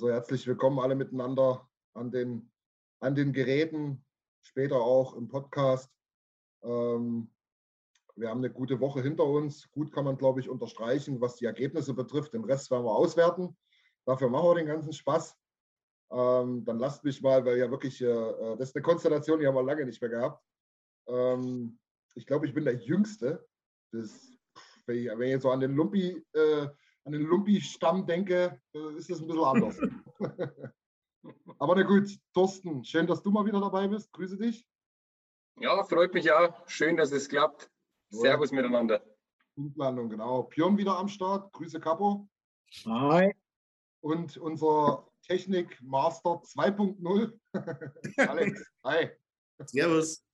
[0.00, 2.50] Also herzlich willkommen alle miteinander an den,
[3.00, 4.02] an den Geräten,
[4.40, 5.92] später auch im Podcast.
[6.62, 7.30] Ähm,
[8.16, 9.70] wir haben eine gute Woche hinter uns.
[9.70, 12.32] Gut kann man, glaube ich, unterstreichen, was die Ergebnisse betrifft.
[12.32, 13.54] Den Rest werden wir auswerten.
[14.06, 15.36] Dafür machen wir den ganzen Spaß.
[16.12, 19.54] Ähm, dann lasst mich mal, weil ja wirklich, äh, das ist eine Konstellation, die haben
[19.54, 20.42] wir lange nicht mehr gehabt.
[21.08, 21.78] Ähm,
[22.14, 23.46] ich glaube, ich bin der Jüngste.
[23.92, 24.32] Das,
[24.86, 26.68] wenn, ich, wenn ich so an den Lumpi äh,
[27.04, 29.78] an den Lumpi-Stamm denke, äh, ist das ein bisschen anders.
[31.58, 34.12] Aber na gut, Thorsten, schön, dass du mal wieder dabei bist.
[34.12, 34.66] Grüße dich.
[35.58, 36.66] Ja, freut mich auch.
[36.68, 37.70] Schön, dass es klappt.
[38.10, 39.04] Servus miteinander.
[39.54, 40.44] Punktlandung, genau.
[40.44, 41.52] Björn wieder am Start.
[41.52, 42.28] Grüße Capo.
[42.86, 43.34] Hi.
[44.00, 47.38] Und unser Technik-Master 2.0,
[48.28, 48.72] Alex.
[48.84, 49.10] Hi.
[49.66, 50.24] Servus.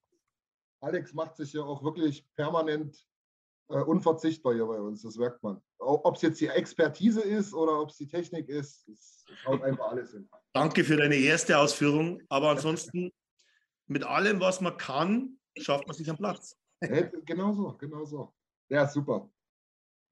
[0.81, 3.05] Alex macht sich ja auch wirklich permanent
[3.69, 5.03] äh, unverzichtbar hier bei uns.
[5.03, 5.61] Das merkt man.
[5.79, 9.89] Ob es jetzt die Expertise ist oder ob es die Technik ist, es haut einfach
[9.89, 10.29] alles hin.
[10.53, 12.23] Danke für deine erste Ausführung.
[12.29, 13.13] Aber ansonsten,
[13.87, 16.57] mit allem, was man kann, schafft man sich einen Platz.
[16.81, 18.33] Hey, genau so, genau so.
[18.69, 19.31] Ja, super.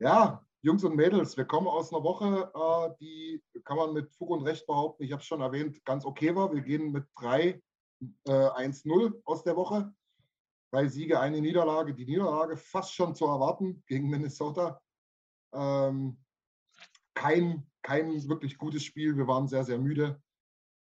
[0.01, 4.31] Ja, Jungs und Mädels, wir kommen aus einer Woche, äh, die kann man mit Fug
[4.31, 6.53] und Recht behaupten, ich habe es schon erwähnt, ganz okay war.
[6.55, 7.61] Wir gehen mit 3
[8.01, 9.93] äh, 1-0 aus der Woche.
[10.75, 11.95] Drei Siege, eine Niederlage.
[11.95, 14.83] Die Niederlage fast schon zu erwarten gegen Minnesota.
[15.55, 16.19] Ähm,
[17.15, 19.17] kein, kein wirklich gutes Spiel.
[19.17, 20.21] Wir waren sehr, sehr müde.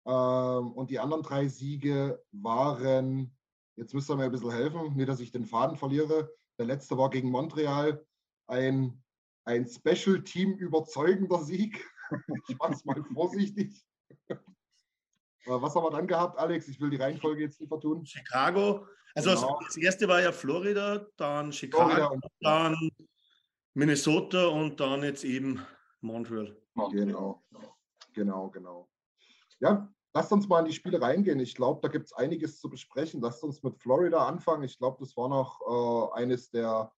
[0.07, 3.37] Ähm, und die anderen drei Siege waren,
[3.75, 6.33] jetzt müsst ihr mir ein bisschen helfen, nicht, dass ich den Faden verliere.
[6.61, 8.07] Der letzte war gegen Montreal.
[8.47, 9.03] Ein,
[9.45, 11.85] ein Special-Team überzeugender Sieg.
[12.47, 13.85] ich mache es mal vorsichtig.
[15.47, 16.69] Was haben wir dann gehabt, Alex?
[16.69, 18.05] Ich will die Reihenfolge jetzt nicht vertun.
[18.05, 18.87] Chicago.
[19.15, 19.59] Also genau.
[19.65, 22.91] das erste war ja Florida, dann Chicago, Florida dann
[23.75, 25.61] Minnesota und dann jetzt eben
[26.01, 26.57] Montreal.
[26.93, 27.43] Genau,
[28.13, 28.89] genau, genau.
[29.59, 31.41] Ja, lasst uns mal in die Spiele reingehen.
[31.41, 33.21] Ich glaube, da gibt es einiges zu besprechen.
[33.21, 34.63] Lasst uns mit Florida anfangen.
[34.63, 35.61] Ich glaube, das war noch
[36.17, 36.93] äh, eines der,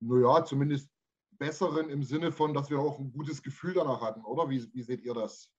[0.00, 0.88] naja, zumindest
[1.32, 4.48] besseren im Sinne von, dass wir auch ein gutes Gefühl danach hatten, oder?
[4.48, 5.50] Wie, wie seht ihr das?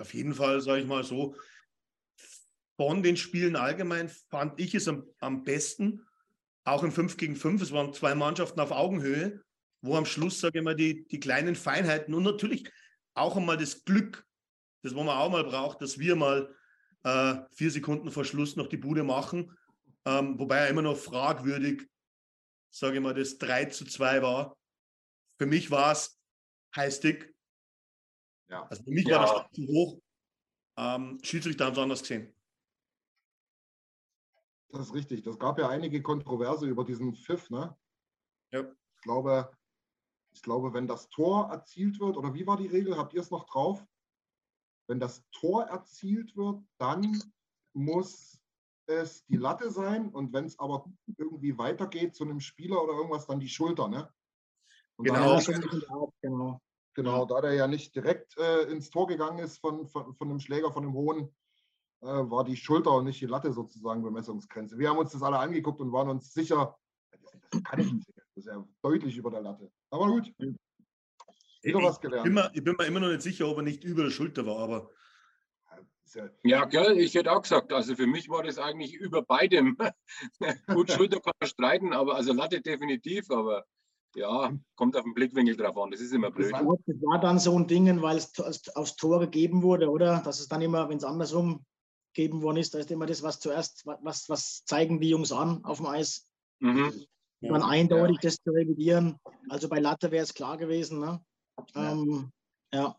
[0.00, 1.36] Auf jeden Fall, sage ich mal so,
[2.76, 6.06] von den Spielen allgemein fand ich es am, am besten,
[6.64, 7.60] auch im 5 gegen 5.
[7.60, 9.42] Es waren zwei Mannschaften auf Augenhöhe,
[9.82, 12.70] wo am Schluss, sage ich mal, die, die kleinen Feinheiten und natürlich
[13.14, 14.26] auch einmal das Glück,
[14.82, 16.54] das man auch mal braucht, dass wir mal
[17.04, 19.56] äh, vier Sekunden vor Schluss noch die Bude machen.
[20.06, 21.86] Ähm, wobei immer noch fragwürdig,
[22.70, 24.56] sage ich mal, das 3 zu 2 war.
[25.38, 26.18] Für mich war es
[26.74, 27.29] Highstick,
[28.50, 28.66] ja.
[28.66, 29.16] Also für mich ja.
[29.16, 30.00] war der Stand zu hoch.
[30.76, 32.34] Ähm, Schiedsrichter haben es anders gesehen.
[34.68, 35.22] Das ist richtig.
[35.22, 37.50] Das gab ja einige Kontroverse über diesen Pfiff.
[37.50, 37.76] Ne?
[38.52, 38.60] Ja.
[38.60, 39.50] Ich glaube,
[40.32, 42.96] ich glaube, wenn das Tor erzielt wird, oder wie war die Regel?
[42.96, 43.84] Habt ihr es noch drauf?
[44.86, 47.20] Wenn das Tor erzielt wird, dann
[47.72, 48.40] muss
[48.86, 50.08] es die Latte sein.
[50.10, 50.84] Und wenn es aber
[51.16, 53.88] irgendwie weitergeht zu einem Spieler oder irgendwas, dann die Schulter.
[53.88, 54.12] Ne?
[54.96, 55.40] Und genau.
[56.20, 56.60] genau.
[57.00, 60.38] Genau, da der ja nicht direkt äh, ins Tor gegangen ist von, von, von einem
[60.38, 61.34] Schläger, von einem hohen,
[62.02, 64.78] äh, war die Schulter und nicht die Latte sozusagen Bemessungsgrenze.
[64.78, 66.76] Wir haben uns das alle angeguckt und waren uns sicher,
[67.52, 68.06] das kann ich nicht.
[68.14, 69.72] Das ist ja deutlich über der Latte.
[69.88, 70.30] Aber gut.
[71.62, 72.18] Wieder was gelernt.
[72.18, 74.10] Ich bin, mir, ich bin mir immer noch nicht sicher, ob er nicht über der
[74.10, 74.90] Schulter war, aber.
[76.44, 79.78] Ja, gell, ich hätte auch gesagt, also für mich war das eigentlich über beidem.
[80.66, 83.64] Gut, Schulter kann man streiten, aber also Latte definitiv, aber
[84.16, 85.90] ja, kommt auf den Blickwinkel drauf an.
[85.90, 86.52] Das ist immer blöd.
[86.52, 88.32] Das war dann so ein Ding, weil es
[88.74, 90.20] aufs Tor gegeben wurde, oder?
[90.24, 91.64] Dass es dann immer, wenn es andersrum
[92.12, 95.64] gegeben worden ist, da ist immer das, was zuerst, was, was zeigen die Jungs an
[95.64, 96.28] auf dem Eis.
[96.58, 96.92] Mhm.
[97.40, 97.52] Ja.
[97.52, 98.28] Dann eindeutig ja.
[98.28, 99.18] das zu revidieren.
[99.48, 101.00] Also bei Latte wäre es klar gewesen.
[101.00, 101.24] Ne?
[101.74, 101.92] Ja.
[101.92, 102.32] Ähm,
[102.72, 102.96] ja.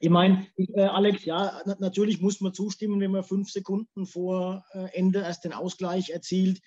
[0.00, 4.88] Ich meine, äh, Alex, ja, natürlich muss man zustimmen, wenn man fünf Sekunden vor äh,
[4.92, 6.60] Ende erst den Ausgleich erzielt.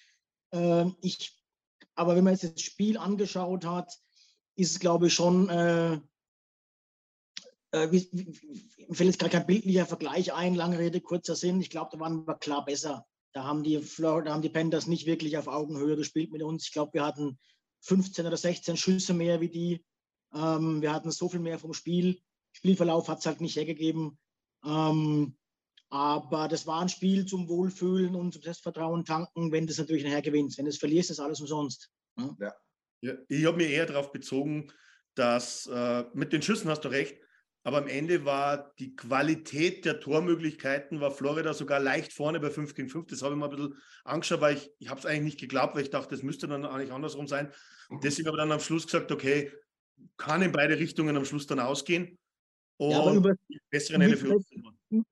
[0.52, 1.36] Äh, ich
[1.96, 3.92] aber wenn man jetzt das Spiel angeschaut hat,
[4.56, 6.00] ist es, glaube ich, schon, äh,
[7.72, 7.88] äh,
[8.92, 11.62] fällt jetzt gar kein bildlicher Vergleich ein, lange Rede, kurzer Sinn.
[11.62, 13.06] Ich glaube, da waren wir klar besser.
[13.34, 16.66] Da haben die, Florida, da haben die Panthers nicht wirklich auf Augenhöhe gespielt mit uns.
[16.66, 17.40] Ich glaube, wir hatten
[17.82, 19.86] 15 oder 16 Schüsse mehr wie die.
[20.34, 22.22] Ähm, wir hatten so viel mehr vom Spiel.
[22.52, 24.20] Spielverlauf hat es halt nicht hergegeben.
[24.64, 25.36] Ähm,
[25.94, 30.04] aber das war ein Spiel zum Wohlfühlen und zum Selbstvertrauen tanken, wenn du es natürlich
[30.04, 30.58] nachher gewinnst.
[30.58, 31.92] Wenn du es verlierst, ist alles umsonst.
[32.18, 32.36] Ja.
[32.40, 32.54] ja.
[33.02, 34.72] ja ich habe mir eher darauf bezogen,
[35.14, 37.16] dass äh, mit den Schüssen hast du recht,
[37.62, 42.74] aber am Ende war die Qualität der Tormöglichkeiten, war Florida sogar leicht vorne bei 5
[42.74, 43.06] gegen 5.
[43.06, 45.76] Das habe ich mal ein bisschen angeschaut, weil ich, ich habe es eigentlich nicht geglaubt,
[45.76, 47.54] weil ich dachte, das müsste dann eigentlich andersrum sein.
[48.02, 49.52] Deswegen habe ich dann am Schluss gesagt, okay,
[50.18, 52.18] kann in beide Richtungen am Schluss dann ausgehen.
[52.78, 53.36] Und ja, über,
[53.70, 54.48] bessere Ende für uns.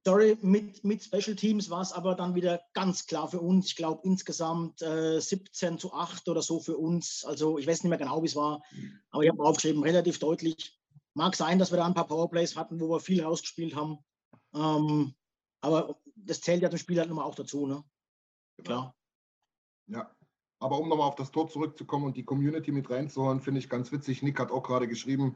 [0.06, 3.68] Sorry, mit, mit Special Teams war es aber dann wieder ganz klar für uns.
[3.68, 7.25] Ich glaube insgesamt äh, 17 zu 8 oder so für uns.
[7.25, 8.62] Also ich weiß nicht mehr genau, wie es war,
[9.10, 10.80] aber ich habe aufgeschrieben, relativ deutlich.
[11.13, 13.98] Mag sein, dass wir da ein paar Powerplays hatten, wo wir viel rausgespielt haben.
[14.54, 15.16] Ähm,
[15.62, 17.84] aber das zählt ja zum Spiel halt immer auch dazu, ne?
[18.63, 18.95] Klar.
[19.88, 20.16] Ja.
[20.60, 23.92] Aber um nochmal auf das Tor zurückzukommen und die Community mit reinzuholen, finde ich ganz
[23.92, 24.22] witzig.
[24.22, 25.36] Nick hat auch gerade geschrieben,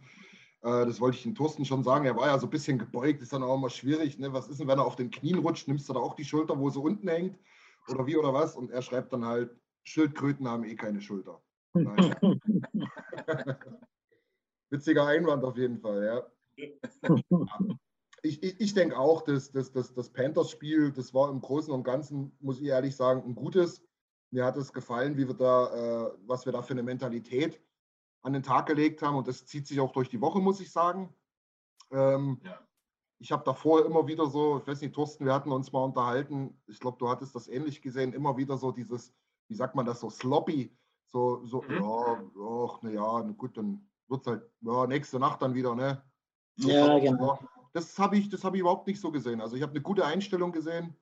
[0.66, 2.06] das wollte ich den Thorsten schon sagen.
[2.06, 4.18] Er war ja so ein bisschen gebeugt, ist dann auch immer schwierig.
[4.18, 4.34] Ne?
[4.34, 5.68] Was ist denn, wenn er auf den Knien rutscht?
[5.68, 7.38] Nimmst du da auch die Schulter, wo sie unten hängt?
[7.88, 8.56] Oder wie oder was?
[8.56, 11.40] Und er schreibt dann halt, Schildkröten haben eh keine Schulter.
[14.72, 16.24] Witziger Einwand auf jeden Fall, ja.
[18.24, 21.84] Ich, ich, ich denke auch, dass, dass, dass das Panthers-Spiel, das war im Großen und
[21.84, 23.84] Ganzen, muss ich ehrlich sagen, ein gutes.
[24.32, 27.62] Mir hat es gefallen, wie wir da, äh, was wir da für eine Mentalität
[28.26, 29.16] an den Tag gelegt haben.
[29.16, 31.14] Und das zieht sich auch durch die Woche, muss ich sagen.
[31.92, 32.60] Ähm, ja.
[33.20, 36.60] Ich habe davor immer wieder so, ich weiß nicht, Thorsten, wir hatten uns mal unterhalten.
[36.68, 39.14] Ich glaube, du hattest das ähnlich gesehen, immer wieder so dieses,
[39.48, 40.76] wie sagt man das, so sloppy.
[41.06, 41.76] So, so mhm.
[41.76, 42.24] ja,
[42.68, 46.04] ach, na ja, gut, dann wird es halt, ja, nächste Nacht dann wieder, ne?
[46.58, 47.40] So, ja, genau.
[47.74, 49.40] Das habe ich, hab ich überhaupt nicht so gesehen.
[49.40, 50.96] Also ich habe eine gute Einstellung gesehen.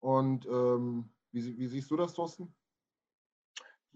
[0.00, 2.54] Und ähm, wie, wie siehst du das, Thorsten?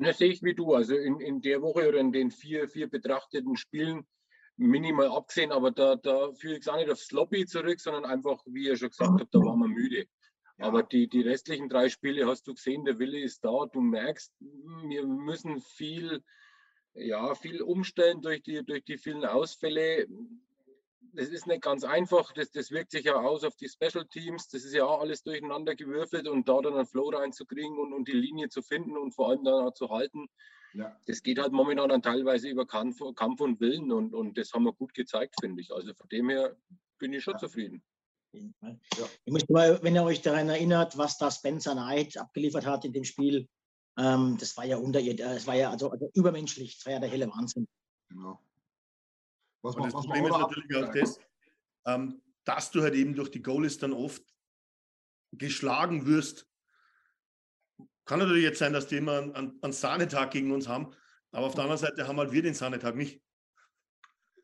[0.00, 0.74] Das sehe ich wie du.
[0.74, 4.06] Also in, in der Woche oder in den vier, vier betrachteten Spielen
[4.56, 8.42] minimal abgesehen, aber da, da führe ich es auch nicht auf Sloppy zurück, sondern einfach,
[8.46, 10.06] wie ihr schon gesagt habt, da waren wir müde.
[10.58, 10.66] Ja.
[10.66, 13.66] Aber die, die restlichen drei Spiele hast du gesehen, der Wille ist da.
[13.72, 16.22] Du merkst, wir müssen viel,
[16.94, 20.06] ja, viel umstellen durch die, durch die vielen Ausfälle
[21.12, 22.32] das ist nicht ganz einfach.
[22.32, 24.48] Das, das wirkt sich ja aus auf die Special Teams.
[24.48, 28.08] Das ist ja auch alles durcheinander gewürfelt und da dann einen Flow reinzukriegen und, und
[28.08, 30.28] die Linie zu finden und vor allem dann auch zu halten.
[30.74, 30.96] Ja.
[31.06, 34.64] Das geht halt momentan dann teilweise über Kampf, Kampf und Willen und, und das haben
[34.64, 35.72] wir gut gezeigt, finde ich.
[35.72, 36.56] Also von dem her
[36.98, 37.38] bin ich schon ja.
[37.38, 37.82] zufrieden.
[38.32, 38.76] Ja.
[39.24, 42.92] Ich möchte mal, wenn ihr euch daran erinnert, was da Spencer Knight abgeliefert hat in
[42.92, 43.48] dem Spiel,
[43.98, 47.00] ähm, das war ja unter ihr, das war ja also, also übermenschlich, das war ja
[47.00, 47.66] der helle Wahnsinn.
[48.08, 48.40] Genau.
[49.62, 51.20] Was man, das was Problem ist natürlich auch das,
[51.86, 54.22] ähm, dass du halt eben durch die Goalies dann oft
[55.32, 56.46] geschlagen wirst.
[58.04, 60.92] Kann natürlich jetzt sein, dass die immer einen, einen Sahnetag gegen uns haben,
[61.32, 63.22] aber auf der anderen Seite haben halt wir den Sahnetag nicht.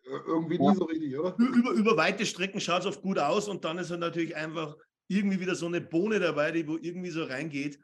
[0.05, 1.35] Irgendwie nie so richtig, oder?
[1.37, 4.77] Über, über weite Strecken schaut es oft gut aus und dann ist halt natürlich einfach
[5.09, 7.81] irgendwie wieder so eine Bohne dabei, die wo irgendwie so reingeht.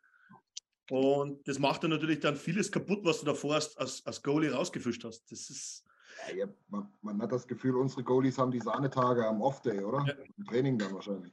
[0.90, 5.02] Und das macht dann natürlich dann vieles kaputt, was du davor als, als Goalie rausgefischt
[5.04, 5.30] hast.
[5.32, 5.84] Das ist,
[6.34, 10.04] ja, man, man, hat das Gefühl, unsere Goalies haben die Sahnetage am Off-Day, oder?
[10.06, 10.14] Ja.
[10.36, 11.32] Im Training dann wahrscheinlich.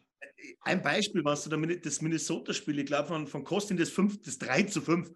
[0.62, 4.64] Ein Beispiel, was du das Minnesota-Spiel, ich glaube von, von Kostin das, 5, das 3
[4.64, 5.12] zu 5.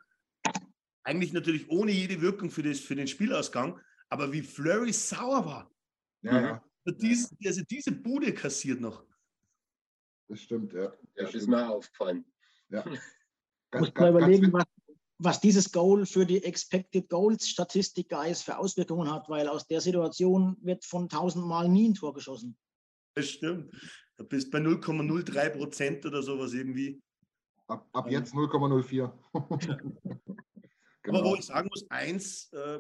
[1.04, 3.80] Eigentlich natürlich ohne jede Wirkung für, das, für den Spielausgang,
[4.10, 5.72] aber wie Flurry sauer war.
[6.22, 6.64] Ja, ja.
[6.86, 9.06] Also, diese, also diese Bude kassiert noch.
[10.28, 10.88] Das stimmt, ja.
[11.16, 12.26] Das, das ist mir aufgefallen.
[12.70, 12.84] Ja.
[13.72, 14.66] Ganz, Muss mal überlegen, was,
[15.18, 19.82] was dieses Goal für die Expected Goals Statistik Guys für Auswirkungen hat, weil aus der
[19.82, 22.58] Situation wird von tausendmal nie ein Tor geschossen.
[23.16, 23.72] Das stimmt.
[24.18, 27.02] Da bist bei 0,03 Prozent oder sowas irgendwie.
[27.68, 29.12] Ab, ab jetzt 0,04.
[31.04, 31.18] genau.
[31.20, 32.80] Aber wo ich sagen muss, eins, äh,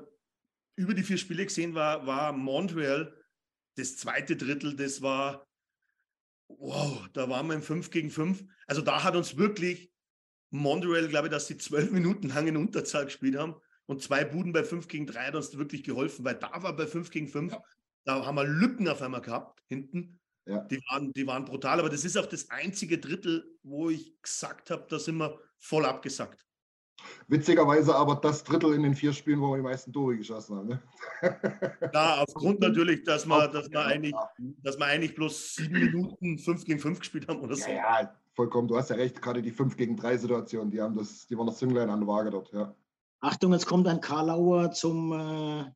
[0.75, 3.13] über die vier Spiele gesehen war, war Montreal,
[3.75, 5.47] das zweite Drittel, das war,
[6.47, 8.43] wow, da waren wir im 5 gegen 5.
[8.67, 9.92] Also da hat uns wirklich
[10.53, 13.55] Montreal, glaube ich, dass sie zwölf Minuten lang in Unterzahl gespielt haben
[13.87, 16.85] und zwei Buden bei 5 gegen 3 hat uns wirklich geholfen, weil da war bei
[16.85, 17.63] 5 gegen 5, ja.
[18.05, 20.19] da haben wir Lücken auf einmal gehabt, hinten.
[20.45, 20.59] Ja.
[20.65, 24.69] Die, waren, die waren brutal, aber das ist auch das einzige Drittel, wo ich gesagt
[24.69, 26.45] habe, da sind wir voll abgesackt.
[27.27, 30.67] Witzigerweise aber das Drittel in den vier Spielen, wo wir die meisten Tore geschossen haben.
[30.67, 30.83] Ne?
[31.93, 34.13] Ja, aufgrund natürlich, dass wir, dass wir, eigentlich,
[34.61, 37.69] dass wir eigentlich bloß sieben Minuten fünf gegen fünf gespielt haben oder so.
[37.69, 38.67] Ja, ja, vollkommen.
[38.67, 41.47] Du hast ja recht, gerade die fünf gegen drei Situation, die haben das, die waren
[41.47, 42.75] das Zünglein an der Waage dort, ja.
[43.19, 45.71] Achtung, jetzt kommt ein Karlauer zum äh,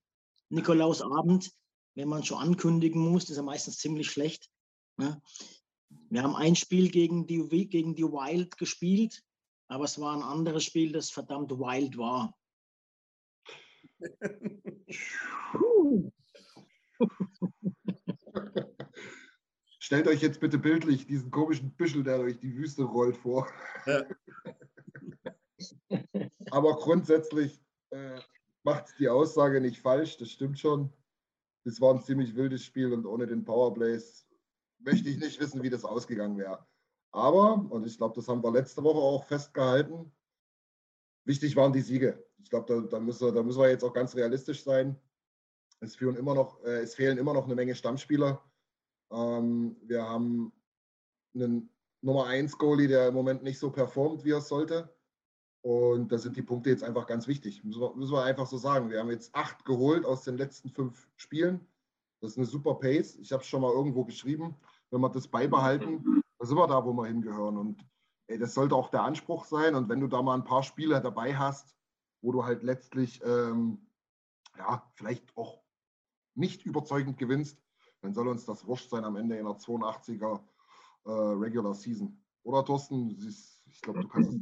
[0.50, 1.52] Nikolausabend.
[1.96, 4.52] Wenn man schon ankündigen muss, das ist ja meistens ziemlich schlecht.
[4.98, 5.22] Ne?
[6.10, 9.24] Wir haben ein Spiel gegen die, gegen die Wild gespielt,
[9.68, 12.38] aber es war ein anderes Spiel, das verdammt wild war.
[19.88, 23.48] Stellt euch jetzt bitte bildlich diesen komischen Büschel, der durch die Wüste rollt, vor.
[23.86, 24.04] Ja.
[26.52, 27.58] Aber grundsätzlich
[27.92, 28.20] äh,
[28.64, 30.92] macht die Aussage nicht falsch, das stimmt schon.
[31.64, 34.28] Das war ein ziemlich wildes Spiel und ohne den Powerplays
[34.80, 36.68] möchte ich nicht wissen, wie das ausgegangen wäre.
[37.14, 40.12] Aber, und ich glaube, das haben wir letzte Woche auch festgehalten,
[41.24, 42.22] wichtig waren die Siege.
[42.40, 45.00] Ich glaube, da, da, müssen wir, da müssen wir jetzt auch ganz realistisch sein.
[45.80, 48.44] Es, führen immer noch, äh, es fehlen immer noch eine Menge Stammspieler.
[49.12, 50.52] Ähm, wir haben
[51.34, 51.70] einen
[52.02, 54.94] Nummer 1 Goalie, der im Moment nicht so performt, wie er sollte.
[55.62, 57.64] Und da sind die Punkte jetzt einfach ganz wichtig.
[57.64, 58.90] Müssen wir, müssen wir einfach so sagen.
[58.90, 61.66] Wir haben jetzt acht geholt aus den letzten fünf Spielen.
[62.22, 63.18] Das ist eine super Pace.
[63.18, 64.56] Ich habe es schon mal irgendwo geschrieben.
[64.92, 67.58] Wenn wir das beibehalten, dann sind wir da, wo wir hingehören.
[67.58, 67.86] Und
[68.28, 69.76] ey, das sollte auch der Anspruch sein.
[69.76, 71.76] Und wenn du da mal ein paar Spiele dabei hast,
[72.22, 73.88] wo du halt letztlich ähm,
[74.58, 75.62] ja, vielleicht auch
[76.36, 77.62] nicht überzeugend gewinnst,
[78.08, 80.40] dann soll uns das wurscht sein am Ende in der 82er
[81.06, 82.18] äh, Regular Season.
[82.44, 83.18] Oder Thorsten,
[83.70, 84.38] ich glaube, du kannst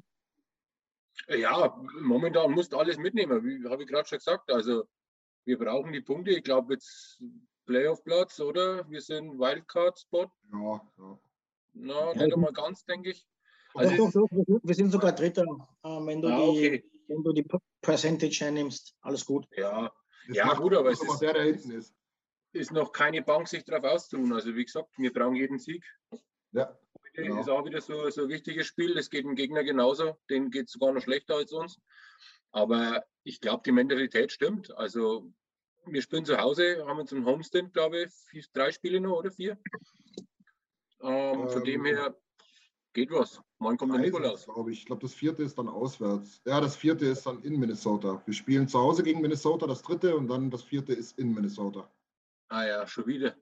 [1.28, 4.52] Ja, momentan musst du alles mitnehmen, wie habe ich gerade schon gesagt.
[4.52, 4.84] Also
[5.46, 6.32] wir brauchen die Punkte.
[6.32, 7.24] Ich glaube jetzt
[7.66, 8.88] Playoff-Platz, oder?
[8.90, 10.28] Wir sind Wildcard-Spot.
[10.52, 11.20] Ja, ja.
[11.74, 13.28] Na, ja, nicht mal ganz, denke ich.
[13.74, 16.92] Also doch, doch, doch, wir sind sogar Dritter, äh, wenn, du ah, die, okay.
[17.08, 17.46] wenn du die
[17.82, 18.96] Percentage hernimmst.
[19.02, 19.48] Alles gut.
[19.58, 19.92] Ja,
[20.28, 21.94] ja gut, aber es ist, der, der hinten ist.
[22.56, 24.34] Ist noch keine Bank, sich darauf auszuruhen.
[24.34, 25.86] Also wie gesagt, wir brauchen jeden Sieg.
[26.52, 26.78] Ja.
[27.04, 27.42] Heute genau.
[27.42, 28.96] ist auch wieder so, so ein wichtiges Spiel.
[28.96, 30.18] Das geht dem Gegner genauso.
[30.30, 31.80] Denen geht es sogar noch schlechter als uns.
[32.52, 34.76] Aber ich glaube, die Mentalität stimmt.
[34.78, 35.32] Also
[35.86, 39.32] wir spielen zu Hause, haben jetzt einen Homestand, glaube ich, vier, drei Spiele noch oder
[39.32, 39.58] vier.
[41.02, 42.16] Ähm, ähm, von dem ähm, her
[42.94, 43.42] geht was.
[43.60, 44.46] Morgen kommt der Nikolaus.
[44.46, 44.80] Glaube ich.
[44.80, 46.42] ich glaube, das vierte ist dann auswärts.
[46.46, 48.22] Ja, das vierte ist dann in Minnesota.
[48.26, 51.90] Wir spielen zu Hause gegen Minnesota, das dritte, und dann das vierte ist in Minnesota.
[52.50, 53.36] Ah ja, schon wieder.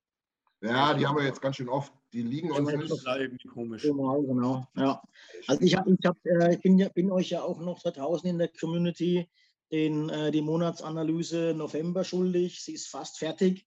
[0.61, 1.91] Ja, die haben wir jetzt ganz schön oft.
[2.13, 2.91] Die liegen uns ja, nicht.
[2.91, 3.81] Das irgendwie komisch.
[3.81, 4.65] Genau, genau.
[4.75, 5.01] Ja.
[5.47, 7.91] Also ich, hab, ich, hab, äh, ich bin, ja, bin euch ja auch noch da
[7.91, 9.29] draußen in der Community
[9.71, 12.63] den, äh, die Monatsanalyse November schuldig.
[12.63, 13.65] Sie ist fast fertig.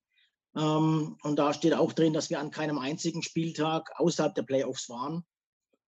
[0.57, 4.88] Ähm, und da steht auch drin, dass wir an keinem einzigen Spieltag außerhalb der Playoffs
[4.88, 5.25] waren.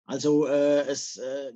[0.05, 1.53] Also äh, es, äh,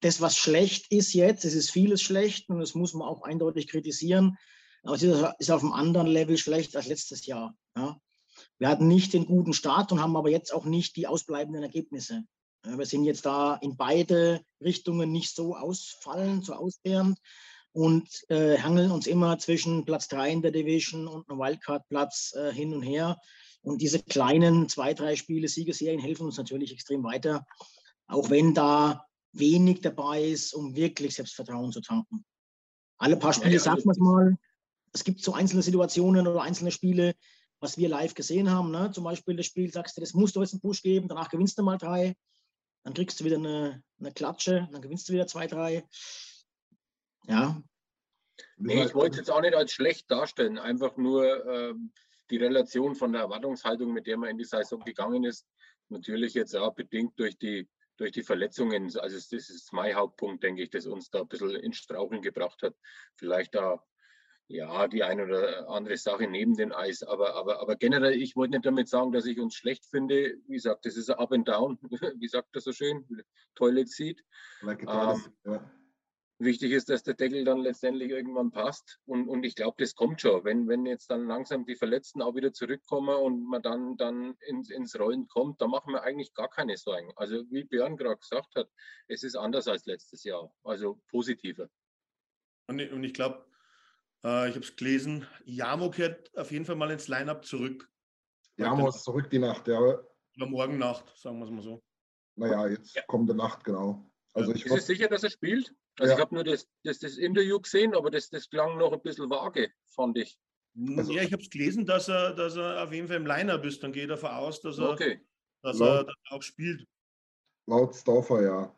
[0.00, 3.68] das, was schlecht ist jetzt, es ist vieles schlecht und das muss man auch eindeutig
[3.68, 4.36] kritisieren.
[4.84, 7.56] Aber es ist auf einem anderen Level schlecht als letztes Jahr.
[7.76, 7.98] Ja.
[8.58, 12.24] Wir hatten nicht den guten Start und haben aber jetzt auch nicht die ausbleibenden Ergebnisse.
[12.64, 17.18] Wir sind jetzt da in beide Richtungen nicht so ausfallend, so ausbehrend
[17.72, 22.52] und äh, hangeln uns immer zwischen Platz 3 in der Division und einem Wildcard-Platz äh,
[22.52, 23.18] hin und her.
[23.62, 27.46] Und diese kleinen zwei, drei Spiele, Siegeserien helfen uns natürlich extrem weiter,
[28.06, 32.24] auch wenn da wenig dabei ist, um wirklich Selbstvertrauen zu tanken.
[32.98, 34.36] Alle paar Spiele, ja, ja, sagt man es mal,
[34.94, 37.14] es gibt so einzelne Situationen oder einzelne Spiele,
[37.60, 38.70] was wir live gesehen haben.
[38.70, 38.90] Ne?
[38.92, 41.58] Zum Beispiel das Spiel, sagst du, das musst du jetzt einen Push geben, danach gewinnst
[41.58, 42.14] du mal drei,
[42.84, 45.84] dann kriegst du wieder eine, eine Klatsche, dann gewinnst du wieder zwei, drei.
[47.26, 47.60] Ja.
[48.56, 51.92] Nee, ich wollte es jetzt auch nicht als schlecht darstellen, einfach nur ähm,
[52.30, 55.46] die Relation von der Erwartungshaltung, mit der man in die Saison gegangen ist,
[55.88, 58.84] natürlich jetzt auch bedingt durch die, durch die Verletzungen.
[58.96, 62.62] Also das ist mein Hauptpunkt, denke ich, das uns da ein bisschen ins Straucheln gebracht
[62.62, 62.74] hat.
[63.16, 63.82] Vielleicht da
[64.48, 67.02] ja, die eine oder andere Sache neben dem Eis.
[67.02, 70.36] Aber, aber, aber generell, ich wollte nicht damit sagen, dass ich uns schlecht finde.
[70.46, 71.78] Wie gesagt, das ist ein Up and Down.
[72.20, 73.06] Wie sagt das so schön?
[73.54, 74.22] Toilet Seat.
[74.62, 75.70] Like ähm, ja
[76.38, 78.98] Wichtig ist, dass der Deckel dann letztendlich irgendwann passt.
[79.06, 80.44] Und, und ich glaube, das kommt schon.
[80.44, 84.68] Wenn, wenn jetzt dann langsam die Verletzten auch wieder zurückkommen und man dann, dann ins,
[84.68, 87.12] ins Rollen kommt, da machen wir eigentlich gar keine Sorgen.
[87.14, 88.68] Also wie Björn gerade gesagt hat,
[89.06, 90.52] es ist anders als letztes Jahr.
[90.64, 91.68] Also positiver.
[92.66, 93.46] Und, und ich glaube,
[94.24, 97.88] äh, ich habe es gelesen, Jamo kehrt auf jeden Fall mal ins Line-Up zurück.
[98.56, 99.78] Jamo ist zurück die Nacht, ja.
[99.78, 101.82] Oder morgen Nacht, sagen wir es mal so.
[102.36, 103.02] Naja, jetzt ja.
[103.06, 104.10] kommende Nacht, genau.
[104.32, 105.72] Also ich ist es sicher, dass er spielt?
[105.98, 106.16] Also ja.
[106.16, 109.30] ich habe nur das, das, das, Interview gesehen, aber das, das klang noch ein bisschen
[109.30, 110.36] vage, fand ich.
[110.96, 113.64] Also, ja, ich habe es gelesen, dass er, dass er auf jeden Fall im Line-Up
[113.64, 113.80] ist.
[113.80, 115.24] Dann geht er davon aus, dass er, okay.
[115.62, 116.84] dass laut, er auch spielt.
[117.66, 118.74] Laut Stauffer, ja.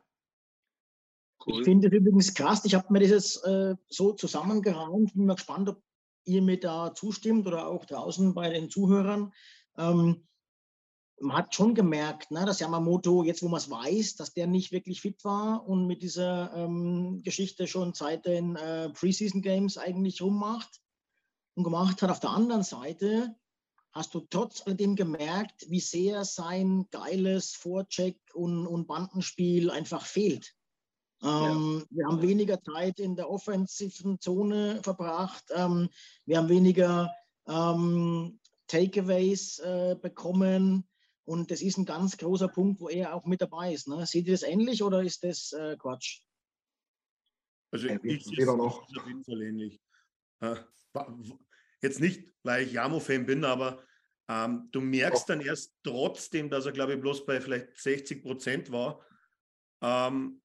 [1.47, 1.61] Cool.
[1.61, 2.65] Ich finde es übrigens krass.
[2.65, 5.07] Ich habe mir das jetzt äh, so zusammengehauen.
[5.15, 5.83] Bin mal gespannt, ob
[6.25, 9.33] ihr mir da zustimmt oder auch draußen bei den Zuhörern.
[9.79, 10.27] Ähm,
[11.21, 14.73] man hat schon gemerkt, ne, dass Yamamoto, jetzt wo man es weiß, dass der nicht
[14.73, 20.21] wirklich fit war und mit dieser ähm, Geschichte schon seit den äh, Preseason Games eigentlich
[20.21, 20.81] rummacht
[21.55, 22.11] und gemacht hat.
[22.11, 23.35] Auf der anderen Seite
[23.93, 30.55] hast du trotz alledem gemerkt, wie sehr sein geiles Vorcheck und, und Bandenspiel einfach fehlt.
[31.23, 31.97] Ähm, ja.
[31.97, 35.45] Wir haben weniger Zeit in der offensiven Zone verbracht.
[35.55, 35.89] Ähm,
[36.25, 37.13] wir haben weniger
[37.49, 40.89] ähm, Takeaways äh, bekommen.
[41.25, 43.89] Und das ist ein ganz großer Punkt, wo er auch mit dabei ist.
[43.89, 44.07] Ne?
[44.07, 46.21] Seht ihr das ähnlich oder ist das äh, Quatsch?
[47.73, 48.83] Also ich, ich sehe noch.
[48.83, 49.81] auf jeden Fall ähnlich.
[51.83, 53.83] Jetzt nicht, weil ich Jamo-Fan bin, aber
[54.29, 58.73] ähm, du merkst dann erst trotzdem, dass er, glaube ich, bloß bei vielleicht 60 Prozent
[58.73, 59.05] war.
[59.83, 60.41] Ähm,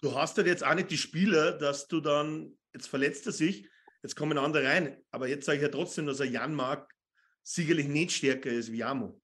[0.00, 3.68] du hast halt jetzt auch nicht die Spieler, dass du dann, jetzt verletzt er sich,
[4.02, 5.02] jetzt kommen andere rein.
[5.10, 6.94] Aber jetzt sage ich ja trotzdem, dass er Jan Mark
[7.42, 9.20] sicherlich nicht stärker ist wie Jamo.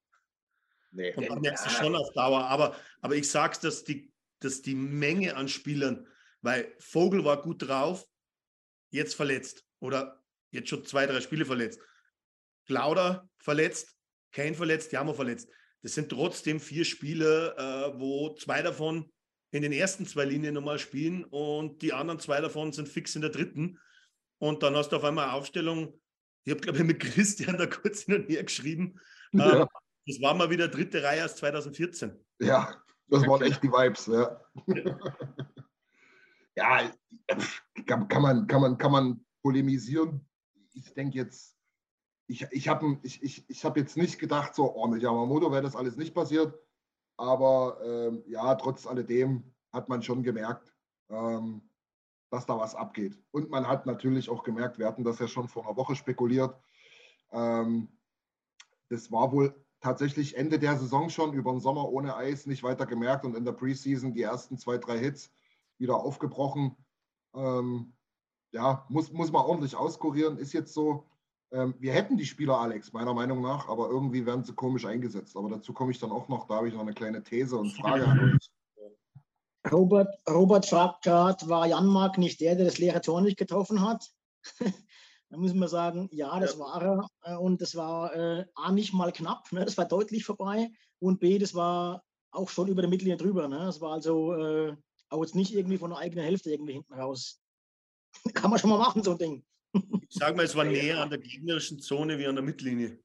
[0.91, 2.45] Nee, und man merkt es schon auf Dauer.
[2.45, 6.07] Aber, aber ich sage es, dass die, dass die Menge an Spielern,
[6.41, 8.07] weil Vogel war gut drauf,
[8.91, 11.81] jetzt verletzt oder jetzt schon zwei, drei Spiele verletzt.
[12.67, 13.97] Klauder verletzt,
[14.33, 15.49] Kane verletzt, Jammer verletzt.
[15.83, 19.11] Das sind trotzdem vier Spiele, äh, wo zwei davon
[19.51, 23.23] in den ersten zwei Linien nochmal spielen und die anderen zwei davon sind fix in
[23.23, 23.79] der dritten.
[24.39, 25.99] Und dann hast du auf einmal eine Aufstellung.
[26.45, 29.01] Ich habe, glaube ich, mit Christian da kurz hin und her geschrieben.
[29.33, 29.63] Ja.
[29.63, 29.69] Ähm,
[30.07, 32.13] das war mal wieder dritte Reihe aus 2014.
[32.41, 34.07] Ja, das waren echt die Vibes.
[34.07, 34.41] Ja,
[36.57, 36.91] ja
[37.87, 40.27] kann, kann, man, kann, man, kann man polemisieren.
[40.73, 41.57] Ich denke jetzt,
[42.27, 45.63] ich, ich habe ich, ich, ich hab jetzt nicht gedacht, so, oh, mit Yamamoto wäre
[45.63, 46.55] das alles nicht passiert.
[47.19, 50.73] Aber ähm, ja, trotz alledem hat man schon gemerkt,
[51.11, 51.69] ähm,
[52.31, 53.19] dass da was abgeht.
[53.33, 56.57] Und man hat natürlich auch gemerkt, wir hatten das ja schon vor einer Woche spekuliert.
[57.33, 57.89] Ähm,
[58.89, 62.87] das war wohl tatsächlich Ende der Saison schon über den Sommer ohne Eis nicht weiter
[62.87, 65.33] gemerkt und in der Preseason die ersten zwei, drei Hits
[65.79, 66.77] wieder aufgebrochen.
[67.35, 67.95] Ähm,
[68.53, 70.39] ja, muss, muss man ordentlich auskurieren.
[70.39, 71.05] Ist jetzt so,
[71.51, 75.35] wir hätten die Spieler, Alex, meiner Meinung nach, aber irgendwie werden sie komisch eingesetzt.
[75.35, 77.71] Aber dazu komme ich dann auch noch, da habe ich noch eine kleine These und
[77.71, 78.51] Frage an uns.
[79.71, 84.11] Robert, Robert fragt gerade, war Janmark nicht der, der das leere Tor nicht getroffen hat?
[85.31, 86.61] Da muss man sagen, ja, das ja.
[86.61, 87.09] war er.
[87.23, 89.65] Äh, und das war äh, A, nicht mal knapp, ne?
[89.65, 90.71] das war deutlich vorbei.
[91.01, 93.47] Und B, das war auch schon über der Mittellinie drüber.
[93.47, 93.59] Ne?
[93.59, 94.75] Das war also äh,
[95.11, 97.41] auch jetzt nicht irgendwie von der eigenen Hälfte irgendwie hinten raus.
[98.35, 99.45] Kann man schon mal machen, so ein Ding.
[100.09, 102.99] Ich sag mal, es war näher an der gegnerischen Zone wie an der Mittellinie.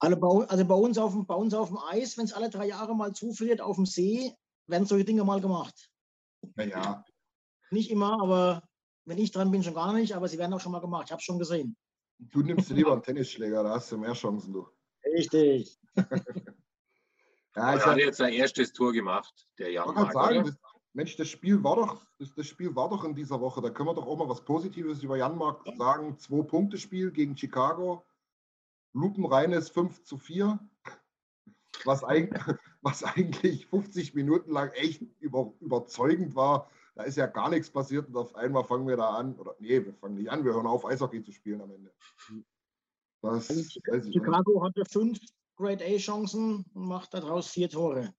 [0.00, 2.50] Also bei, also bei, uns, auf dem, bei uns auf dem Eis, wenn es alle
[2.50, 4.32] drei Jahre mal zufriert, auf dem See,
[4.66, 5.90] werden solche Dinge mal gemacht.
[6.54, 7.04] Naja.
[7.70, 8.62] Nicht immer, aber
[9.04, 11.06] wenn ich dran bin, schon gar nicht, aber sie werden auch schon mal gemacht.
[11.06, 11.76] Ich habe es schon gesehen.
[12.18, 14.68] Du nimmst lieber einen Tennisschläger, da hast du mehr Chancen, du.
[15.04, 15.78] Richtig.
[17.56, 19.94] ja, ich habe jetzt sein erstes Tor gemacht, der Jan.
[19.94, 20.56] Kann sagen, das,
[20.94, 23.60] Mensch, das Spiel war doch, das, das, Spiel war doch in dieser Woche.
[23.60, 26.18] Da können wir doch auch mal was Positives über Janmark sagen.
[26.18, 28.04] Zwei Punkte Spiel gegen Chicago.
[28.94, 30.58] Lupenreines 5 zu 4.
[31.84, 32.42] Was, eigentlich,
[32.82, 36.68] was eigentlich 50 Minuten lang echt über, überzeugend war.
[36.96, 39.36] Da ist ja gar nichts passiert und auf einmal fangen wir da an.
[39.36, 41.94] Oder nee, wir fangen nicht an, wir hören auf, Eishockey zu spielen am Ende.
[43.22, 45.20] Das, also, Chicago hatte fünf
[45.54, 48.12] Grade A-Chancen und macht daraus vier Tore.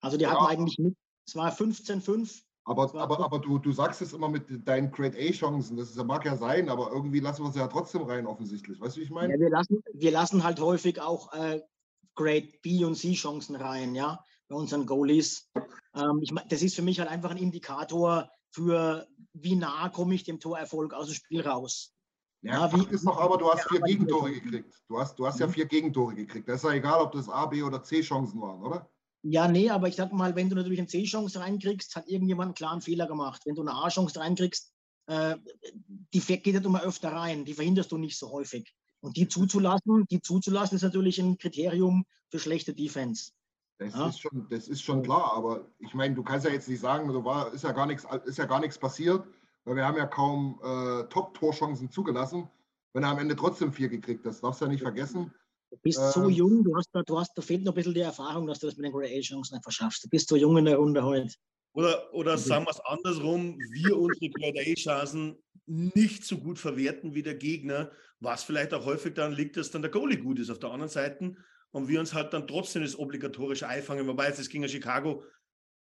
[0.00, 0.32] Also die ja.
[0.32, 0.96] hatten eigentlich mit,
[1.28, 2.42] es war 15-5.
[2.64, 6.24] Aber, aber, aber du, du sagst es immer mit deinen Grade A-Chancen, das ist, mag
[6.26, 8.78] ja sein, aber irgendwie lassen wir sie ja trotzdem rein, offensichtlich.
[8.78, 9.32] Weißt du, wie ich meine?
[9.32, 11.62] Ja, wir, lassen, wir lassen halt häufig auch äh,
[12.14, 15.48] Grade B und C-Chancen rein, ja bei unseren Goalies.
[15.94, 20.24] Ähm, ich, das ist für mich halt einfach ein Indikator für, wie nah komme ich
[20.24, 21.94] dem Torerfolg aus dem Spiel raus.
[22.40, 24.72] Ja, wie, ist noch aber, du hast vier Gegentore gekriegt.
[24.88, 25.42] Du hast, du hast mhm.
[25.42, 26.48] ja vier Gegentore gekriegt.
[26.48, 28.88] Das ist ja egal, ob das A, B oder C Chancen waren, oder?
[29.22, 32.54] Ja, nee, aber ich sag mal, wenn du natürlich eine C-Chance reinkriegst, hat irgendjemand einen
[32.54, 33.42] klaren Fehler gemacht.
[33.44, 34.72] Wenn du eine A-Chance reinkriegst,
[35.06, 35.36] äh,
[36.12, 38.74] die geht halt immer öfter rein, die verhinderst du nicht so häufig.
[39.00, 43.32] Und die zuzulassen, die zuzulassen, ist natürlich ein Kriterium für schlechte Defense.
[43.78, 44.08] Das, ja?
[44.08, 47.12] ist, schon, das ist schon klar, aber ich meine, du kannst ja jetzt nicht sagen,
[47.12, 49.24] so war, ist ja gar nichts, ist ja gar nichts passiert,
[49.64, 52.48] weil wir haben ja kaum äh, Top-Torchancen zugelassen,
[52.92, 54.32] wenn er am Ende trotzdem vier gekriegt hat.
[54.32, 55.32] Das darfst du ja nicht vergessen.
[55.70, 58.00] Du bist ähm, so jung, du hast, du hast, da fehlt noch ein bisschen die
[58.00, 60.04] Erfahrung, dass du das mit den Gradations nicht verschaffst.
[60.04, 61.34] Du bist so jung in der Runde heute.
[61.74, 67.34] Oder, oder sagen wir es andersrum, wir unsere Grade-A-Chancen nicht so gut verwerten wie der
[67.34, 70.70] Gegner, was vielleicht auch häufig daran liegt, dass dann der Goalie gut ist auf der
[70.70, 71.36] anderen Seite
[71.70, 75.22] und wir uns halt dann trotzdem das obligatorische einfangen, wobei es gegen Chicago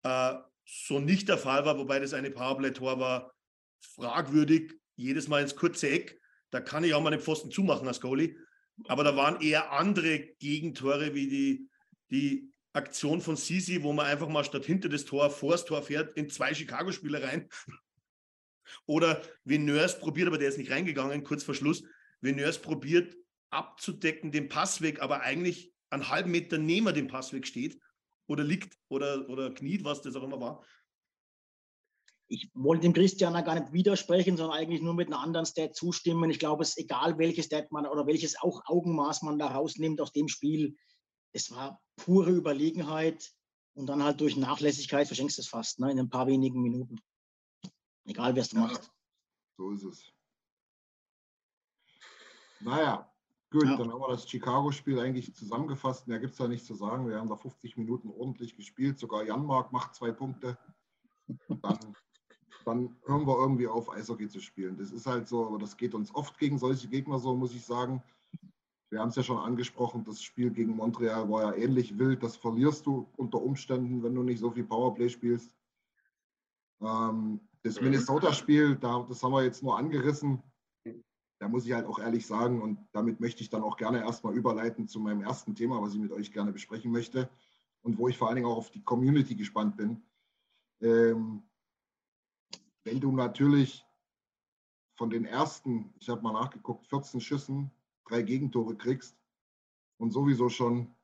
[0.04, 3.34] äh, so nicht der Fall war, wobei das eine Powerplay-Tor war,
[3.80, 6.20] fragwürdig, jedes Mal ins kurze Eck,
[6.52, 8.36] da kann ich auch mal den Pfosten zumachen als Goalie,
[8.88, 11.70] aber da waren eher andere Gegentore wie die,
[12.12, 15.82] die Aktion von Sisi, wo man einfach mal statt hinter das Tor vor das Tor
[15.82, 17.50] fährt, in zwei Chicago-Spieler rein.
[18.86, 21.84] Oder Veneurs probiert, aber der ist nicht reingegangen, kurz vor Schluss.
[22.22, 23.16] Veneurs probiert
[23.50, 27.80] abzudecken den Passweg, aber eigentlich einen halben Meter neben dem Passweg steht
[28.28, 30.64] oder liegt oder, oder kniet, was das auch immer war.
[32.30, 36.30] Ich wollte dem Christian gar nicht widersprechen, sondern eigentlich nur mit einer anderen Stat zustimmen.
[36.30, 40.02] Ich glaube, es ist egal, welches Stat man oder welches auch Augenmaß man da rausnimmt
[40.02, 40.76] aus dem Spiel.
[41.34, 43.32] Es war pure Überlegenheit
[43.76, 47.00] und dann halt durch Nachlässigkeit verschenkst du es fast ne, in ein paar wenigen Minuten.
[48.06, 48.92] Egal, wer es ja, macht.
[49.58, 50.12] So ist es.
[52.60, 53.10] Naja,
[53.52, 53.78] gut, ja.
[53.78, 56.08] dann haben wir das Chicago-Spiel eigentlich zusammengefasst.
[56.08, 57.08] Mehr gibt es da nicht zu sagen.
[57.08, 59.00] Wir haben da 50 Minuten ordentlich gespielt.
[59.00, 60.58] Sogar Janmark macht zwei Punkte.
[61.62, 61.96] Dann,
[62.66, 64.78] dann hören wir irgendwie auf, Eishockey zu spielen.
[64.78, 67.64] Das ist halt so, aber das geht uns oft gegen solche Gegner so, muss ich
[67.64, 68.04] sagen.
[68.90, 72.24] Wir haben es ja schon angesprochen, das Spiel gegen Montreal war ja ähnlich wild.
[72.24, 75.56] Das verlierst du unter Umständen, wenn du nicht so viel Powerplay spielst.
[76.82, 77.88] Ähm, das mhm.
[77.88, 80.42] Minnesota-Spiel, da, das haben wir jetzt nur angerissen.
[81.40, 84.36] Da muss ich halt auch ehrlich sagen, und damit möchte ich dann auch gerne erstmal
[84.36, 87.30] überleiten zu meinem ersten Thema, was ich mit euch gerne besprechen möchte
[87.84, 90.02] und wo ich vor allen Dingen auch auf die Community gespannt bin.
[90.82, 91.44] Ähm,
[92.88, 93.86] wenn du natürlich
[94.96, 97.70] von den ersten, ich habe mal nachgeguckt, 14 Schüssen
[98.06, 99.18] drei Gegentore kriegst
[99.98, 100.96] und sowieso schon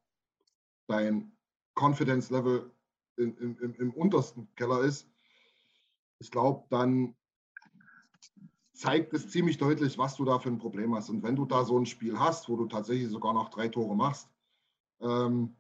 [0.88, 1.34] dein
[1.76, 2.72] Confidence Level
[3.18, 5.10] im, im, im untersten Keller ist,
[6.20, 7.16] ich glaube, dann
[8.72, 11.10] zeigt es ziemlich deutlich, was du da für ein Problem hast.
[11.10, 13.94] Und wenn du da so ein Spiel hast, wo du tatsächlich sogar noch drei Tore
[13.94, 14.30] machst,
[15.02, 15.54] ähm,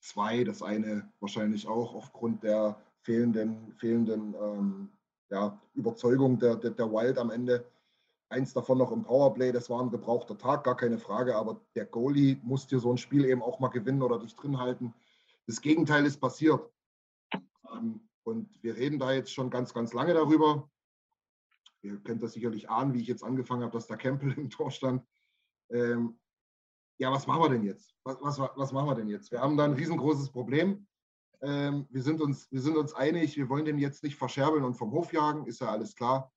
[0.00, 4.88] zwei, das eine wahrscheinlich auch aufgrund der fehlenden, fehlenden ähm,
[5.30, 7.64] ja, Überzeugung der, der, der Wild am Ende.
[8.28, 11.86] Eins davon noch im Powerplay, das war ein gebrauchter Tag, gar keine Frage, aber der
[11.86, 14.94] Goalie muss dir so ein Spiel eben auch mal gewinnen oder dich drin halten.
[15.46, 16.70] Das Gegenteil ist passiert.
[17.72, 20.70] Ähm, und wir reden da jetzt schon ganz, ganz lange darüber.
[21.82, 24.70] Ihr könnt das sicherlich ahnen, wie ich jetzt angefangen habe, dass da Campbell im Tor
[24.70, 25.04] stand.
[25.70, 26.18] Ähm,
[26.98, 27.94] ja, was machen wir denn jetzt?
[28.04, 29.32] Was, was, was machen wir denn jetzt?
[29.32, 30.86] Wir haben da ein riesengroßes Problem.
[31.42, 34.74] Ähm, wir, sind uns, wir sind uns einig, wir wollen den jetzt nicht verscherbeln und
[34.74, 36.32] vom Hof jagen, ist ja alles klar.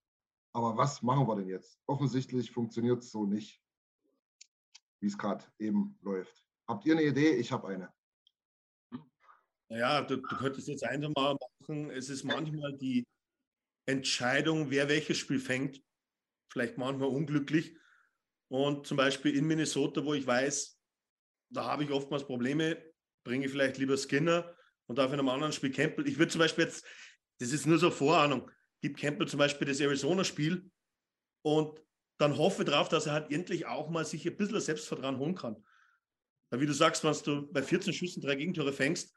[0.54, 1.80] Aber was machen wir denn jetzt?
[1.88, 3.62] Offensichtlich funktioniert es so nicht,
[5.00, 6.48] wie es gerade eben läuft.
[6.68, 7.36] Habt ihr eine Idee?
[7.36, 7.94] Ich habe eine.
[9.68, 13.06] Naja, du, du könntest jetzt einfach mal machen, es ist manchmal die
[13.86, 15.82] Entscheidung, wer welches Spiel fängt,
[16.50, 17.76] vielleicht manchmal unglücklich.
[18.50, 20.80] Und zum Beispiel in Minnesota, wo ich weiß,
[21.50, 22.82] da habe ich oftmals Probleme,
[23.26, 24.56] bringe ich vielleicht lieber Skinner
[24.88, 26.08] und in einem anderen Spiel Campbell.
[26.08, 26.86] Ich würde zum Beispiel jetzt,
[27.40, 28.50] das ist nur so Vorahnung,
[28.82, 30.70] gibt Campbell zum Beispiel das Arizona-Spiel
[31.42, 31.80] und
[32.18, 35.64] dann hoffe darauf, dass er halt endlich auch mal sich ein bisschen Selbstvertrauen holen kann.
[36.50, 39.14] Weil wie du sagst, wenn du bei 14 Schüssen drei Gegentore fängst,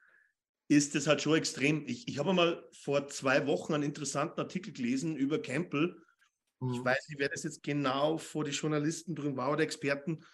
[0.68, 1.86] ist das halt schon extrem.
[1.86, 5.96] Ich, ich habe mal vor zwei Wochen einen interessanten Artikel gelesen über Campbell.
[6.60, 6.74] Mhm.
[6.74, 10.24] Ich weiß nicht, wer das jetzt genau vor die Journalisten bringen war oder Experten,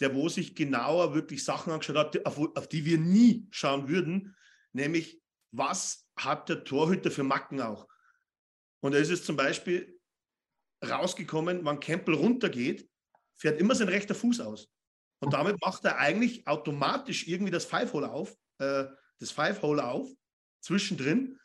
[0.00, 4.36] der wo sich genauer wirklich Sachen angeschaut hat, auf, auf die wir nie schauen würden,
[4.72, 5.20] nämlich
[5.52, 7.88] was hat der Torhüter für Macken auch.
[8.80, 9.98] Und da ist es zum Beispiel
[10.84, 12.88] rausgekommen, wenn Campbell runtergeht,
[13.36, 14.68] fährt immer sein rechter Fuß aus.
[15.20, 18.86] Und damit macht er eigentlich automatisch irgendwie das Five-Hole auf, äh,
[19.18, 20.08] das Five-Hole auf,
[20.60, 21.38] zwischendrin.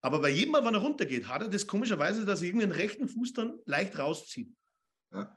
[0.00, 2.72] Aber bei jedem Mal, wenn er runtergeht, hat er das komischerweise, dass er irgendwie den
[2.72, 4.52] rechten Fuß dann leicht rauszieht.
[5.12, 5.36] Ja.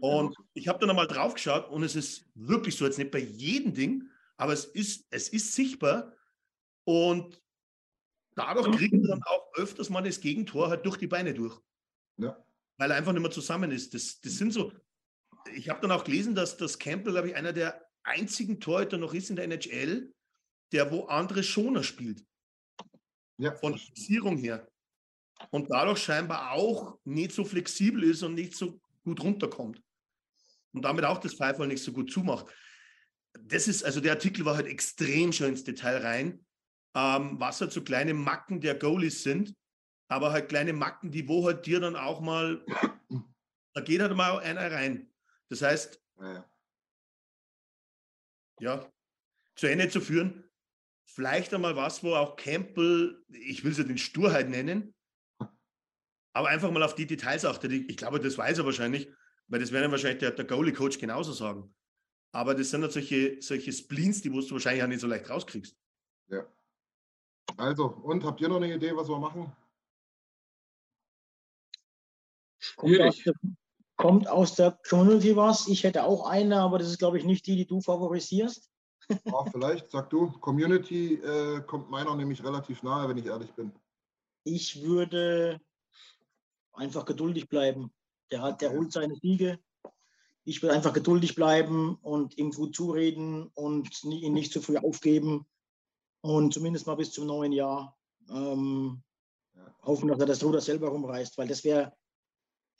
[0.00, 3.18] Und ich habe dann einmal drauf geschaut und es ist wirklich so, jetzt nicht bei
[3.18, 6.12] jedem Ding, aber es ist, es ist sichtbar.
[6.88, 7.38] Und
[8.34, 11.60] dadurch kriegt er dann auch öfters mal das Gegentor halt durch die Beine durch.
[12.16, 12.42] Ja.
[12.78, 13.92] Weil er einfach nicht mehr zusammen ist.
[13.92, 14.72] Das, das sind so,
[15.54, 19.12] ich habe dann auch gelesen, dass das Campbell, glaube ich, einer der einzigen Torhüter noch
[19.12, 20.14] ist in der NHL,
[20.72, 22.24] der wo andere Schoner spielt.
[23.36, 23.54] Ja.
[23.56, 24.66] Von der Fixierung her.
[25.50, 29.82] Und dadurch scheinbar auch nicht so flexibel ist und nicht so gut runterkommt.
[30.72, 32.46] Und damit auch das Pfeifall nicht so gut zumacht.
[33.38, 36.46] Das ist, also der Artikel war halt extrem schön ins Detail rein,
[36.98, 39.54] ähm, was halt so kleine Macken der Goalies sind,
[40.08, 42.64] aber halt kleine Macken, die wo halt dir dann auch mal,
[43.74, 45.08] da geht halt mal einer rein.
[45.48, 46.50] Das heißt, ja,
[48.60, 48.92] ja
[49.54, 50.44] zu Ende zu führen,
[51.06, 54.94] vielleicht einmal was, wo auch Campbell, ich will es ja den Sturheit nennen,
[56.32, 57.72] aber einfach mal auf die Details achtet.
[57.72, 59.08] Ich glaube, das weiß er wahrscheinlich,
[59.46, 61.74] weil das werden wahrscheinlich der, der Goalie-Coach genauso sagen.
[62.32, 65.76] Aber das sind halt solche, solche Spleens, die du wahrscheinlich auch nicht so leicht rauskriegst.
[66.28, 66.46] Ja.
[67.56, 69.52] Also, und habt ihr noch eine Idee, was wir machen?
[72.58, 73.30] Schwierig.
[73.96, 75.66] Kommt aus der Community was?
[75.66, 78.70] Ich hätte auch eine, aber das ist, glaube ich, nicht die, die du favorisierst.
[79.24, 80.30] Ja, vielleicht, sag du.
[80.38, 83.72] Community äh, kommt meiner nämlich relativ nahe, wenn ich ehrlich bin.
[84.44, 85.60] Ich würde
[86.72, 87.92] einfach geduldig bleiben.
[88.30, 89.58] Der, hat, der holt seine Siege.
[90.44, 95.46] Ich würde einfach geduldig bleiben und ihm gut zureden und ihn nicht zu früh aufgeben.
[96.20, 97.96] Und zumindest mal bis zum neuen Jahr
[98.30, 99.02] ähm,
[99.82, 101.92] hoffen, dass er das Ruder selber rumreißt, weil das wäre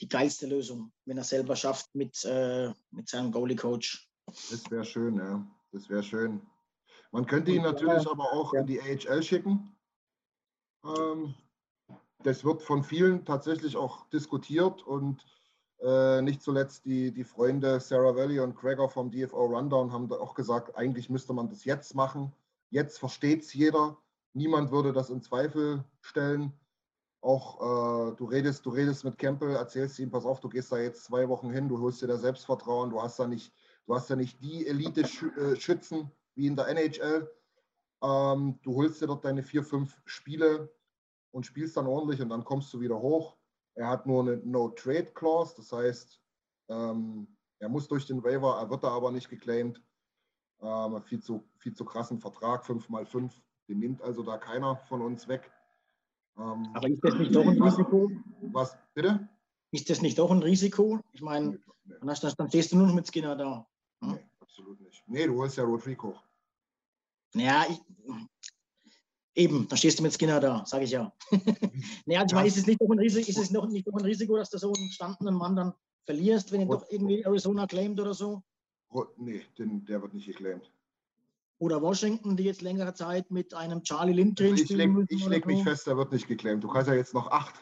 [0.01, 4.09] die geilste Lösung, wenn er selber schafft mit, äh, mit seinem Goalie-Coach.
[4.27, 5.47] Das wäre schön, ja.
[5.73, 6.41] Das wäre schön.
[7.11, 9.77] Man könnte ihn natürlich aber auch in die AHL schicken.
[10.85, 11.35] Ähm,
[12.23, 15.25] das wird von vielen tatsächlich auch diskutiert und
[15.81, 20.35] äh, nicht zuletzt die, die Freunde Sarah Valley und Gregor vom DFO Rundown haben auch
[20.35, 22.33] gesagt, eigentlich müsste man das jetzt machen.
[22.71, 23.99] Jetzt versteht es jeder.
[24.35, 26.53] Niemand würde das in Zweifel stellen.
[27.21, 30.79] Auch äh, du redest, du redest mit Campbell, erzählst ihm, pass auf, du gehst da
[30.79, 33.53] jetzt zwei Wochen hin, du holst dir da Selbstvertrauen, du hast da nicht
[33.89, 37.35] Du hast ja nicht die Elite-Schützen äh, wie in der NHL.
[38.03, 40.71] Ähm, du holst dir dort deine vier, fünf Spiele
[41.31, 43.39] und spielst dann ordentlich und dann kommst du wieder hoch.
[43.77, 46.21] Er hat nur eine No-Trade-Clause, das heißt,
[46.69, 49.83] ähm, er muss durch den Waiver, er wird da aber nicht geclaimed.
[50.61, 53.33] Ähm, viel, zu, viel zu krassen Vertrag, 5 mal 5
[53.69, 55.51] den nimmt also da keiner von uns weg.
[56.37, 58.11] Ähm, aber ist das nicht doch ein Risiko?
[58.41, 59.29] Was, bitte?
[59.73, 61.01] Ist das nicht doch ein Risiko?
[61.13, 61.95] Ich meine, nee, nee.
[62.01, 63.67] dann, dann stehst du nur noch mit Skinner da.
[64.03, 64.13] Hm?
[64.13, 65.03] Nee, absolut nicht.
[65.07, 66.17] Nee, du holst ja Rodrigo.
[67.35, 67.79] Ja, ich,
[69.35, 71.13] eben, da stehst du mit Skinner da, sage ich ja.
[72.07, 74.05] naja, ich meine, ist es nicht doch ein Risiko, ist es noch nicht doch ein
[74.05, 75.75] Risiko, dass du so einen gestandenen Mann dann
[76.07, 78.43] verlierst, wenn ihn doch irgendwie Arizona claimt oder so?
[79.17, 80.71] Nee, den, der wird nicht geclaimed.
[81.59, 85.47] Oder Washington, die jetzt längere Zeit mit einem Charlie Lindgren also ich leg, Ich lege
[85.47, 86.63] mich fest, der wird nicht geclaimed.
[86.63, 87.55] Du kannst ja jetzt noch acht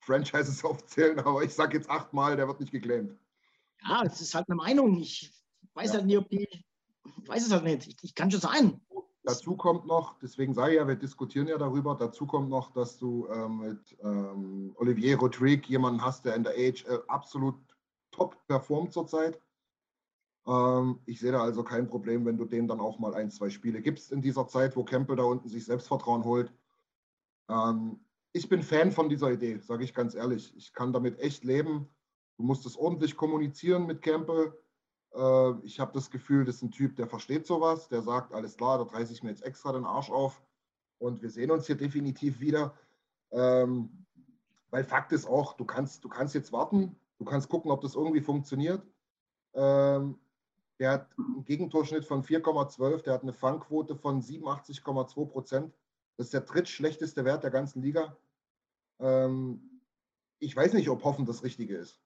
[0.00, 3.16] Franchises aufzählen, aber ich sage jetzt achtmal, der wird nicht geclaimed.
[3.82, 4.98] Ja, das ist halt eine Meinung.
[4.98, 5.32] Ich
[5.74, 5.94] weiß ja.
[5.94, 6.48] halt nicht, ob die,
[7.22, 7.86] ich weiß es halt nicht.
[7.86, 8.80] Ich, ich kann schon sein.
[9.22, 12.96] Dazu kommt noch, deswegen sage ich ja, wir diskutieren ja darüber, dazu kommt noch, dass
[12.96, 17.56] du ähm, mit ähm, Olivier Rodrigue jemanden hast, der in der AHL absolut
[18.12, 19.40] top performt zurzeit.
[20.46, 23.50] Ähm, ich sehe da also kein Problem, wenn du dem dann auch mal ein, zwei
[23.50, 26.52] Spiele gibst in dieser Zeit, wo Campbell da unten sich Selbstvertrauen holt.
[27.48, 28.00] Ähm,
[28.32, 30.54] ich bin Fan von dieser Idee, sage ich ganz ehrlich.
[30.56, 31.88] Ich kann damit echt leben.
[32.36, 34.52] Du musst es ordentlich kommunizieren mit Campbell.
[35.14, 38.56] Äh, ich habe das Gefühl, das ist ein Typ, der versteht sowas, der sagt, alles
[38.56, 40.42] klar, da reiße ich mir jetzt extra den Arsch auf
[40.98, 42.74] und wir sehen uns hier definitiv wieder.
[43.32, 44.06] Ähm,
[44.70, 47.94] weil Fakt ist auch, du kannst, du kannst jetzt warten, du kannst gucken, ob das
[47.94, 48.82] irgendwie funktioniert.
[50.78, 55.74] Der hat einen Gegentorschnitt von 4,12, der hat eine Fangquote von 87,2 Prozent.
[56.16, 58.16] Das ist der drittschlechteste Wert der ganzen Liga.
[58.98, 59.82] Ähm,
[60.38, 62.00] ich weiß nicht, ob Hoffen das Richtige ist.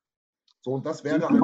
[0.61, 1.43] So, und das wäre halt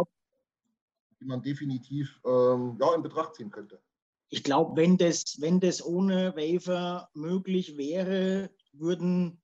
[1.20, 3.80] die man definitiv ähm, ja, in Betracht ziehen könnte.
[4.28, 9.40] Ich glaube, wenn das, wenn das ohne Waiver möglich wäre, würden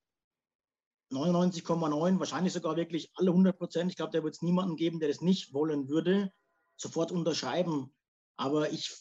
[1.10, 5.08] 99,9, wahrscheinlich sogar wirklich alle 100 Prozent, ich glaube, da wird es niemanden geben, der
[5.08, 6.32] das nicht wollen würde,
[6.76, 7.92] sofort unterschreiben.
[8.36, 8.92] Aber ich,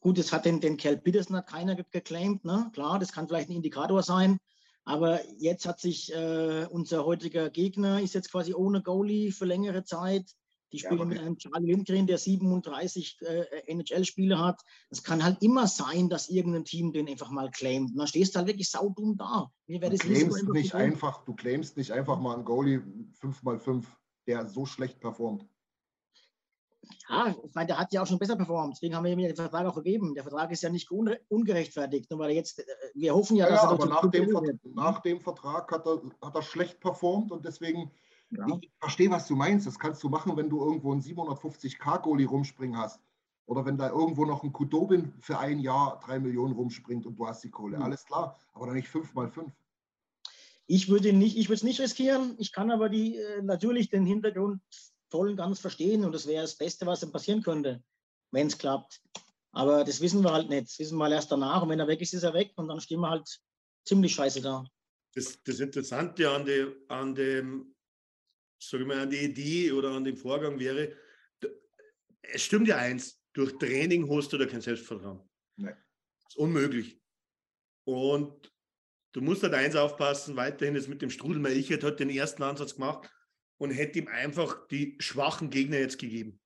[0.00, 2.70] gut, es hat den, den Cal Peterson hat keiner geclaimed, ne?
[2.72, 4.38] klar, das kann vielleicht ein Indikator sein.
[4.84, 9.84] Aber jetzt hat sich äh, unser heutiger Gegner, ist jetzt quasi ohne Goalie für längere
[9.84, 10.34] Zeit.
[10.72, 14.60] Die spielen ja, mit einem Charlie Lindgren, der 37 äh, NHL-Spiele hat.
[14.90, 17.92] Es kann halt immer sein, dass irgendein Team den einfach mal claimt.
[17.92, 19.52] Und dann stehst du halt wirklich saudumm da.
[19.68, 22.82] Mir du, claimst nicht einfach, du claimst nicht einfach mal einen Goalie
[23.22, 23.84] 5x5,
[24.26, 25.46] der so schlecht performt.
[27.08, 28.74] Ja, ich meine, der hat ja auch schon besser performt.
[28.74, 30.14] Deswegen haben wir ihm den Vertrag auch gegeben.
[30.14, 32.10] Der Vertrag ist ja nicht ungerechtfertigt.
[32.10, 35.00] Nur weil er jetzt, äh, wir hoffen ja, ja dass er aber nach dem, nach
[35.00, 37.90] dem Vertrag hat er, hat er schlecht performt und deswegen
[38.30, 38.46] ja.
[38.60, 39.66] Ich verstehe, was du meinst.
[39.66, 43.00] Das kannst du machen, wenn du irgendwo einen 750k-Goalie rumspringen hast.
[43.46, 47.26] Oder wenn da irgendwo noch ein Kudobin für ein Jahr drei Millionen rumspringt und du
[47.26, 47.76] hast die Kohle.
[47.76, 47.82] Mhm.
[47.82, 49.52] Alles klar, aber dann nicht fünf mal fünf.
[50.66, 52.36] Ich würde nicht, ich würde es nicht riskieren.
[52.38, 54.62] Ich kann aber die, äh, natürlich den Hintergrund
[55.14, 57.80] voll und ganz verstehen und das wäre das Beste, was dann passieren könnte,
[58.32, 59.00] wenn es klappt.
[59.52, 60.66] Aber das wissen wir halt nicht.
[60.66, 61.62] Das wissen wir halt erst danach.
[61.62, 63.28] Und wenn er weg ist, ist er weg und dann stehen wir halt
[63.86, 64.64] ziemlich scheiße da.
[65.14, 67.76] Das, das Interessante an, die, an dem,
[68.60, 70.96] sag ich mal, an die Idee oder an dem Vorgang wäre,
[72.22, 75.20] es stimmt ja eins, durch Training hast du da kein Selbstvertrauen.
[75.56, 75.76] Nein.
[76.24, 77.00] Das ist unmöglich.
[77.84, 78.52] Und
[79.12, 81.54] du musst halt eins aufpassen, weiterhin jetzt mit dem Strudelmeier.
[81.54, 83.08] Ich hätte heute den ersten Ansatz gemacht
[83.64, 86.38] und hätte ihm einfach die schwachen Gegner jetzt gegeben.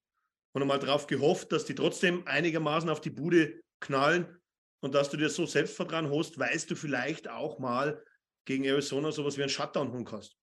[0.52, 4.40] Und einmal darauf gehofft, dass die trotzdem einigermaßen auf die Bude knallen
[4.80, 8.04] und dass du dir so Selbstvertrauen hast, weißt du vielleicht auch mal
[8.44, 10.36] gegen Arizona sowas wie ein Shutdown holen kannst.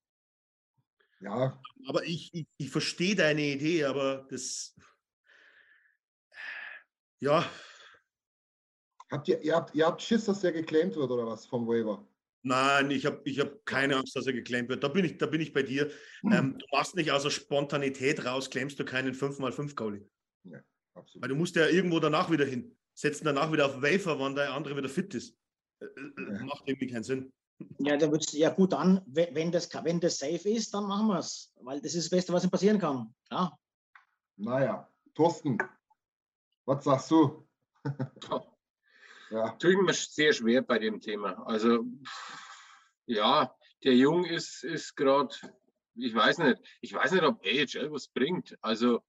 [1.22, 1.62] Ja.
[1.88, 4.76] Aber ich, ich, ich verstehe deine Idee, aber das
[7.20, 7.50] ja.
[9.10, 12.06] Habt ihr, ihr, habt, ihr habt Schiss, dass der geclaimed wird oder was vom Waiver?
[12.46, 14.84] Nein, ich habe ich hab keine Angst, dass er geclaimed wird.
[14.84, 15.90] Da bin ich, da bin ich bei dir.
[16.22, 16.32] Hm.
[16.32, 20.08] Ähm, du machst nicht aus der Spontanität raus, claimst du keinen 5x5 Goalie.
[20.44, 20.60] Ja,
[20.94, 21.24] absolut.
[21.24, 22.78] Weil du musst ja irgendwo danach wieder hin.
[22.94, 25.36] Setzen danach wieder auf Wafer, wann der andere wieder fit ist.
[25.80, 26.44] Äh, äh ja.
[26.46, 27.34] Macht irgendwie keinen Sinn.
[27.80, 31.18] Ja, da wird's, ja gut, dann, wenn das, wenn das safe ist, dann machen wir
[31.18, 31.52] es.
[31.62, 33.12] Weil das ist das Beste, was ihm passieren kann.
[33.32, 33.58] Ja.
[34.38, 35.58] Naja, Thorsten,
[36.66, 37.48] was sagst du?
[39.36, 39.50] ja.
[39.52, 41.45] Tue ich mir sehr schwer bei dem Thema.
[41.45, 41.86] Also,
[43.06, 45.36] ja, der Jung ist, ist gerade,
[45.95, 48.58] ich weiß nicht, ich weiß nicht, ob AHL was bringt.
[48.62, 49.02] Also,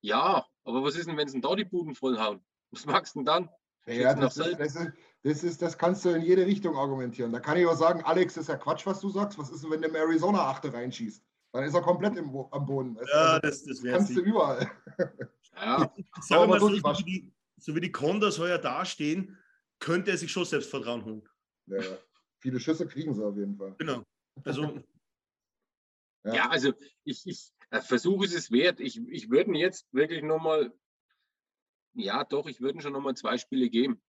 [0.00, 2.44] ja, aber was ist denn, wenn sie da die Buden vollhauen?
[2.70, 3.48] Was magst du denn dann?
[3.86, 7.32] Ja, das ist, das, ist, das, ist, das kannst du in jede Richtung argumentieren.
[7.32, 9.38] Da kann ich auch sagen, Alex, das ist ja Quatsch, was du sagst.
[9.38, 11.24] Was ist denn, wenn der Arizona Achte reinschießt?
[11.52, 12.96] Dann ist er komplett im, am Boden.
[13.12, 14.70] Ja, also, das, das kannst du überall.
[15.56, 15.92] Ja.
[16.20, 19.36] Sag mal, so, so, wie die, so wie die Condas heuer dastehen,
[19.80, 21.28] könnte er sich schon Selbstvertrauen holen.
[21.66, 21.80] Ja,
[22.38, 23.74] viele Schüsse kriegen sie auf jeden Fall.
[23.78, 24.04] Genau.
[24.44, 24.62] Also.
[26.24, 26.34] ja.
[26.34, 26.72] ja, also
[27.04, 28.80] ich, ich äh, versuche es ist wert.
[28.80, 30.72] Ich, ich würde jetzt wirklich nochmal,
[31.94, 34.00] ja doch, ich würde schon nochmal zwei Spiele geben.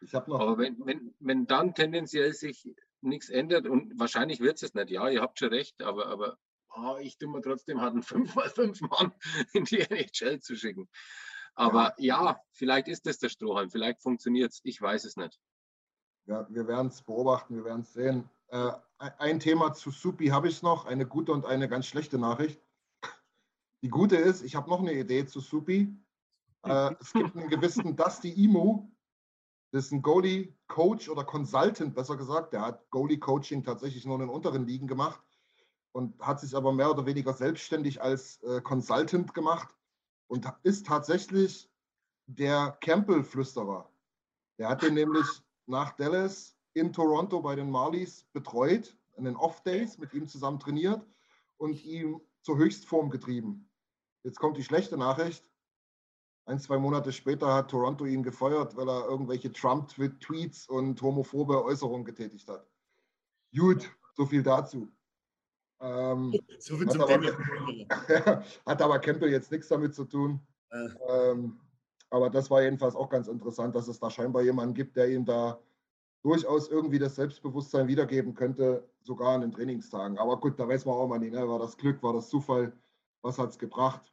[0.00, 0.40] Ich habe noch.
[0.40, 5.08] Aber wenn, wenn, wenn dann tendenziell sich nichts ändert und wahrscheinlich wird es nicht, ja,
[5.08, 6.38] ihr habt schon recht, aber, aber
[6.74, 9.12] oh, ich tue mir trotzdem einen 5x5 Mann
[9.52, 10.88] in die NHL zu schicken.
[11.56, 15.40] Aber ja, ja vielleicht ist das der Strohhalm, vielleicht funktioniert es, ich weiß es nicht.
[16.26, 18.28] Ja, wir werden es beobachten, wir werden es sehen.
[18.48, 22.60] Äh, ein Thema zu Supi habe ich noch, eine gute und eine ganz schlechte Nachricht.
[23.82, 25.94] Die gute ist, ich habe noch eine Idee zu Supi.
[26.62, 28.90] Äh, es gibt einen gewissen Dusty Imo,
[29.72, 32.52] das ist ein Goalie-Coach oder Consultant, besser gesagt.
[32.52, 35.20] Der hat Goalie-Coaching tatsächlich nur in den unteren Ligen gemacht
[35.92, 39.74] und hat sich aber mehr oder weniger selbstständig als äh, Consultant gemacht
[40.28, 41.70] und ist tatsächlich
[42.26, 43.90] der Campbell-Flüsterer.
[44.58, 45.26] Der hat den nämlich
[45.66, 51.06] nach Dallas in Toronto bei den Marlies betreut, in den Off-Days mit ihm zusammen trainiert
[51.56, 53.68] und ihm zur Höchstform getrieben.
[54.22, 55.50] Jetzt kommt die schlechte Nachricht.
[56.44, 62.04] Ein, zwei Monate später hat Toronto ihn gefeuert, weil er irgendwelche Trump-Tweets und homophobe Äußerungen
[62.04, 62.68] getätigt hat.
[63.54, 64.92] Gut, so viel dazu.
[65.80, 68.42] Ähm, so viel zum aber, Thema.
[68.66, 70.40] hat aber Campbell jetzt nichts damit zu tun.
[70.70, 70.88] Äh.
[71.08, 71.60] Ähm,
[72.10, 75.24] aber das war jedenfalls auch ganz interessant, dass es da scheinbar jemanden gibt, der ihm
[75.24, 75.60] da
[76.22, 80.18] durchaus irgendwie das Selbstbewusstsein wiedergeben könnte, sogar an den Trainingstagen.
[80.18, 81.48] Aber gut, da weiß man auch mal nicht, ne?
[81.48, 82.72] war das Glück, war das Zufall,
[83.22, 84.12] was hat es gebracht?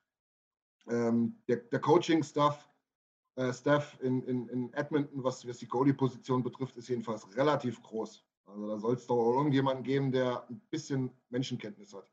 [0.87, 2.69] Ähm, der, der Coaching-Staff
[3.35, 8.23] äh, Staff in, in, in Edmonton, was, was die Goalie-Position betrifft, ist jedenfalls relativ groß.
[8.45, 12.11] Also da soll es doch irgendjemanden geben, der ein bisschen Menschenkenntnis hat.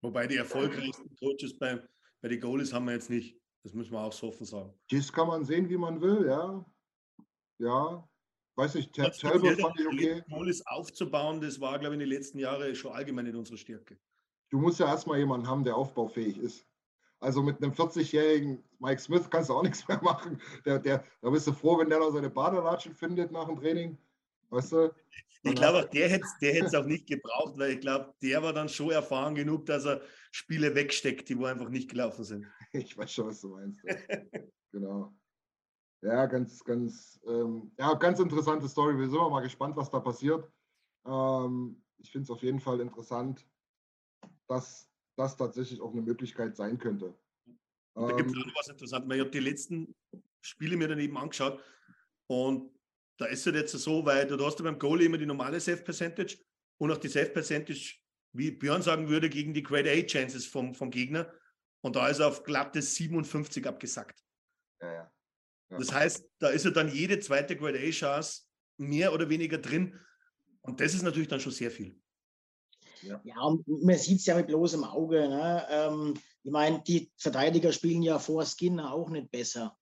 [0.00, 1.80] Wobei die erfolgreichsten Coaches bei,
[2.20, 3.40] bei den Goalies haben wir jetzt nicht.
[3.62, 4.74] Das müssen wir auch so offen sagen.
[4.90, 6.64] Das kann man sehen, wie man will, ja.
[7.58, 8.08] Ja.
[8.56, 10.22] Weiß ich, Talbot fand ich okay.
[10.28, 13.98] Goalies aufzubauen, das war, glaube ich, in den letzten Jahren schon allgemein nicht unsere Stärke.
[14.50, 16.66] Du musst ja erstmal jemanden haben, der aufbaufähig ist.
[17.20, 20.40] Also mit einem 40-jährigen Mike Smith kannst du auch nichts mehr machen.
[20.66, 23.96] Der, der, da bist du froh, wenn der noch seine Badelatschen findet nach dem Training.
[24.52, 24.94] Weißt du?
[25.44, 28.68] Ich glaube, der hätte der es auch nicht gebraucht, weil ich glaube, der war dann
[28.68, 32.46] schon erfahren genug, dass er Spiele wegsteckt, die wo einfach nicht gelaufen sind.
[32.74, 33.82] Ich weiß schon, was du meinst.
[34.72, 35.14] genau.
[36.02, 38.96] Ja, ganz, ganz, ähm, ja, ganz interessante Story.
[38.96, 40.50] Wir sind mal gespannt, was da passiert.
[41.06, 43.46] Ähm, ich finde es auf jeden Fall interessant,
[44.48, 47.14] dass das tatsächlich auch eine Möglichkeit sein könnte.
[47.94, 49.14] Da gibt es ähm, auch noch was Interessantes.
[49.14, 49.94] Ich habe die letzten
[50.40, 51.62] Spiele mir daneben angeschaut
[52.26, 52.70] und
[53.22, 55.80] da ist es jetzt so, weil du hast ja beim Goalie immer die normale Safe
[55.80, 56.38] Percentage
[56.78, 57.94] und auch die Safe Percentage,
[58.32, 61.32] wie Björn sagen würde, gegen die Grade A Chances vom, vom Gegner.
[61.82, 64.20] Und da ist er auf glatte 57 abgesackt.
[64.80, 65.12] Ja, ja.
[65.70, 65.78] ja.
[65.78, 68.42] Das heißt, da ist ja dann jede zweite Grade A-Chance
[68.76, 69.96] mehr oder weniger drin.
[70.62, 71.96] Und das ist natürlich dann schon sehr viel.
[73.02, 75.28] Ja, ja und man sieht es ja mit bloßem Auge.
[75.28, 75.66] Ne?
[75.70, 79.78] Ähm, ich meine, die Verteidiger spielen ja vor Skinner auch nicht besser.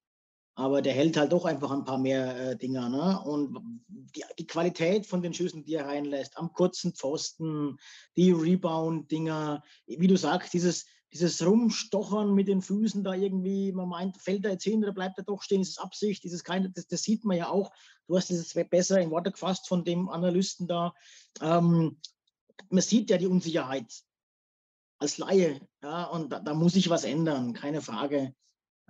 [0.60, 2.90] Aber der hält halt doch einfach ein paar mehr äh, Dinger.
[2.90, 3.18] Ne?
[3.24, 3.58] Und
[3.88, 7.78] die, die, Qualität von den Schüssen, die er reinlässt, am kurzen Pfosten,
[8.14, 10.84] die Rebound-Dinger, wie du sagst, dieses,
[11.14, 15.16] dieses Rumstochern mit den Füßen da irgendwie, man meint, fällt er jetzt hin oder bleibt
[15.16, 17.72] er doch stehen, ist es Absicht, ist es keine, das, das sieht man ja auch.
[18.06, 20.92] Du hast es besser in Worte gefasst von dem Analysten da.
[21.40, 21.96] Ähm,
[22.68, 23.90] man sieht ja die Unsicherheit
[24.98, 28.34] als Laie, ja, und da, da muss sich was ändern, keine Frage.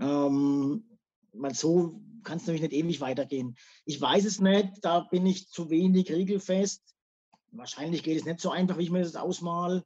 [0.01, 0.90] Ähm,
[1.33, 3.57] weil so kann es nämlich nicht ewig weitergehen.
[3.85, 6.95] Ich weiß es nicht, da bin ich zu wenig regelfest.
[7.53, 9.85] Wahrscheinlich geht es nicht so einfach, wie ich mir das ausmal.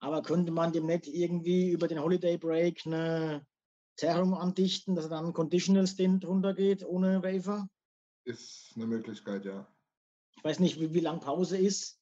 [0.00, 3.46] Aber könnte man dem nicht irgendwie über den Holiday Break eine
[3.96, 7.68] Zerrung andichten, dass er dann Conditional Stint runtergeht ohne Waiver?
[8.24, 9.66] Ist eine Möglichkeit, ja.
[10.36, 11.98] Ich weiß nicht, wie, wie lang Pause ist.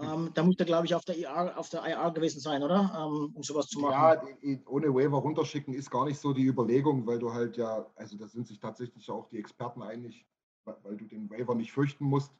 [0.00, 2.92] Ähm, da muss er, glaube ich, auf der, IR, auf der IR gewesen sein, oder?
[2.96, 3.92] Ähm, um sowas zu machen.
[4.42, 8.16] Ja, ohne Waiver runterschicken ist gar nicht so die Überlegung, weil du halt ja, also
[8.16, 10.24] da sind sich tatsächlich auch die Experten einig,
[10.64, 12.32] weil du den Waiver nicht fürchten musst.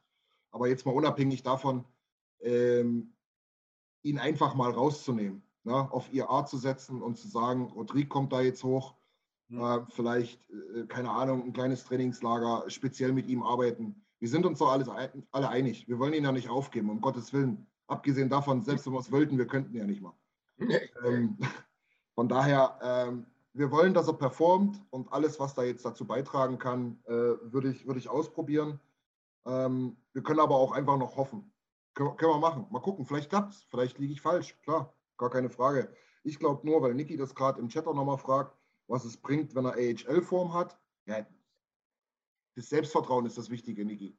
[0.51, 1.85] Aber jetzt mal unabhängig davon,
[2.41, 3.13] ähm,
[4.03, 5.91] ihn einfach mal rauszunehmen, ne?
[5.91, 8.95] auf IR zu setzen und zu sagen, Rodrigue kommt da jetzt hoch,
[9.49, 9.61] mhm.
[9.61, 14.59] äh, vielleicht, äh, keine Ahnung, ein kleines Trainingslager, speziell mit ihm arbeiten wir sind uns
[14.59, 14.89] doch alles,
[15.31, 15.87] alle einig.
[15.87, 17.67] Wir wollen ihn ja nicht aufgeben, um Gottes Willen.
[17.87, 20.13] Abgesehen davon, selbst wenn wir es wollten, wir könnten ja nicht mal.
[21.05, 21.37] ähm,
[22.13, 26.59] von daher, ähm, wir wollen, dass er performt und alles, was da jetzt dazu beitragen
[26.59, 28.79] kann, äh, würde ich, würd ich ausprobieren.
[29.45, 31.51] Ähm, wir können aber auch einfach noch hoffen.
[31.93, 32.67] Können, können wir machen.
[32.69, 33.63] Mal gucken, vielleicht klappt es.
[33.63, 34.55] Vielleicht liege ich falsch.
[34.63, 35.91] Klar, gar keine Frage.
[36.23, 38.55] Ich glaube nur, weil Niki das gerade im Chat auch nochmal fragt,
[38.87, 40.77] was es bringt, wenn er AHL-Form hat.
[41.05, 41.25] Ja,
[42.59, 44.17] das Selbstvertrauen ist das Wichtige, Niki.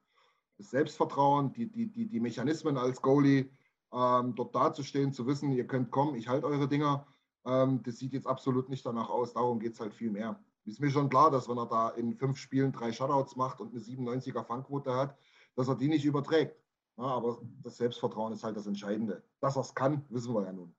[0.57, 3.51] Das Selbstvertrauen, die, die, die, die Mechanismen als Goalie,
[3.93, 7.07] ähm, dort dazustehen, zu wissen, ihr könnt kommen, ich halte eure Dinger.
[7.45, 9.35] Ähm, das sieht jetzt absolut nicht danach aus.
[9.35, 10.43] Darum geht es halt viel mehr.
[10.65, 13.73] Ist mir schon klar, dass wenn er da in fünf Spielen drei Shutouts macht und
[13.73, 15.19] eine 97er Fangquote hat,
[15.55, 16.57] dass er die nicht überträgt.
[16.97, 19.23] Ja, aber das Selbstvertrauen ist halt das Entscheidende.
[19.41, 20.75] Dass er es kann, wissen wir ja nun.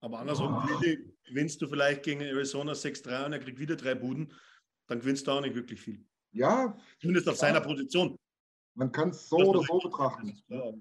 [0.00, 0.68] Aber andersrum,
[1.24, 4.32] gewinnst du vielleicht gegen Arizona 6-3 und er kriegt wieder drei Buden,
[4.88, 6.04] dann gewinnst du auch nicht wirklich viel.
[6.36, 6.76] Ja.
[7.00, 7.40] Zumindest auf ja.
[7.40, 8.18] seiner Position.
[8.74, 10.38] Man kann es so oder so betrachten.
[10.48, 10.72] Ja.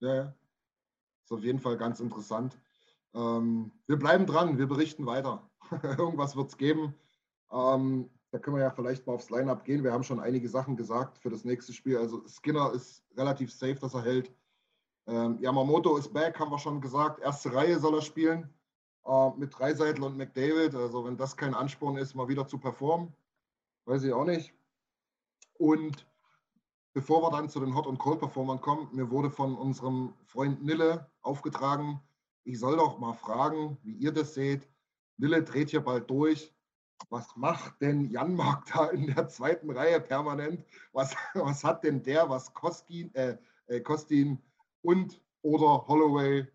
[0.00, 0.34] ja.
[1.24, 2.56] Ist auf jeden Fall ganz interessant.
[3.14, 5.48] Ähm, wir bleiben dran, wir berichten weiter.
[5.98, 6.94] Irgendwas wird es geben.
[7.50, 9.84] Ähm, da können wir ja vielleicht mal aufs Line-Up gehen.
[9.84, 11.98] Wir haben schon einige Sachen gesagt für das nächste Spiel.
[11.98, 14.32] Also Skinner ist relativ safe, dass er hält.
[15.06, 17.20] Ähm, Yamamoto ist back, haben wir schon gesagt.
[17.20, 18.48] Erste Reihe soll er spielen
[19.04, 20.74] äh, mit Dreiseitel und McDavid.
[20.74, 23.12] Also wenn das kein Ansporn ist, mal wieder zu performen,
[23.84, 24.54] weiß ich auch nicht.
[25.54, 26.06] Und
[26.92, 31.10] bevor wir dann zu den Hot- und Cold-Performern kommen, mir wurde von unserem Freund Nille
[31.22, 32.00] aufgetragen,
[32.44, 34.68] ich soll doch mal fragen, wie ihr das seht.
[35.16, 36.52] Nille dreht hier bald durch.
[37.10, 40.64] Was macht denn Janmark da in der zweiten Reihe permanent?
[40.92, 43.36] Was, was hat denn der, was Kostin, äh,
[43.66, 44.38] äh, Kostin
[44.82, 46.46] und oder Holloway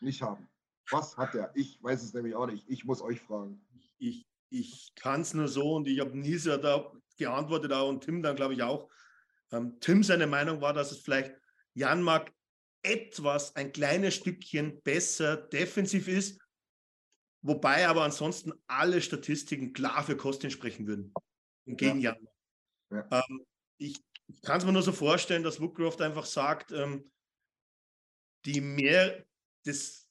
[0.00, 0.48] nicht haben?
[0.90, 1.50] Was hat der?
[1.54, 2.64] Ich weiß es nämlich auch nicht.
[2.68, 3.60] Ich muss euch fragen.
[3.98, 8.22] Ich, ich kann es nur so und ich habe Nisa da geantwortet auch und Tim
[8.22, 8.90] dann, glaube ich, auch.
[9.52, 11.34] Ähm, Tim seine Meinung war, dass es vielleicht
[11.74, 12.32] Janmark
[12.82, 16.40] etwas, ein kleines Stückchen besser defensiv ist,
[17.42, 21.12] wobei aber ansonsten alle Statistiken klar für Kostin sprechen würden.
[21.66, 22.12] Gegen ja.
[22.12, 22.34] Janmark.
[22.90, 23.24] Ja.
[23.28, 23.46] Ähm,
[23.78, 27.10] ich, ich kann es mir nur so vorstellen, dass Woodcroft einfach sagt, ähm,
[28.44, 29.24] die mehr,
[29.64, 30.08] das,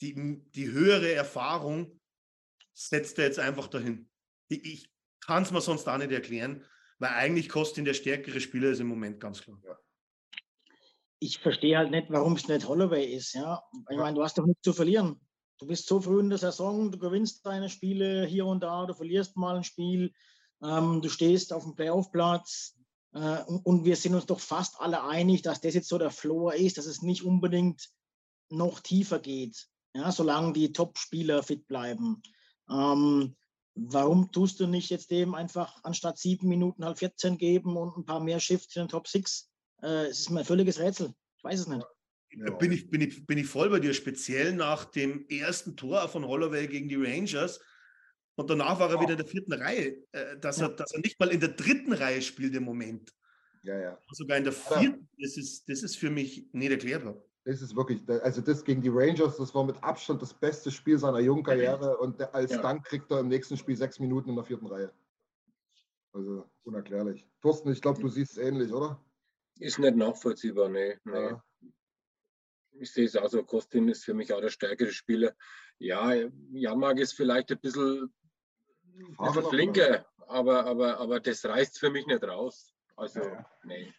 [0.00, 2.00] die, die höhere Erfahrung
[2.72, 4.08] setzt er jetzt einfach dahin.
[4.48, 4.90] Ich
[5.28, 6.64] kann es mir sonst auch nicht erklären,
[6.98, 9.60] weil eigentlich Kostin der stärkere Spieler ist im Moment ganz klar.
[9.62, 9.78] Ja.
[11.18, 13.34] Ich verstehe halt nicht, warum es nicht Holloway ist.
[13.34, 13.62] Ja?
[13.90, 15.20] Ich meine, du hast doch nichts zu verlieren.
[15.58, 18.94] Du bist so früh in der Saison, du gewinnst deine Spiele hier und da, du
[18.94, 20.14] verlierst mal ein Spiel,
[20.62, 22.78] ähm, du stehst auf dem Playoff-Platz.
[23.12, 26.10] Äh, und, und wir sind uns doch fast alle einig, dass das jetzt so der
[26.10, 27.90] Floor ist, dass es nicht unbedingt
[28.48, 32.22] noch tiefer geht, ja, solange die Top-Spieler fit bleiben.
[32.70, 33.36] Ähm,
[33.80, 38.04] Warum tust du nicht jetzt dem einfach anstatt sieben Minuten halt 14 geben und ein
[38.04, 39.50] paar mehr Shifts in den Top 6?
[39.82, 41.14] Äh, es ist mir ein völliges Rätsel.
[41.36, 41.86] Ich weiß es nicht.
[42.32, 42.50] Ja.
[42.56, 46.26] Bin, ich, bin, ich, bin ich voll bei dir, speziell nach dem ersten Tor von
[46.26, 47.60] Holloway gegen die Rangers.
[48.36, 49.96] Und danach war er wieder in der vierten Reihe.
[50.12, 50.66] Äh, dass, ja.
[50.66, 53.12] er, dass er nicht mal in der dritten Reihe spielt im Moment.
[53.62, 53.98] Ja, ja.
[54.12, 57.22] Sogar in der vierten, das ist, das ist für mich nicht erklärbar.
[57.48, 60.98] Das ist wirklich, also das gegen die Rangers, das war mit Abstand das beste Spiel
[60.98, 62.60] seiner jungen Karriere und als ja.
[62.60, 64.92] Dank kriegt er im nächsten Spiel sechs Minuten in der vierten Reihe.
[66.12, 67.26] Also unerklärlich.
[67.40, 69.02] Thorsten, ich glaube, du siehst es ähnlich, oder?
[69.60, 70.98] Ist nicht nachvollziehbar, nee.
[71.04, 71.30] nee.
[71.30, 71.42] Ja.
[72.72, 75.34] Ich sehe es also, Kostin ist für mich auch der stärkere Spieler.
[75.78, 76.12] Ja,
[76.52, 78.12] Janmark ist vielleicht ein bisschen,
[79.16, 82.74] ein bisschen flinker, aber, aber, aber das reißt für mich nicht raus.
[82.94, 83.50] Also, ja.
[83.64, 83.90] nee.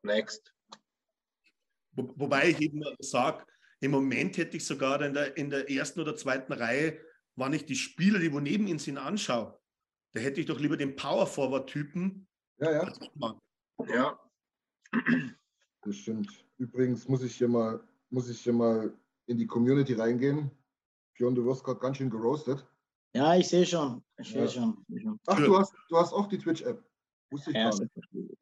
[0.00, 0.54] Next.
[1.98, 3.44] Wo, wobei ich eben sage,
[3.80, 6.98] im Moment hätte ich sogar in der, in der ersten oder zweiten Reihe,
[7.36, 9.58] wenn ich die Spieler, die wo neben ihnen sind, anschaue,
[10.12, 12.26] da hätte ich doch lieber den Power-Forward-Typen.
[12.60, 12.92] Ja, ja.
[13.88, 14.18] Ja.
[15.82, 16.44] Das stimmt.
[16.56, 17.80] Übrigens muss ich hier mal,
[18.10, 18.92] muss ich hier mal
[19.26, 20.50] in die Community reingehen.
[21.14, 22.66] Björn, du wirst gerade ganz schön geroastet.
[23.14, 24.02] Ja, ich sehe schon.
[24.18, 24.48] Ich sehe ja.
[24.48, 24.84] schon.
[25.26, 26.82] Ach, du hast, du hast auch die Twitch-App.
[27.30, 27.92] Wusste ich ja, gar nicht.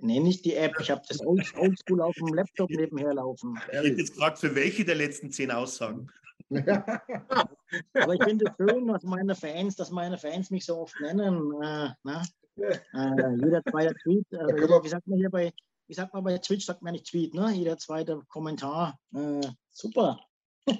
[0.07, 0.77] Nee, nicht die App.
[0.81, 3.59] Ich habe das Oldschool auf dem Laptop nebenher laufen.
[3.67, 6.09] Ich hätte jetzt gefragt, für welche der letzten zehn Aussagen.
[6.51, 11.53] Aber ich finde es schön, dass meine Fans, dass meine Fans mich so oft nennen.
[11.61, 12.23] Äh, ne?
[12.57, 14.47] äh, jeder zweite Tweet, äh,
[14.85, 15.53] wie sagt man hier bei,
[15.89, 17.51] wie sagt man bei Twitch, sagt man nicht Tweet, ne?
[17.51, 19.01] Jeder zweite Kommentar.
[19.13, 19.41] Äh,
[19.73, 20.21] super.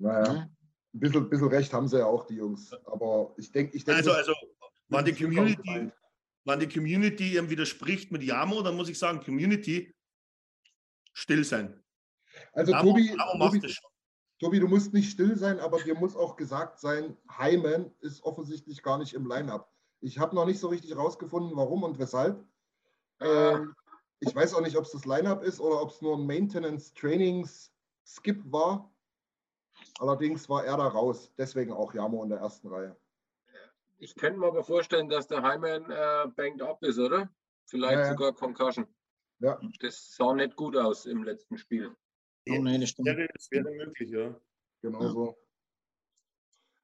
[0.00, 0.50] naja, ein
[0.92, 2.72] bisschen, bisschen recht haben sie ja auch, die Jungs.
[2.84, 3.98] Aber ich denke, ich denke.
[3.98, 4.32] Also, also,
[4.88, 5.92] war die Community,
[6.48, 9.94] wenn die Community ihm widerspricht mit Yamo, dann muss ich sagen, Community,
[11.12, 11.84] still sein.
[12.54, 13.74] Also Yamo, Tobi, Yamo Tobi,
[14.40, 18.82] Tobi, du musst nicht still sein, aber dir muss auch gesagt sein, Hyman ist offensichtlich
[18.82, 19.70] gar nicht im Line-Up.
[20.00, 22.42] Ich habe noch nicht so richtig rausgefunden, warum und weshalb.
[23.20, 23.74] Ähm,
[24.20, 28.50] ich weiß auch nicht, ob es das Line-Up ist oder ob es nur ein Maintenance-Trainings-Skip
[28.50, 28.90] war.
[29.98, 32.96] Allerdings war er da raus, deswegen auch Yamo in der ersten Reihe.
[33.98, 37.28] Ich könnte mir aber vorstellen, dass der Heimann äh, banked up ist, oder?
[37.66, 38.10] Vielleicht ja, ja.
[38.10, 38.86] sogar Concussion.
[39.40, 39.60] Ja.
[39.80, 41.94] Das sah nicht gut aus im letzten Spiel.
[42.48, 44.40] Oh, nein, das, wäre, das wäre möglich, ja.
[44.80, 45.08] Genau ja.
[45.08, 45.36] so.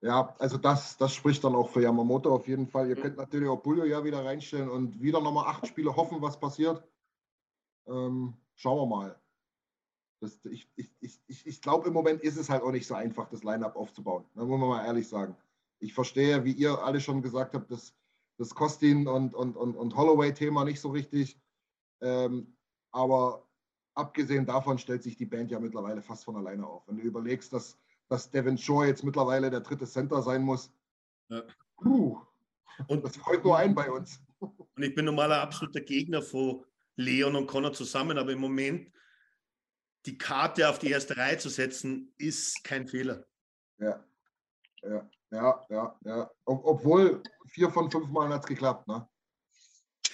[0.00, 2.88] Ja, also das, das spricht dann auch für Yamamoto auf jeden Fall.
[2.88, 6.38] Ihr könnt natürlich auch Bullo ja wieder reinstellen und wieder nochmal acht Spiele hoffen, was
[6.38, 6.86] passiert.
[7.86, 9.20] Ähm, schauen wir mal.
[10.20, 13.28] Das, ich ich, ich, ich glaube, im Moment ist es halt auch nicht so einfach,
[13.30, 14.26] das Line-Up aufzubauen.
[14.34, 15.36] Da muss man mal ehrlich sagen
[15.84, 17.94] ich verstehe, wie ihr alle schon gesagt habt, das,
[18.38, 21.38] das Costin und, und, und, und Holloway-Thema nicht so richtig.
[22.00, 22.56] Ähm,
[22.90, 23.46] aber
[23.94, 26.86] abgesehen davon stellt sich die Band ja mittlerweile fast von alleine auf.
[26.88, 27.78] Wenn du überlegst, dass,
[28.08, 30.72] dass Devin Shore jetzt mittlerweile der dritte Center sein muss,
[31.28, 31.42] ja.
[31.76, 32.20] puh,
[32.88, 34.20] und das freut nur einen bei uns.
[34.38, 36.64] Und ich bin normaler absoluter Gegner von
[36.96, 38.92] Leon und Connor zusammen, aber im Moment
[40.06, 43.26] die Karte auf die erste Reihe zu setzen, ist kein Fehler.
[43.78, 44.04] Ja,
[44.82, 45.08] ja.
[45.34, 46.30] Ja, ja, ja.
[46.44, 49.06] Ob, obwohl vier von fünf Mal hat es geklappt, ne?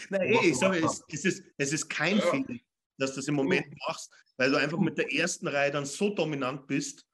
[0.08, 2.26] Na, ey, ich sage, es, es, ist, es ist kein ja.
[2.26, 2.58] Fehler,
[2.96, 6.14] dass du das im Moment machst, weil du einfach mit der ersten Reihe dann so
[6.14, 7.06] dominant bist.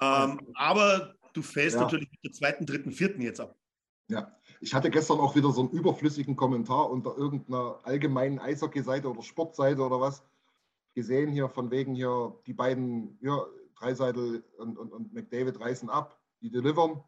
[0.00, 1.82] Ähm, aber du fällst ja.
[1.82, 3.56] natürlich mit der zweiten, dritten, vierten jetzt ab.
[4.08, 9.22] Ja, ich hatte gestern auch wieder so einen überflüssigen Kommentar unter irgendeiner allgemeinen Eishockey-Seite oder
[9.22, 10.22] Sportseite oder was
[10.94, 16.18] gesehen hier, von wegen hier, die beiden, ja, Dreiseitel und, und, und McDavid reißen ab,
[16.40, 17.02] die delivern.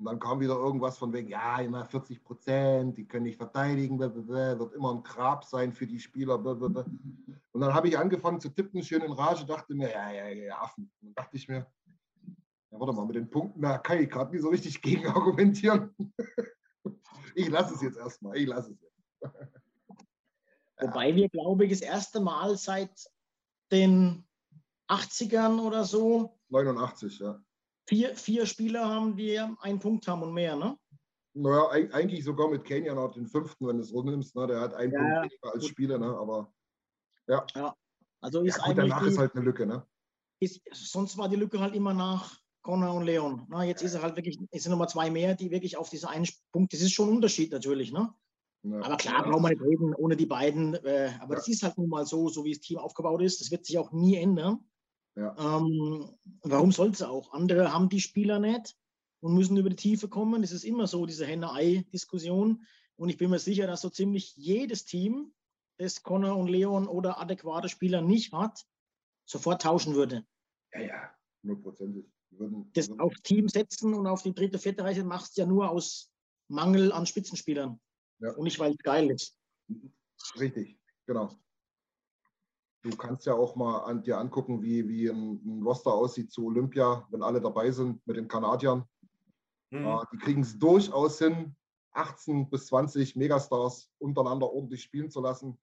[0.00, 3.98] Und dann kam wieder irgendwas von wegen, ja, immer 40 Prozent, die können nicht verteidigen,
[3.98, 6.42] wird immer ein Grab sein für die Spieler.
[6.42, 10.58] Und dann habe ich angefangen zu tippen, schön in Rage, dachte mir, ja, ja, ja,
[10.58, 10.90] Affen.
[11.02, 11.66] Und dann dachte ich mir,
[12.70, 15.94] ja, warte mal, mit den Punkten, da kann ich gerade nicht so richtig gegen argumentieren.
[17.34, 19.04] ich lasse es jetzt erstmal, ich lasse es jetzt.
[20.80, 23.06] Wobei wir, glaube ich, das erste Mal seit
[23.70, 24.24] den
[24.88, 26.38] 80ern oder so.
[26.48, 27.38] 89, ja
[27.88, 30.76] vier, vier Spieler haben, die einen Punkt haben und mehr, ne?
[31.34, 34.34] Naja, eigentlich sogar mit Kenya noch den fünften, wenn du es nimmst.
[34.34, 34.48] Ne?
[34.48, 35.70] Der hat einen ja, Punkt weniger als gut.
[35.70, 36.06] Spieler, ne?
[36.06, 36.52] aber
[37.28, 37.46] ja.
[37.54, 37.76] ja.
[38.20, 39.86] Also ist ja, gut, danach die, ist halt eine Lücke, ne?
[40.40, 43.46] Ist, sonst war die Lücke halt immer nach Connor und Leon.
[43.48, 46.08] Na, jetzt ist er halt wirklich, ist er Nummer zwei mehr, die wirklich auf diese
[46.08, 48.12] einen Punkt, das ist schon ein Unterschied natürlich, ne?
[48.62, 48.82] Ja.
[48.82, 50.74] Aber klar, brauchen wir nicht reden ohne die beiden.
[50.74, 53.40] Äh, aber das ist halt nun mal so, so wie das Team aufgebaut ist.
[53.40, 54.69] Das wird sich auch nie ändern.
[55.16, 55.36] Ja.
[55.38, 56.10] Ähm,
[56.42, 57.32] warum soll es auch?
[57.32, 58.76] Andere haben die Spieler nicht
[59.20, 60.42] und müssen über die Tiefe kommen.
[60.42, 62.64] Das ist immer so, diese Henne-Ei-Diskussion.
[62.96, 65.32] Und ich bin mir sicher, dass so ziemlich jedes Team,
[65.78, 68.66] das Connor und Leon oder adäquate Spieler nicht hat,
[69.24, 70.26] sofort tauschen würde.
[70.74, 72.06] Ja, ja, hundertprozentig.
[72.74, 76.12] Das auf Team setzen und auf die dritte, vierte Reise machst du ja nur aus
[76.48, 77.80] Mangel an Spitzenspielern.
[78.20, 78.32] Ja.
[78.32, 79.36] Und nicht, weil es geil ist.
[80.38, 81.38] Richtig, genau.
[82.82, 87.06] Du kannst ja auch mal an, dir angucken, wie, wie ein, Roster aussieht zu Olympia,
[87.10, 88.84] wenn alle dabei sind mit den Kanadiern.
[89.70, 89.86] Mhm.
[89.86, 91.54] Uh, die kriegen es durchaus hin,
[91.92, 95.58] 18 bis 20 Megastars untereinander ordentlich spielen zu lassen.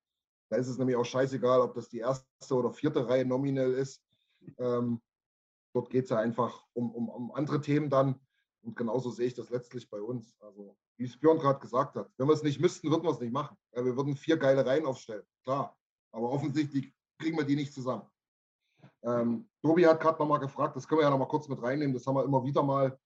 [0.49, 4.03] Da ist es nämlich auch scheißegal, ob das die erste oder vierte Reihe nominell ist.
[4.57, 5.01] Ähm,
[5.73, 8.19] dort geht es ja einfach um, um, um andere Themen dann.
[8.61, 10.35] Und genauso sehe ich das letztlich bei uns.
[10.39, 13.19] Also, wie es Björn gerade gesagt hat, wenn wir es nicht müssten, würden wir es
[13.19, 13.57] nicht machen.
[13.73, 15.77] Ja, wir würden vier geile Reihen aufstellen, klar.
[16.11, 18.03] Aber offensichtlich kriegen wir die nicht zusammen.
[19.03, 22.05] Ähm, Tobi hat gerade nochmal gefragt, das können wir ja nochmal kurz mit reinnehmen, das
[22.05, 22.97] haben wir immer wieder mal.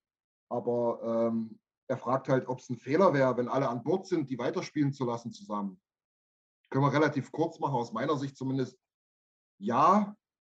[0.50, 4.30] Aber ähm, er fragt halt, ob es ein Fehler wäre, wenn alle an Bord sind,
[4.30, 5.82] die weiterspielen zu lassen zusammen.
[6.70, 8.78] Können wir relativ kurz machen, aus meiner Sicht zumindest.
[9.60, 10.16] Ja,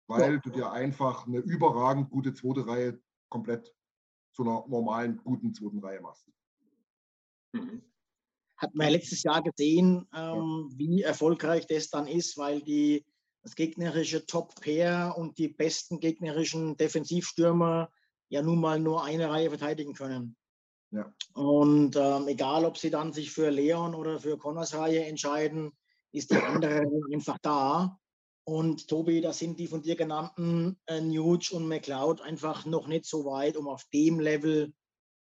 [0.07, 0.39] weil ja.
[0.39, 3.73] du dir einfach eine überragend gute zweite Reihe komplett
[4.31, 6.27] zu einer normalen, guten zweiten Reihe machst.
[7.53, 7.83] Mhm.
[8.57, 10.77] Hat man ja letztes Jahr gesehen, ähm, ja.
[10.77, 13.05] wie erfolgreich das dann ist, weil die,
[13.43, 17.91] das gegnerische Top-Pair und die besten gegnerischen Defensivstürmer
[18.29, 20.35] ja nun mal nur eine Reihe verteidigen können.
[20.91, 21.13] Ja.
[21.33, 25.71] Und ähm, egal, ob sie dann sich für Leon oder für Connors Reihe entscheiden,
[26.11, 27.99] ist die andere einfach da.
[28.45, 33.05] Und Tobi, da sind die von dir genannten äh, Nuge und McLeod einfach noch nicht
[33.05, 34.73] so weit, um auf dem Level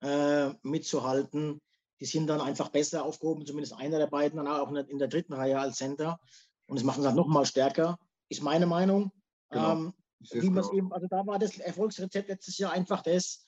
[0.01, 1.61] äh, mitzuhalten.
[1.99, 5.33] Die sind dann einfach besser aufgehoben, zumindest einer der beiden, dann auch in der dritten
[5.33, 6.19] Reihe als Center.
[6.67, 7.99] Und das machen sie halt noch mal stärker,
[8.29, 9.11] ist meine Meinung.
[9.49, 9.73] Genau.
[9.73, 9.93] Ähm,
[10.31, 13.45] wie man eben, also da war das Erfolgsrezept letztes Jahr einfach das,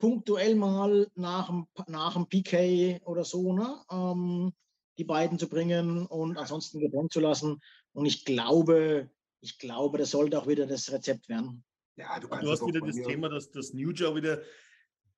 [0.00, 3.76] punktuell mal nach dem, nach dem PK oder so, ne?
[3.90, 4.52] Ähm,
[4.98, 7.60] die beiden zu bringen und ansonsten getrennt zu lassen.
[7.92, 9.08] Und ich glaube,
[9.40, 11.64] ich glaube, das sollte auch wieder das Rezept werden.
[11.96, 14.42] Ja, du, du hast wieder das Thema, dass das Newjoe wieder,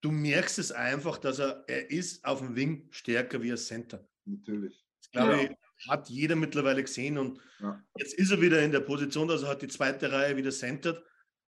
[0.01, 4.07] du merkst es einfach, dass er, er ist auf dem Wing stärker wie ein Center.
[4.24, 4.84] Natürlich.
[5.01, 5.43] Das glaube ja.
[5.51, 5.57] ich,
[5.89, 7.83] hat jeder mittlerweile gesehen und ja.
[7.97, 11.03] jetzt ist er wieder in der Position, er hat die zweite Reihe wieder centert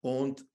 [0.02, 0.46] und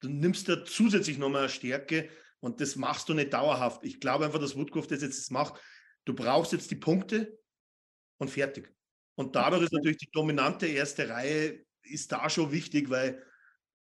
[0.00, 2.08] du nimmst da zusätzlich nochmal eine Stärke
[2.40, 3.84] und das machst du nicht dauerhaft.
[3.84, 5.60] Ich glaube einfach, dass Woodcroft das jetzt macht.
[6.04, 7.38] Du brauchst jetzt die Punkte
[8.18, 8.72] und fertig.
[9.16, 13.24] Und dadurch ist natürlich die dominante erste Reihe ist da schon wichtig, weil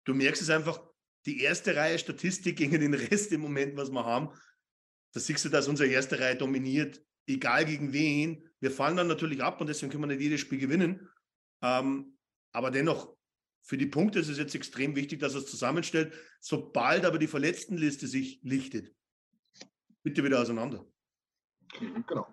[0.05, 0.81] du merkst es einfach,
[1.25, 4.31] die erste Reihe Statistik gegen den Rest im Moment, was wir haben,
[5.13, 8.43] da siehst du, dass unsere erste Reihe dominiert, egal gegen wen.
[8.61, 11.09] Wir fallen dann natürlich ab und deswegen können wir nicht jedes Spiel gewinnen.
[11.63, 12.17] Ähm,
[12.53, 13.15] aber dennoch,
[13.63, 16.13] für die Punkte ist es jetzt extrem wichtig, dass er es zusammenstellt.
[16.41, 18.95] Sobald aber die Verletztenliste sich lichtet,
[20.03, 20.87] bitte wieder auseinander.
[21.79, 22.27] Genau.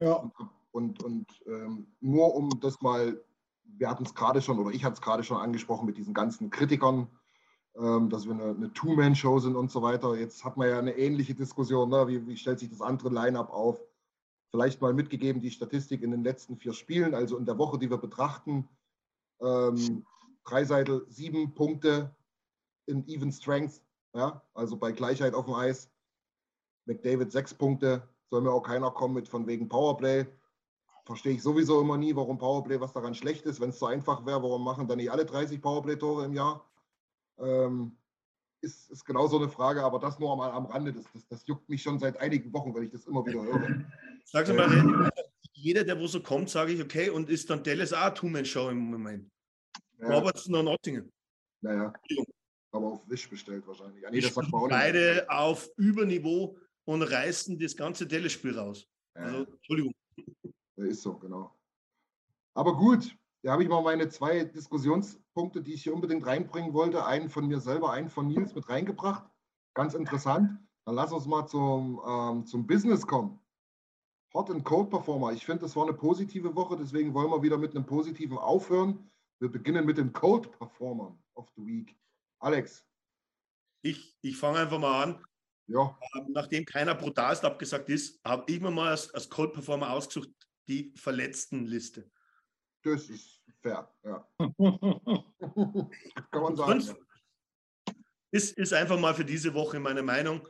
[0.00, 0.30] Ja.
[0.72, 3.22] Und, und ähm, nur um das mal,
[3.62, 6.50] wir hatten es gerade schon, oder ich hatte es gerade schon angesprochen mit diesen ganzen
[6.50, 7.06] Kritikern,
[7.76, 10.16] ähm, dass wir eine, eine Two-Man-Show sind und so weiter.
[10.16, 12.08] Jetzt hat man ja eine ähnliche Diskussion, ne?
[12.08, 13.80] wie, wie stellt sich das andere Line-up auf?
[14.54, 17.90] Vielleicht mal mitgegeben die Statistik in den letzten vier Spielen, also in der Woche, die
[17.90, 18.68] wir betrachten.
[19.42, 20.06] Ähm,
[20.44, 22.14] Dreiseitel sieben Punkte
[22.86, 23.82] in Even Strength,
[24.14, 25.90] ja, also bei Gleichheit auf dem Eis.
[26.84, 30.24] McDavid sechs Punkte, soll mir auch keiner kommen mit von wegen Powerplay
[31.04, 33.60] verstehe ich sowieso immer nie, warum Powerplay, was daran schlecht ist.
[33.60, 36.64] Wenn es so einfach wäre, warum machen dann nicht alle 30 Powerplay-Tore im Jahr?
[37.38, 37.96] Ähm,
[38.60, 40.92] ist, ist genau so eine Frage, aber das nur mal am Rande.
[40.92, 43.84] Das, das, das juckt mich schon seit einigen Wochen, weil ich das immer wieder höre.
[44.24, 45.10] Sagst du mal,
[45.52, 48.78] jeder, der wo so kommt, sage ich, okay, und ist dann Dallas auch Two-Man-Show im
[48.78, 49.30] Moment.
[49.98, 50.08] Ja.
[50.08, 51.10] Robertson und Ottingen.
[51.60, 51.92] Naja,
[52.72, 54.02] aber auf Wisch bestellt wahrscheinlich.
[54.02, 58.86] Ja, nee, das sagt man auch beide auf Überniveau und reißen das ganze Dallas-Spiel raus.
[59.16, 59.22] Ja.
[59.22, 59.94] Also, Entschuldigung.
[60.76, 61.56] Ist so, genau.
[62.54, 67.04] Aber gut, da habe ich mal meine zwei Diskussionspunkte, die ich hier unbedingt reinbringen wollte.
[67.04, 69.24] Einen von mir selber, einen von Nils mit reingebracht.
[69.74, 70.58] Ganz interessant.
[70.84, 73.40] Dann lass uns mal zum, ähm, zum Business kommen.
[74.34, 75.32] Hot and Cold Performer.
[75.32, 79.10] Ich finde, das war eine positive Woche, deswegen wollen wir wieder mit einem positiven aufhören.
[79.38, 81.96] Wir beginnen mit den Cold Performern of the Week.
[82.40, 82.84] Alex.
[83.82, 85.24] Ich, ich fange einfach mal an.
[85.66, 85.98] Ja.
[86.14, 90.30] Ähm, nachdem keiner brutalst abgesagt ist, habe ich mir mal als, als Cold Performer ausgesucht,
[90.68, 92.10] die Verletztenliste.
[92.82, 94.28] Das ist fair, ja.
[94.38, 96.80] Kann man sagen.
[96.80, 97.94] Ja.
[98.30, 100.46] Ist, ist einfach mal für diese Woche meine Meinung.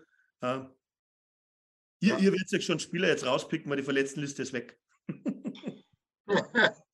[2.04, 2.18] Ihr, ja.
[2.18, 4.78] ihr werdet euch schon Spieler jetzt rauspicken, weil die Verletztenliste ist weg.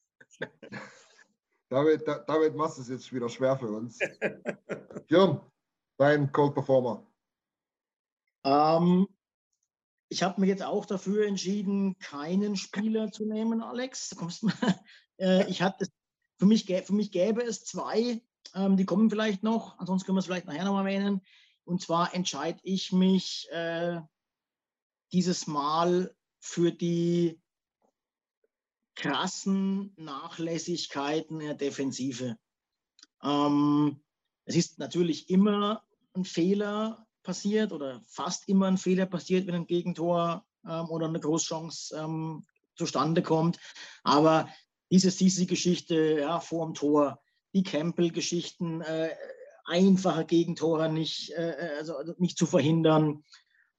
[1.69, 3.99] David, David machst es jetzt wieder schwer für uns.
[5.09, 5.41] Jörn,
[5.99, 7.05] dein Cold Performer.
[8.45, 9.09] Ähm,
[10.09, 14.15] ich habe mich jetzt auch dafür entschieden, keinen Spieler zu nehmen, Alex.
[15.19, 15.89] äh, ich hatte,
[16.39, 18.23] für, mich, für mich gäbe es zwei,
[18.55, 21.21] ähm, die kommen vielleicht noch, ansonsten können wir es vielleicht nachher noch erwähnen.
[21.65, 24.01] Und zwar entscheide ich mich äh,
[25.13, 27.41] dieses Mal für die
[28.95, 32.37] krassen Nachlässigkeiten der Defensive.
[33.23, 34.03] Ähm,
[34.45, 35.85] es ist natürlich immer
[36.15, 41.21] ein Fehler, passiert oder fast immer ein Fehler passiert, wenn ein Gegentor ähm, oder eine
[41.21, 42.45] Großchance ähm,
[42.77, 43.59] zustande kommt.
[44.03, 44.49] Aber
[44.91, 47.21] diese Sisi-Geschichte ja, vor dem Tor,
[47.55, 49.11] die Campbell-Geschichten, äh,
[49.65, 53.25] einfache Gegentore nicht, äh, äh also, nicht zu verhindern.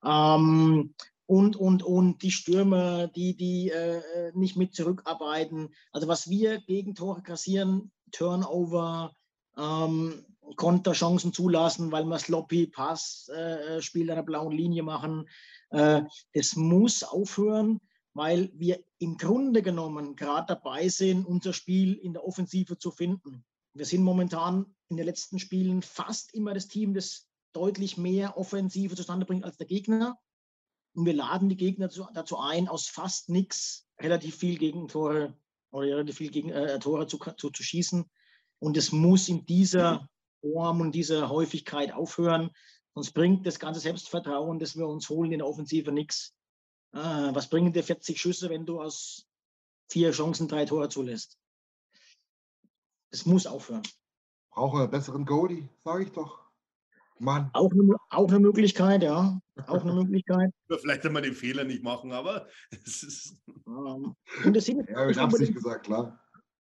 [0.04, 0.94] Ähm,
[1.32, 5.74] und, und, und die Stürmer, die, die äh, nicht mit zurückarbeiten.
[5.94, 9.16] Also was wir Gegentore kassieren, Turnover,
[9.58, 10.26] ähm,
[10.58, 15.30] Konterchancen zulassen, weil wir sloppy Pass, äh, Spiel einer blauen Linie machen.
[15.70, 16.02] Äh,
[16.34, 17.80] das muss aufhören,
[18.14, 23.46] weil wir im Grunde genommen gerade dabei sind, unser Spiel in der Offensive zu finden.
[23.74, 28.98] Wir sind momentan in den letzten Spielen fast immer das Team, das deutlich mehr Offensive
[28.98, 30.18] zustande bringt als der Gegner.
[30.94, 35.38] Und wir laden die Gegner dazu, dazu ein, aus fast nichts relativ viel Gegentore
[35.72, 38.10] oder relativ viel Gegen, äh, Tore zu, zu, zu schießen.
[38.60, 40.08] Und es muss in dieser
[40.42, 42.52] Form und dieser Häufigkeit aufhören.
[42.94, 46.36] Sonst bringt das ganze Selbstvertrauen, das wir uns holen in der Offensive, nichts.
[46.92, 49.26] Ah, was bringen dir 40 Schüsse, wenn du aus
[49.90, 51.38] vier Chancen drei Tore zulässt?
[53.12, 53.84] Es muss aufhören.
[54.52, 56.51] Brauche einen besseren Goalie, sage ich doch.
[57.22, 57.50] Mann.
[57.54, 59.40] Auch eine, auch eine Möglichkeit, ja.
[59.68, 60.52] Auch eine Möglichkeit.
[60.68, 62.48] Vielleicht kann man den Fehler nicht machen, aber
[62.86, 63.38] es ist.
[63.66, 66.20] Um, und das sind, ja, ich habe es nicht gesagt, klar.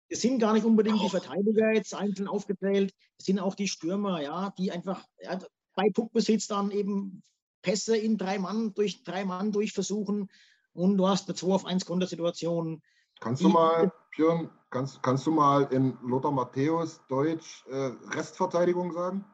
[0.08, 4.20] Es sind gar nicht unbedingt die Verteidiger jetzt einzeln aufgezählt, es sind auch die Stürmer,
[4.20, 5.38] ja, die einfach ja,
[5.76, 7.22] bei Puckbesitz dann eben
[7.62, 10.28] Pässe in drei Mann durch drei Mann durchversuchen
[10.72, 12.82] und du hast eine 2 auf 1 Kontersituation.
[13.20, 19.24] Kannst du mal, Björn, kannst, kannst du mal in Lothar Matthäus Deutsch äh, Restverteidigung sagen?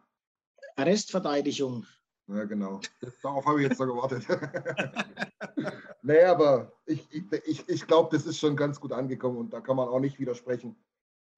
[0.85, 1.87] Restverteidigung.
[2.29, 2.81] Ja, genau.
[3.23, 4.27] Darauf habe ich jetzt noch gewartet.
[6.03, 9.77] nee, aber ich, ich, ich glaube, das ist schon ganz gut angekommen und da kann
[9.77, 10.77] man auch nicht widersprechen,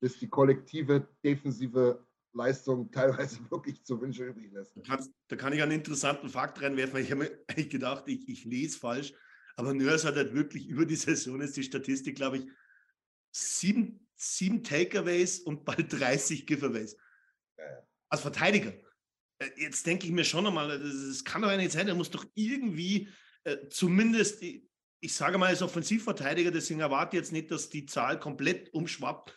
[0.00, 4.76] dass die kollektive defensive Leistung teilweise wirklich zu wünschen übrig lässt.
[4.76, 7.00] Da kann, da kann ich einen interessanten Fakt reinwerfen.
[7.00, 9.12] Ich habe mir eigentlich gedacht, ich, ich lese falsch,
[9.56, 12.46] aber Nörs hat halt wirklich über die Saison ist die Statistik, glaube ich,
[13.30, 16.96] sieben, sieben Takeaways und bald 30 Giveaways.
[18.08, 18.72] Als Verteidiger.
[19.38, 22.26] Äh, jetzt denke ich mir schon nochmal, das kann doch nicht sein, er muss doch
[22.34, 23.08] irgendwie
[23.44, 28.18] äh, zumindest, ich, sage mal als Offensivverteidiger, deswegen erwarte ich jetzt nicht, dass die Zahl
[28.18, 29.34] komplett umschwappt,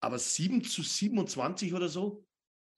[0.00, 2.26] aber 7 zu 27 oder so,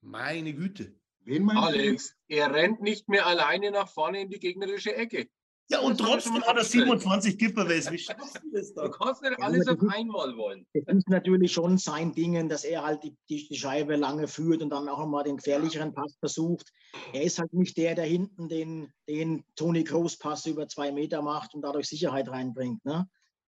[0.01, 0.95] meine Güte.
[1.21, 5.29] Wen Alex, er rennt nicht mehr alleine nach vorne in die gegnerische Ecke.
[5.69, 7.91] Ja, und trotzdem hat er 27 Giveaways.
[7.91, 8.85] Wie schaffst du das da?
[8.85, 10.65] Du kannst nicht alles auf einmal wollen.
[10.73, 14.63] Das ist natürlich schon sein Ding, dass er halt die, die, die Scheibe lange führt
[14.63, 16.73] und dann auch mal den gefährlicheren Pass versucht.
[17.13, 21.21] Er ist halt nicht der, der hinten den, den Tony Kroos Pass über zwei Meter
[21.21, 22.85] macht und dadurch Sicherheit reinbringt.
[22.85, 23.09] Ne?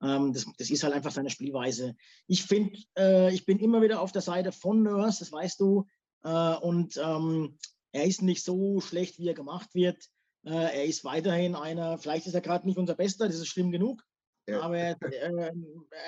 [0.03, 1.95] Ähm, das, das, ist halt einfach seine Spielweise.
[2.27, 5.85] Ich finde, äh, ich bin immer wieder auf der Seite von Nurse, das weißt du.
[6.23, 7.57] Äh, und ähm,
[7.93, 10.03] er ist nicht so schlecht, wie er gemacht wird.
[10.43, 13.71] Äh, er ist weiterhin einer, vielleicht ist er gerade nicht unser Bester, das ist schlimm
[13.71, 14.03] genug.
[14.47, 14.61] Ja.
[14.61, 15.51] Aber er, äh,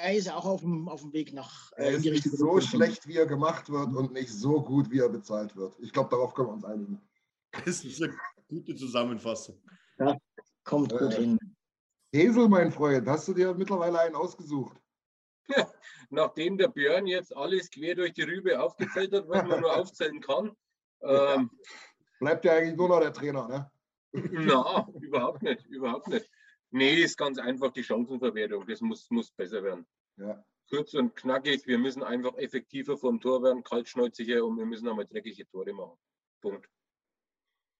[0.02, 1.72] er, ist auch auf dem, auf dem Weg nach.
[1.74, 2.62] Äh, er ist nicht so Richtung.
[2.62, 5.78] schlecht, wie er gemacht wird und nicht so gut, wie er bezahlt wird.
[5.80, 7.02] Ich glaube, darauf können wir uns einigen.
[7.52, 8.16] Das ist eine
[8.48, 9.62] gute Zusammenfassung.
[10.00, 10.18] Ja,
[10.64, 11.38] kommt gut hin.
[12.12, 14.78] Hesel, mein Freund, hast du dir mittlerweile einen ausgesucht?
[16.10, 20.20] Nachdem der Björn jetzt alles quer durch die Rübe aufgezählt hat, was man nur aufzählen
[20.20, 20.56] kann.
[21.06, 21.52] Ähm,
[22.18, 23.70] Bleibt ja eigentlich nur noch der Trainer, ne?
[24.32, 26.30] Na, überhaupt nicht, überhaupt nicht.
[26.72, 28.66] Nee, ist ganz einfach die Chancenverwertung.
[28.68, 29.86] Das muss, muss besser werden.
[30.18, 30.44] Ja.
[30.70, 35.06] Kurz und knackig, wir müssen einfach effektiver vom Tor werden, kaltschnäuziger und wir müssen einmal
[35.06, 35.98] dreckige Tore machen.
[36.42, 36.68] Punkt.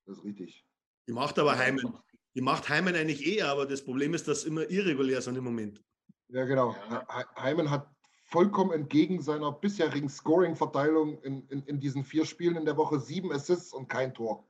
[0.06, 0.66] Das ist richtig.
[1.08, 1.98] Die macht aber Heimen.
[2.36, 5.84] Die macht Heimen eigentlich eh, aber das Problem ist, dass immer irregulär sind im Moment.
[6.30, 6.76] Ja, genau.
[6.90, 7.08] Ja.
[7.36, 7.90] Heimen hat
[8.26, 13.32] vollkommen entgegen seiner bisherigen Scoring-Verteilung in, in, in diesen vier Spielen in der Woche sieben
[13.32, 14.48] Assists und kein Tor.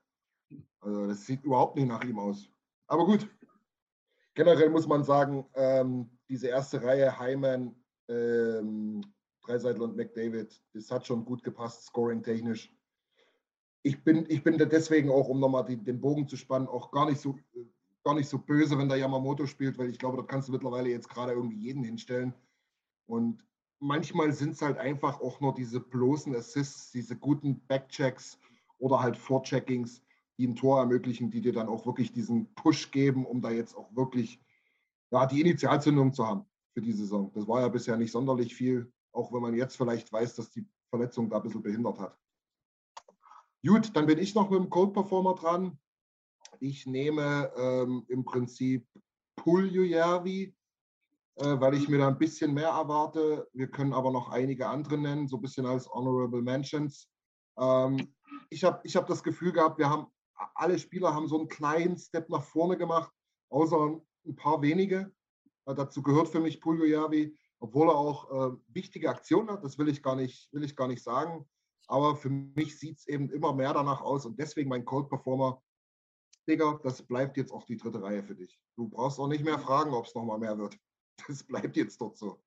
[0.82, 2.50] Also das sieht überhaupt nicht nach ihm aus.
[2.88, 3.28] Aber gut.
[4.36, 7.76] Generell muss man sagen, ähm, diese erste Reihe, Hyman,
[8.08, 9.02] ähm,
[9.44, 12.74] Dreiseitel und McDavid, das hat schon gut gepasst, scoring-technisch.
[13.84, 17.06] Ich bin, ich bin deswegen auch, um nochmal den, den Bogen zu spannen, auch gar
[17.06, 17.38] nicht so
[18.04, 20.90] gar nicht so böse, wenn der Yamamoto spielt, weil ich glaube, da kannst du mittlerweile
[20.90, 22.34] jetzt gerade irgendwie jeden hinstellen.
[23.06, 23.44] Und
[23.80, 28.40] manchmal sind es halt einfach auch nur diese bloßen Assists, diese guten Backchecks
[28.78, 30.02] oder halt Vorcheckings,
[30.38, 33.76] die ein Tor ermöglichen, die dir dann auch wirklich diesen Push geben, um da jetzt
[33.76, 34.42] auch wirklich
[35.12, 37.32] ja, die Initialzündung zu haben für die Saison.
[37.34, 40.66] Das war ja bisher nicht sonderlich viel, auch wenn man jetzt vielleicht weiß, dass die
[40.90, 42.18] Verletzung da ein bisschen behindert hat.
[43.66, 45.80] Gut, dann bin ich noch mit dem Code Performer dran.
[46.60, 48.86] Ich nehme ähm, im Prinzip
[49.36, 50.56] Puljujärvi,
[51.36, 53.48] äh, weil ich mir da ein bisschen mehr erwarte.
[53.54, 57.10] Wir können aber noch einige andere nennen, so ein bisschen als Honorable Mentions.
[57.58, 58.14] Ähm,
[58.50, 60.08] ich habe ich hab das Gefühl gehabt, wir haben
[60.56, 63.12] alle Spieler haben so einen kleinen Step nach vorne gemacht,
[63.50, 65.12] außer ein paar wenige.
[65.66, 67.38] Dazu gehört für mich Puljojavi.
[67.60, 70.88] obwohl er auch äh, wichtige Aktionen hat, das will ich gar nicht, will ich gar
[70.88, 71.48] nicht sagen.
[71.88, 75.62] Aber für mich sieht es eben immer mehr danach aus und deswegen mein Cold Performer.
[76.48, 78.60] Digga, das bleibt jetzt auch die dritte Reihe für dich.
[78.76, 80.78] Du brauchst auch nicht mehr fragen, ob es nochmal mehr wird.
[81.28, 82.42] Das bleibt jetzt dort so.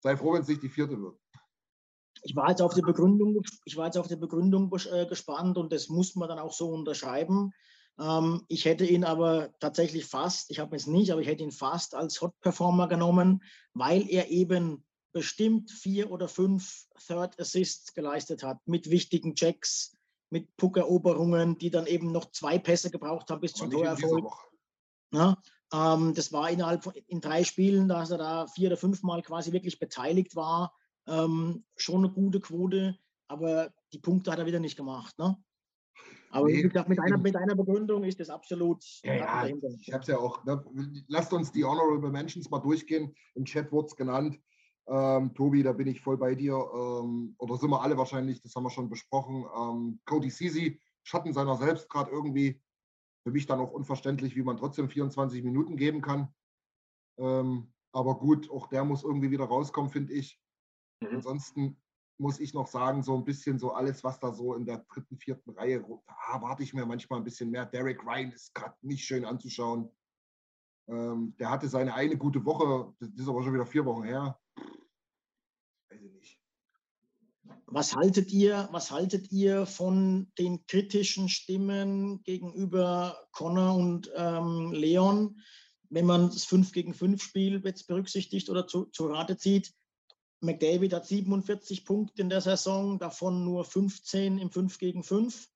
[0.00, 1.18] Sei froh, wenn es nicht die vierte wird.
[2.22, 5.72] Ich war jetzt auf die Begründung, ich war jetzt auf die Begründung äh, gespannt und
[5.72, 7.52] das muss man dann auch so unterschreiben.
[7.98, 11.52] Ähm, ich hätte ihn aber tatsächlich fast, ich habe es nicht, aber ich hätte ihn
[11.52, 13.42] fast als Hot Performer genommen,
[13.74, 19.96] weil er eben bestimmt vier oder fünf Third Assists geleistet hat mit wichtigen Checks,
[20.30, 24.32] mit Puckeroberungen, die dann eben noch zwei Pässe gebraucht haben bis zum Torerfolg.
[25.12, 25.36] Ja,
[25.72, 29.22] ähm, das war innerhalb von in drei Spielen, dass er da vier oder fünf Mal
[29.22, 30.74] quasi wirklich beteiligt war,
[31.06, 32.98] ähm, schon eine gute Quote,
[33.28, 35.18] aber die Punkte hat er wieder nicht gemacht.
[35.18, 35.36] Ne?
[36.30, 38.82] Aber nee, wie gesagt, mit einer, mit einer Begründung ist das absolut.
[39.04, 40.42] Ja, ja ich habe es ja auch.
[40.44, 40.64] Ne?
[41.08, 43.14] Lasst uns die Honorable Mentions mal durchgehen.
[43.34, 44.40] Im Chat wurde es genannt.
[44.88, 46.54] Ähm, Tobi, da bin ich voll bei dir.
[46.54, 49.44] Ähm, oder sind wir alle wahrscheinlich, das haben wir schon besprochen.
[49.56, 52.60] Ähm, Cody Sisi, Schatten seiner selbst gerade irgendwie.
[53.24, 56.34] Für mich dann auch unverständlich, wie man trotzdem 24 Minuten geben kann.
[57.18, 60.41] Ähm, aber gut, auch der muss irgendwie wieder rauskommen, finde ich.
[61.02, 61.16] Mhm.
[61.16, 61.76] Ansonsten
[62.18, 65.18] muss ich noch sagen, so ein bisschen so alles, was da so in der dritten,
[65.18, 67.66] vierten Reihe, da warte ich mir manchmal ein bisschen mehr.
[67.66, 69.90] Derek Ryan ist gerade nicht schön anzuschauen.
[70.88, 74.38] Ähm, der hatte seine eine gute Woche, das ist aber schon wieder vier Wochen her.
[75.90, 76.38] Weiß ich nicht.
[77.66, 85.40] Was haltet ihr, was haltet ihr von den kritischen Stimmen gegenüber Connor und ähm, Leon,
[85.88, 89.72] wenn man das 5 gegen 5 Spiel jetzt berücksichtigt oder zu, zu Rate zieht?
[90.42, 95.48] McDavid hat 47 Punkte in der Saison, davon nur 15 im 5 gegen 5.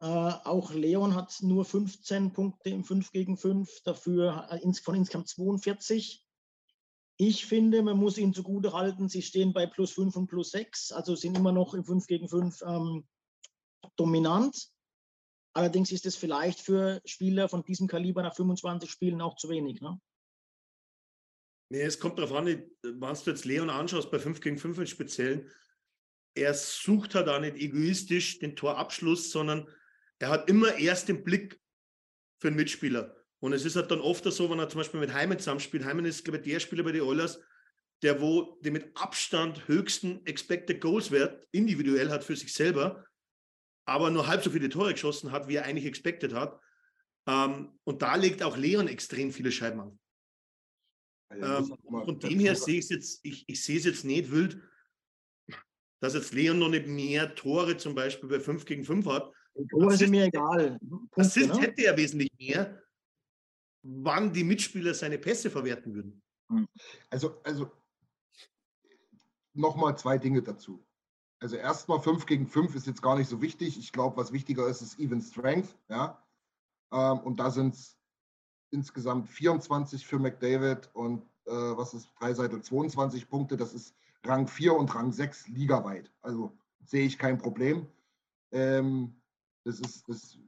[0.00, 4.48] Äh, auch Leon hat nur 15 Punkte im 5 gegen 5, dafür
[4.82, 6.26] von insgesamt 42.
[7.16, 10.92] Ich finde, man muss ihnen zugute halten, sie stehen bei plus 5 und plus 6,
[10.92, 13.06] also sind immer noch im 5 gegen 5 ähm,
[13.96, 14.70] dominant.
[15.54, 19.80] Allerdings ist es vielleicht für Spieler von diesem Kaliber nach 25 Spielen auch zu wenig.
[19.80, 19.98] Ne?
[21.72, 24.86] Nee, es kommt darauf an, wenn du jetzt Leon anschaust, bei 5 gegen 5 im
[24.86, 25.48] Speziellen,
[26.34, 29.68] er sucht halt auch nicht egoistisch den Torabschluss, sondern
[30.18, 31.60] er hat immer erst den Blick
[32.40, 33.16] für den Mitspieler.
[33.38, 35.84] Und es ist halt dann oft so, wenn er zum Beispiel mit Heimen zusammenspielt.
[35.84, 37.40] Heimen ist, glaube ich, der Spieler bei den Oilers,
[38.02, 43.06] der wo den mit Abstand höchsten Expected Goals Wert individuell hat für sich selber,
[43.86, 46.60] aber nur halb so viele Tore geschossen hat, wie er eigentlich expected hat.
[47.28, 49.99] Ähm, und da legt auch Leon extrem viele Scheiben an.
[51.30, 54.60] Ähm, von dem her sehe ich es jetzt, ich, ich sehe es jetzt nicht wild,
[56.00, 59.32] dass jetzt Leon noch nicht mehr Tore zum Beispiel bei 5 gegen 5 hat.
[59.70, 60.78] Tore sind mir egal.
[60.78, 61.60] Punkte, Assist ne?
[61.60, 62.82] hätte er wesentlich mehr,
[63.82, 66.22] wann die Mitspieler seine Pässe verwerten würden.
[66.50, 66.66] Hm.
[67.10, 67.70] Also, also
[69.54, 70.84] nochmal zwei Dinge dazu.
[71.40, 73.78] Also erstmal 5 gegen 5 ist jetzt gar nicht so wichtig.
[73.78, 75.74] Ich glaube, was wichtiger ist, ist Even Strength.
[75.88, 76.22] Ja?
[76.92, 77.99] Ähm, und da sind es
[78.70, 83.56] insgesamt 24 für McDavid und äh, was ist drei Seite 22 Punkte.
[83.56, 83.94] Das ist
[84.24, 86.10] Rang 4 und Rang 6 ligaweit.
[86.22, 87.86] Also sehe ich kein Problem.
[88.52, 89.14] Ähm,
[89.64, 90.38] das ist, das,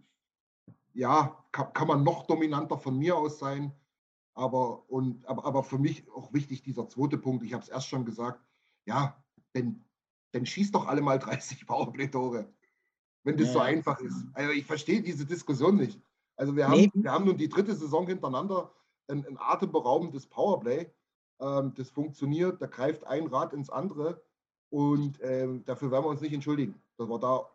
[0.92, 3.72] ja, kann, kann, man noch dominanter von mir aus sein.
[4.34, 7.44] Aber, und, aber, aber für mich auch wichtig dieser zweite Punkt.
[7.44, 8.40] Ich habe es erst schon gesagt.
[8.86, 9.22] Ja,
[9.54, 9.84] denn,
[10.32, 12.52] denn schießt doch alle mal 30 Powerplay-Tore,
[13.24, 13.52] wenn das ja.
[13.52, 14.26] so einfach ist.
[14.32, 16.00] Also ich verstehe diese Diskussion nicht.
[16.36, 16.90] Also wir haben, nee.
[16.94, 18.72] wir haben nun die dritte Saison hintereinander
[19.08, 20.90] ein, ein atemberaubendes Powerplay.
[21.40, 24.22] Ähm, das funktioniert, da greift ein Rad ins andere
[24.70, 27.48] und ähm, dafür werden wir uns nicht entschuldigen, dass wir da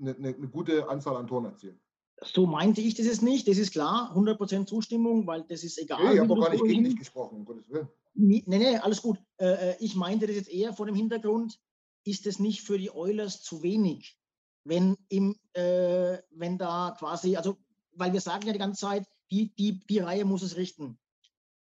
[0.00, 1.78] eine, eine, eine gute Anzahl an Toren erzielen.
[2.24, 6.04] So meinte ich das jetzt nicht, das ist klar, 100% Zustimmung, weil das ist egal.
[6.04, 7.88] Nee, ich habe gar nicht gegen dich gesprochen, um Gottes Willen.
[8.14, 9.18] Nee, nee, alles gut.
[9.38, 11.58] Äh, äh, ich meinte das jetzt eher vor dem Hintergrund,
[12.04, 14.18] ist es nicht für die Oilers zu wenig,
[14.64, 17.56] wenn, im, äh, wenn da quasi, also
[17.94, 20.98] weil wir sagen ja die ganze Zeit, die, die, die Reihe muss es richten.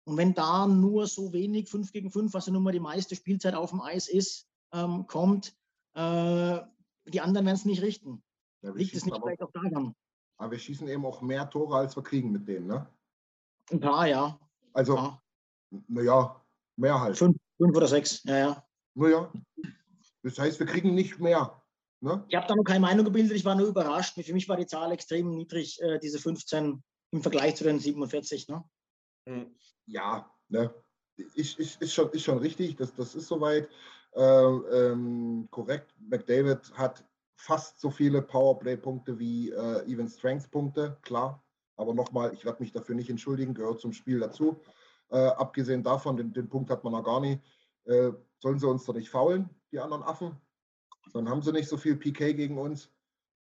[0.05, 3.15] Und wenn da nur so wenig 5 gegen 5, was ja nun mal die meiste
[3.15, 5.55] Spielzeit auf dem Eis ist, ähm, kommt,
[5.95, 6.61] äh,
[7.07, 8.23] die anderen werden es nicht richten.
[8.63, 9.95] Ja, Liegt es nicht aber, vielleicht auch daran?
[10.37, 12.89] Aber wir schießen eben auch mehr Tore, als wir kriegen mit denen, ne?
[13.71, 14.39] Ein paar, ja.
[14.73, 15.23] Also, ja.
[15.89, 16.45] naja,
[16.77, 17.17] mehr halt.
[17.17, 18.65] Fünf, fünf oder sechs, ja, ja.
[18.95, 19.33] Naja,
[20.23, 21.60] das heißt, wir kriegen nicht mehr.
[22.03, 22.25] Ne?
[22.29, 24.19] Ich habe da noch keine Meinung gebildet, ich war nur überrascht.
[24.23, 26.83] Für mich war die Zahl extrem niedrig, äh, diese 15
[27.13, 28.49] im Vergleich zu den 47.
[28.49, 28.65] Ne?
[29.29, 29.55] Hm.
[29.87, 30.75] Ja, ne?
[31.35, 33.69] Ich, ich, ist, schon, ist schon richtig, das, das ist soweit
[34.15, 35.95] äh, ähm, korrekt.
[35.99, 37.05] McDavid hat
[37.37, 41.43] fast so viele Powerplay-Punkte wie äh, Even Strength-Punkte, klar.
[41.77, 44.61] Aber nochmal, ich werde mich dafür nicht entschuldigen, gehört zum Spiel dazu.
[45.11, 47.43] Äh, abgesehen davon, den, den Punkt hat man noch gar nicht.
[47.85, 50.41] äh, sollen sie uns doch nicht faulen, die anderen Affen.
[51.13, 52.91] Dann haben sie nicht so viel PK gegen uns.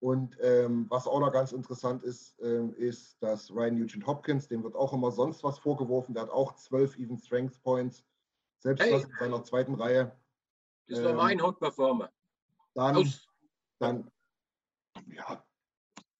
[0.00, 4.62] Und ähm, was auch noch ganz interessant ist, ähm, ist, dass Ryan Nugent Hopkins, dem
[4.62, 8.04] wird auch immer sonst was vorgeworfen, der hat auch zwölf Even Strength Points,
[8.58, 9.00] selbst hey.
[9.00, 10.14] in seiner zweiten Reihe.
[10.88, 12.10] Das war ähm, mein Hot Performer.
[12.74, 13.10] Dann,
[13.78, 14.10] dann,
[15.06, 15.42] ja,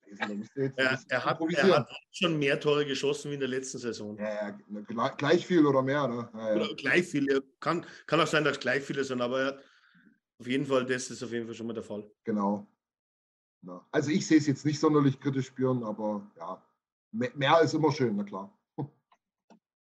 [0.07, 4.17] Jetzt, er, er, hat, er, hat, schon mehr Tore geschossen wie in der letzten Saison.
[4.17, 6.07] Ja, ja gleich viel oder mehr.
[6.07, 6.29] Ne?
[6.35, 7.43] Ja, oder gleich viel.
[7.61, 9.59] Kann, kann auch sein, dass gleich viele sind, aber er,
[10.39, 12.11] auf jeden Fall, das ist auf jeden Fall schon mal der Fall.
[12.25, 12.67] Genau.
[13.63, 13.85] Ja.
[13.91, 16.63] Also ich sehe es jetzt nicht sonderlich kritisch spüren, aber ja,
[17.13, 18.53] mehr ist immer schön, na klar.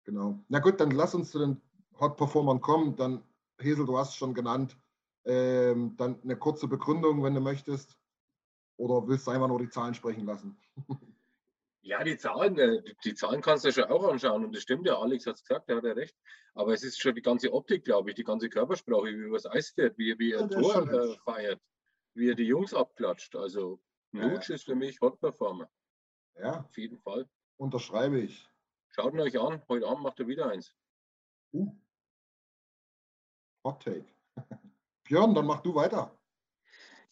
[0.03, 0.39] genau.
[0.49, 1.61] Na gut, dann lass uns zu den
[1.99, 2.95] Hot Performern kommen.
[2.95, 3.23] Dann,
[3.59, 4.77] Hesel, du hast es schon genannt.
[5.25, 7.97] Ähm, dann eine kurze Begründung, wenn du möchtest.
[8.77, 10.57] Oder willst du einfach nur die Zahlen sprechen lassen?
[11.89, 14.45] Ja, die Zahlen, äh, die Zahlen kannst du ja schon auch anschauen.
[14.45, 16.15] Und das stimmt ja, Alex hat es gesagt, da hat er recht.
[16.53, 19.45] Aber es ist schon die ganze Optik, glaube ich, die ganze Körpersprache, wie er übers
[19.45, 21.59] Eis fährt, wie, wie er ja, Tor äh, feiert
[22.19, 23.35] wie er die Jungs abklatscht.
[23.35, 23.81] Also
[24.11, 24.55] Nutsch ja.
[24.55, 25.69] ist für mich Hot Performer.
[26.35, 26.61] Ja.
[26.61, 27.27] Auf jeden Fall.
[27.57, 28.47] Unterschreibe ich.
[28.89, 29.61] Schaut ihn euch an.
[29.67, 30.73] Heute Abend macht er wieder eins.
[31.53, 31.73] Uh.
[33.65, 34.05] Hot Take.
[35.03, 36.15] Björn, dann mach du weiter.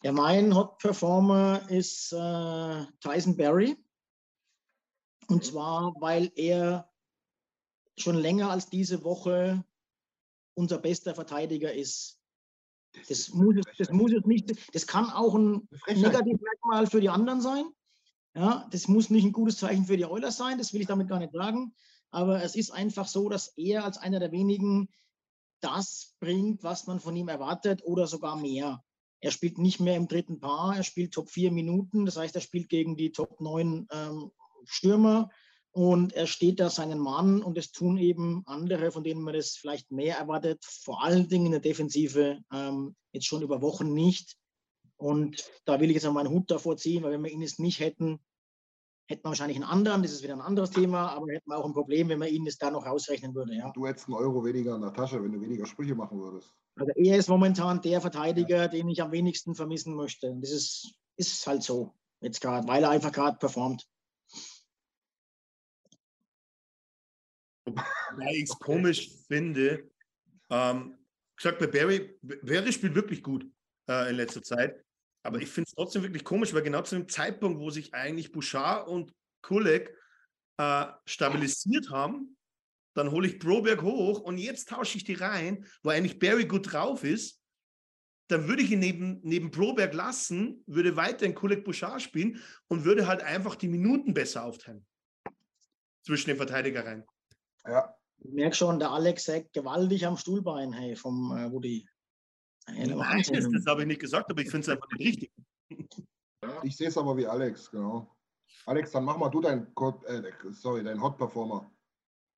[0.02, 3.76] Ja, mein Hot Performer ist äh, Tyson Berry.
[5.28, 6.90] Und zwar, weil er
[7.96, 9.64] schon länger als diese Woche
[10.54, 12.18] unser bester Verteidiger ist.
[13.08, 17.64] Das muss, das muss es nicht, das kann auch ein Negativmerkmal für die anderen sein.
[18.34, 21.08] Ja, das muss nicht ein gutes Zeichen für die Oilers sein, das will ich damit
[21.08, 21.74] gar nicht sagen.
[22.10, 24.88] Aber es ist einfach so, dass er als einer der wenigen
[25.60, 28.82] das bringt, was man von ihm erwartet oder sogar mehr.
[29.20, 32.40] Er spielt nicht mehr im dritten Paar, er spielt Top 4 Minuten, das heißt, er
[32.40, 34.30] spielt gegen die Top 9 ähm,
[34.64, 35.30] Stürmer
[35.70, 39.56] und er steht da seinen Mann und es tun eben andere, von denen man das
[39.56, 44.36] vielleicht mehr erwartet, vor allen Dingen in der Defensive, ähm, jetzt schon über Wochen nicht.
[44.96, 47.60] Und da will ich jetzt auch meinen Hut davor ziehen, weil wenn wir ihn jetzt
[47.60, 48.18] nicht hätten,
[49.06, 51.64] hätten wir wahrscheinlich einen anderen, das ist wieder ein anderes Thema, aber hätten wir auch
[51.64, 53.54] ein Problem, wenn man ihn jetzt da noch rausrechnen würde.
[53.54, 53.70] Ja.
[53.70, 56.52] Du hättest einen Euro weniger in der Tasche, wenn du weniger Sprüche machen würdest.
[56.76, 58.68] Also er ist momentan der Verteidiger, ja.
[58.68, 60.30] den ich am wenigsten vermissen möchte.
[60.30, 63.86] Und das ist, ist halt so jetzt gerade, weil er einfach gerade performt.
[67.76, 69.90] Weil ich es komisch finde.
[70.50, 70.98] Ähm,
[71.36, 73.46] gesagt, bei Barry, Barry spielt wirklich gut
[73.88, 74.84] äh, in letzter Zeit.
[75.22, 78.32] Aber ich finde es trotzdem wirklich komisch, weil genau zu dem Zeitpunkt, wo sich eigentlich
[78.32, 79.12] Bouchard und
[79.42, 79.94] Kulek
[80.58, 82.36] äh, stabilisiert haben,
[82.94, 86.72] dann hole ich Broberg hoch und jetzt tausche ich die rein, wo eigentlich Barry gut
[86.72, 87.40] drauf ist.
[88.28, 92.84] Dann würde ich ihn neben, neben Broberg lassen, würde weiter in Kulek Bouchard spielen und
[92.84, 94.86] würde halt einfach die Minuten besser aufteilen
[96.04, 97.04] zwischen den Verteidigereien.
[97.66, 97.94] Ja.
[98.18, 101.88] Ich merke schon, der Alex sägt gewaltig am Stuhlbein, hey, vom äh, Rudi.
[102.66, 105.32] Nein, das, das habe ich nicht gesagt, aber ich finde es einfach nicht richtig.
[106.62, 108.14] Ich sehe es aber wie Alex, genau.
[108.66, 109.72] Alex, dann mach mal du dein,
[110.06, 111.70] äh, sorry, dein Hot Performer.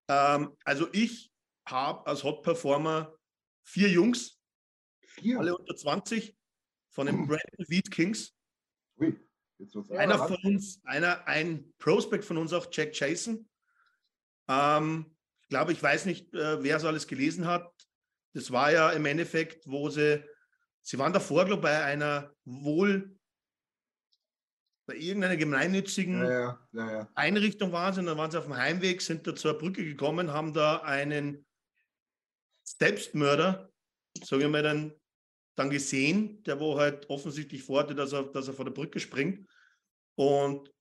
[0.09, 1.33] Ähm, also ich
[1.69, 3.17] habe als Hot Performer
[3.65, 4.39] vier Jungs,
[5.05, 5.39] vier?
[5.39, 6.37] alle unter 20,
[6.91, 8.35] von den Brandon Wheat Kings.
[9.01, 9.19] Ui,
[9.91, 13.49] einer von uns, einer, ein Prospect von uns auch, Jack Jason.
[14.51, 15.07] Ähm,
[15.43, 17.73] ich glaube, ich weiß nicht, äh, wer es alles gelesen hat.
[18.35, 20.25] Das war ja im Endeffekt, wo sie,
[20.83, 23.17] sie waren davor, glaube ich, bei einer wohl,
[24.87, 28.57] bei irgendeiner gemeinnützigen ja, ja, ja, Einrichtung waren sie und dann waren sie auf dem
[28.57, 31.47] Heimweg, sind da zur Brücke gekommen, haben da einen
[32.65, 33.71] Selbstmörder,
[34.23, 34.93] sagen wir mal, dann,
[35.57, 39.49] dann gesehen, der wo halt offensichtlich vorhatte, dass er, dass er vor der Brücke springt
[40.17, 40.73] und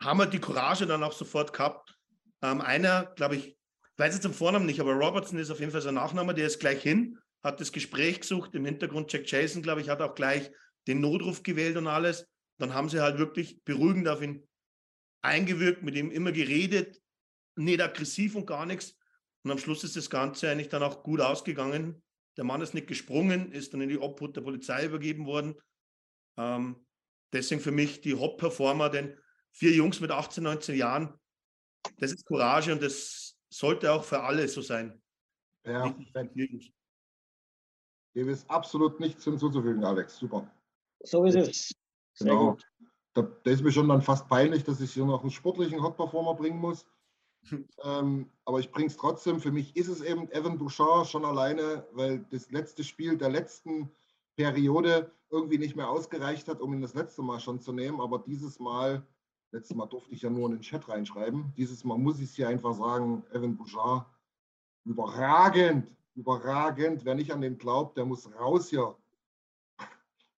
[0.00, 1.95] haben halt die Courage dann auch sofort gehabt,
[2.42, 3.56] ähm, einer, glaube ich,
[3.96, 6.60] weiß jetzt im Vornamen nicht, aber Robertson ist auf jeden Fall sein Nachname, der ist
[6.60, 8.54] gleich hin, hat das Gespräch gesucht.
[8.54, 10.50] Im Hintergrund Jack Jason, glaube ich, hat auch gleich
[10.86, 12.26] den Notruf gewählt und alles.
[12.58, 14.46] Dann haben sie halt wirklich beruhigend auf ihn
[15.22, 17.00] eingewirkt, mit ihm immer geredet,
[17.56, 18.96] nicht aggressiv und gar nichts.
[19.42, 22.02] Und am Schluss ist das Ganze eigentlich dann auch gut ausgegangen.
[22.36, 25.54] Der Mann ist nicht gesprungen, ist dann in die Obhut der Polizei übergeben worden.
[26.36, 26.86] Ähm,
[27.32, 29.16] deswegen für mich die Hop-Performer, denn
[29.52, 31.14] vier Jungs mit 18, 19 Jahren,
[31.98, 35.00] das ist Courage und das sollte auch für alle so sein.
[35.64, 35.94] Ja,
[38.16, 40.16] dem ist absolut nichts hinzuzufügen, Alex.
[40.16, 40.50] Super.
[41.02, 41.74] So ist es.
[42.14, 42.52] Sehr genau.
[42.52, 42.64] gut.
[43.12, 46.34] Da, da, ist mir schon dann fast peinlich, dass ich hier noch einen sportlichen Hot-Performer
[46.34, 46.86] bringen muss.
[47.82, 49.38] ähm, aber ich bringe es trotzdem.
[49.38, 53.90] Für mich ist es eben Evan Bouchard schon alleine, weil das letzte Spiel der letzten
[54.36, 58.00] Periode irgendwie nicht mehr ausgereicht hat, um ihn das letzte Mal schon zu nehmen.
[58.00, 59.06] Aber dieses Mal
[59.56, 61.54] Letztes Mal durfte ich ja nur in den Chat reinschreiben.
[61.56, 64.04] Dieses Mal muss ich es hier einfach sagen, Evan Bouchard,
[64.84, 67.06] überragend, überragend.
[67.06, 68.94] Wer nicht an den glaubt, der muss raus hier.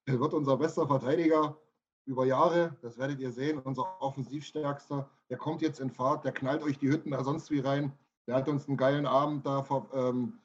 [0.06, 1.56] Der wird unser bester Verteidiger
[2.04, 2.76] über Jahre.
[2.80, 3.58] Das werdet ihr sehen.
[3.58, 5.10] Unser offensivstärkster.
[5.28, 6.24] Der kommt jetzt in Fahrt.
[6.24, 7.92] Der knallt euch die Hütten da sonst wie rein.
[8.28, 10.38] Der hat uns einen geilen Abend da, ähm,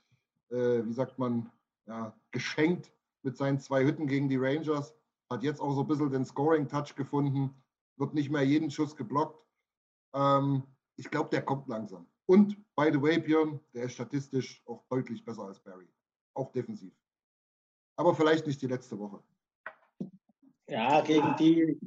[0.49, 1.47] äh, wie sagt man,
[1.85, 4.95] ja, geschenkt mit seinen zwei Hütten gegen die Rangers.
[5.29, 7.53] Hat jetzt auch so ein bisschen den Scoring-Touch gefunden.
[7.97, 9.45] Wird nicht mehr jeden Schuss geblockt.
[10.13, 10.63] Ähm,
[10.95, 12.07] ich glaube, der kommt langsam.
[12.25, 15.87] Und by the way, Björn, der ist statistisch auch deutlich besser als Barry.
[16.33, 16.93] Auch defensiv.
[17.95, 19.21] Aber vielleicht nicht die letzte Woche.
[20.67, 21.79] Ja, gegen die,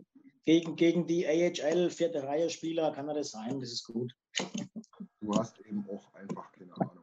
[0.45, 3.59] gegen, gegen die AHL vierte Reihe Spieler kann er das sein.
[3.59, 4.15] Das ist gut.
[5.21, 7.01] Du hast eben auch einfach keine Ahnung.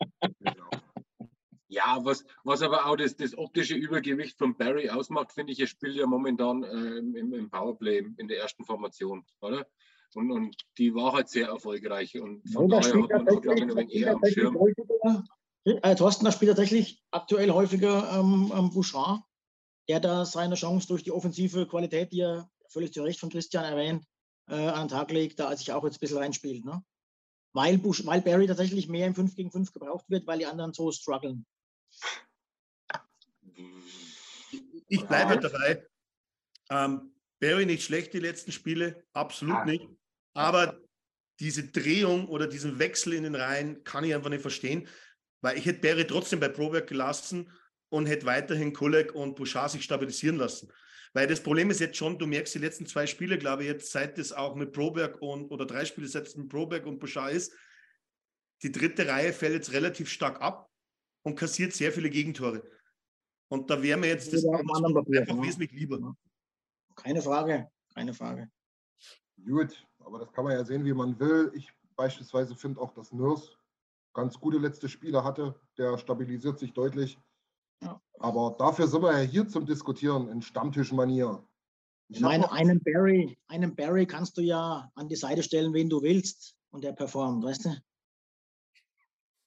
[1.73, 5.65] Ja, was, was aber auch das, das optische Übergewicht von Barry ausmacht, finde ich, er
[5.65, 9.65] spielt ja momentan äh, im, im Powerplay in der ersten Formation, oder?
[10.13, 12.19] Und, und die war halt sehr erfolgreich.
[12.19, 14.59] Und von ja, daher hat man das, glaube ich, ein wenig eher am Schirm.
[14.59, 15.23] Häufiger,
[15.65, 19.21] äh, Thorsten, da spielt tatsächlich aktuell häufiger ähm, Bouchard,
[19.89, 23.65] der da seine Chance durch die offensive Qualität, die er völlig zu Recht von Christian
[23.65, 24.05] erwähnt,
[24.47, 26.65] äh, an den Tag legt, da sich auch jetzt ein bisschen reinspielt.
[26.65, 26.83] Ne?
[27.53, 30.73] Weil, Bush, weil Barry tatsächlich mehr im 5 gegen 5 gebraucht wird, weil die anderen
[30.73, 31.45] so strugglen.
[34.87, 35.87] Ich bleibe dabei.
[36.69, 39.65] Ähm, Barry nicht schlecht die letzten Spiele, absolut ah.
[39.65, 39.87] nicht.
[40.33, 40.79] Aber
[41.39, 44.87] diese Drehung oder diesen Wechsel in den Reihen kann ich einfach nicht verstehen,
[45.41, 47.51] weil ich hätte Barry trotzdem bei Prowerk gelassen
[47.89, 50.71] und hätte weiterhin Kulek und Bouchard sich stabilisieren lassen.
[51.13, 53.91] Weil das Problem ist jetzt schon, du merkst die letzten zwei Spiele, glaube ich, jetzt
[53.91, 57.33] seit es auch mit Proberg und oder drei Spiele seit es mit Proberg und Bouchard
[57.33, 57.53] ist,
[58.63, 60.72] die dritte Reihe fällt jetzt relativ stark ab
[61.23, 62.63] und kassiert sehr viele Gegentore.
[63.49, 65.43] Und da wäre mir jetzt das einfach ja.
[65.43, 66.15] wesentlich lieber.
[66.95, 68.49] Keine Frage, keine Frage.
[69.45, 71.51] Gut, aber das kann man ja sehen, wie man will.
[71.55, 73.51] Ich beispielsweise finde auch, dass Nurse
[74.13, 75.59] ganz gute letzte Spiele hatte.
[75.77, 77.19] Der stabilisiert sich deutlich.
[77.81, 78.01] Ja.
[78.19, 81.43] Aber dafür sind wir ja hier zum Diskutieren in Stammtischmanier.
[82.09, 86.01] Ich meine, einen Barry, einen Barry kannst du ja an die Seite stellen, wen du
[86.01, 87.69] willst, und der performt, weißt du?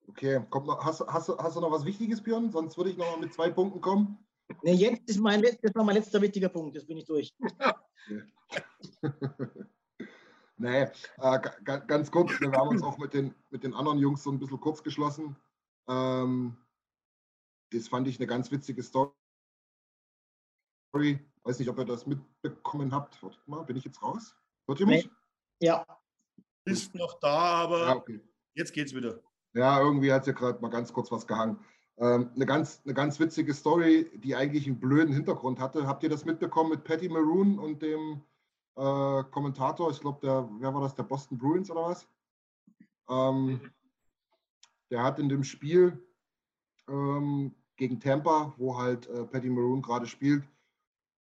[0.09, 2.51] Okay, kommt noch, hast, hast, hast du noch was Wichtiges, Björn?
[2.51, 4.19] Sonst würde ich noch mal mit zwei Punkten kommen.
[4.63, 7.35] Nee, jetzt ist mein, das war mein letzter wichtiger Punkt, jetzt bin ich durch.
[10.57, 14.31] nee, äh, ganz kurz, wir haben uns auch mit den, mit den anderen Jungs so
[14.31, 15.37] ein bisschen kurz geschlossen.
[15.89, 16.57] Ähm,
[17.73, 19.11] das fand ich eine ganz witzige Story.
[21.43, 23.23] Weiß nicht, ob ihr das mitbekommen habt.
[23.23, 24.35] Warte mal, bin ich jetzt raus?
[24.67, 25.11] Hört ihr mich?
[25.61, 25.85] Ja.
[26.65, 28.21] Ist noch da, aber ja, okay.
[28.55, 29.21] jetzt geht's wieder.
[29.57, 31.59] Ja, irgendwie hat sie gerade mal ganz kurz was gehangen.
[31.97, 35.87] Ähm, eine, ganz, eine ganz witzige Story, die eigentlich einen blöden Hintergrund hatte.
[35.87, 38.23] Habt ihr das mitbekommen mit Patty Maroon und dem
[38.77, 39.91] äh, Kommentator?
[39.91, 40.95] Ich glaube, der, wer war das?
[40.95, 42.07] Der Boston Bruins oder was?
[43.09, 43.61] Ähm, mhm.
[44.91, 46.05] der hat in dem Spiel
[46.87, 50.45] ähm, gegen Tampa, wo halt äh, Patty Maroon gerade spielt,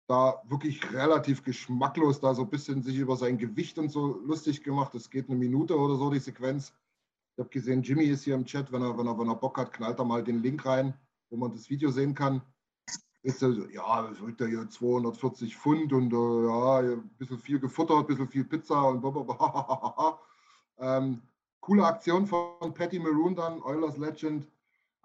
[0.07, 4.63] da wirklich relativ geschmacklos da so ein bisschen sich über sein Gewicht und so lustig
[4.63, 4.95] gemacht.
[4.95, 6.75] Es geht eine Minute oder so, die Sequenz.
[7.39, 8.73] Ich habe gesehen, Jimmy ist hier im Chat.
[8.73, 10.93] Wenn er, wenn, er, wenn er Bock hat, knallt er mal den Link rein,
[11.31, 12.43] wo man das Video sehen kann.
[13.23, 13.33] Er,
[13.71, 18.27] ja, wiegt er hier 240 Pfund und äh, ja, ein bisschen viel gefuttert, ein bisschen
[18.27, 19.05] viel Pizza und
[20.81, 21.23] ähm,
[21.61, 24.49] coole Aktion von Patty Maroon dann, Oilers Legend,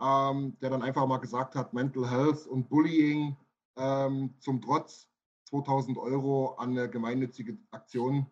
[0.01, 3.37] ähm, der dann einfach mal gesagt hat, Mental Health und Bullying
[3.77, 5.07] ähm, zum Trotz
[5.49, 8.25] 2000 Euro an eine gemeinnützige Aktion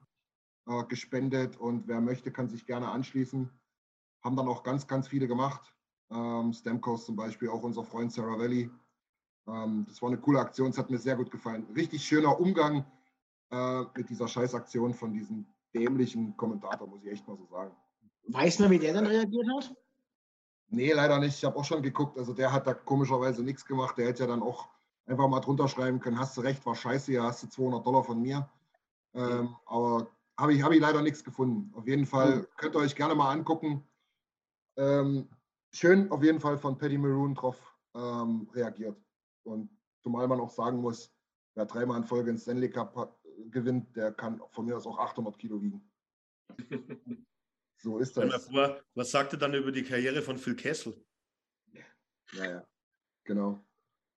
[0.66, 3.61] äh, gespendet und wer möchte, kann sich gerne anschließen
[4.24, 5.74] haben dann auch ganz, ganz viele gemacht.
[6.12, 8.70] Ähm, Stamkos zum Beispiel, auch unser Freund Sarah Valley.
[9.48, 11.66] Ähm, das war eine coole Aktion, es hat mir sehr gut gefallen.
[11.76, 12.86] Richtig schöner Umgang
[13.52, 17.76] äh, mit dieser Scheißaktion von diesem dämlichen Kommentator, muss ich echt mal so sagen.
[18.28, 19.76] Weiß man, wie der dann reagiert hat?
[20.70, 21.36] Nee, leider nicht.
[21.38, 22.18] Ich habe auch schon geguckt.
[22.18, 23.98] Also der hat da komischerweise nichts gemacht.
[23.98, 24.70] Der hätte ja dann auch
[25.06, 28.04] einfach mal drunter schreiben können, hast du recht, war scheiße, ja, hast du 200 Dollar
[28.04, 28.50] von mir.
[29.14, 30.08] Ähm, aber
[30.38, 31.74] habe ich, hab ich leider nichts gefunden.
[31.76, 32.48] Auf jeden Fall mhm.
[32.58, 33.84] könnt ihr euch gerne mal angucken.
[34.78, 35.30] Ähm,
[35.74, 38.98] schön auf jeden Fall von Paddy Maroon drauf ähm, reagiert.
[39.44, 39.70] Und
[40.02, 41.14] zumal man auch sagen muss,
[41.56, 43.18] wer dreimal in Folge den Stanley Cup hat,
[43.50, 45.82] gewinnt, der kann von mir aus auch 800 Kilo wiegen.
[47.78, 48.46] so ist das.
[48.46, 51.04] Vor, was sagt er dann über die Karriere von Phil Kessel?
[52.34, 52.68] Ja, ja,
[53.24, 53.64] genau.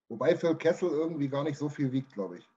[0.07, 2.49] Wobei Phil Kessel irgendwie gar nicht so viel wiegt, glaube ich.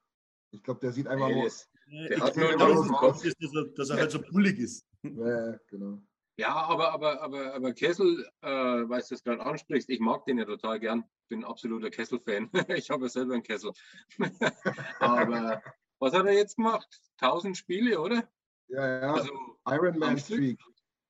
[0.51, 1.49] Ich glaube, der sieht einfach nur.
[1.89, 4.85] Der ich hat nur einen Kopf, dass er, dass er halt so bullig ist.
[5.05, 6.03] Ja, genau.
[6.39, 10.39] Ja, aber, aber, aber, aber Kessel, äh, weil du es gerade ansprichst, ich mag den
[10.39, 11.05] ja total gern.
[11.28, 12.48] Bin absoluter Kessel-Fan.
[12.77, 13.73] ich habe ja selber einen Kessel.
[15.01, 15.60] aber
[15.98, 16.89] was hat er jetzt gemacht?
[17.20, 18.28] 1000 Spiele, oder?
[18.69, 19.15] Ja, ja.
[19.15, 19.32] Also,
[19.66, 20.60] Ironman Streak.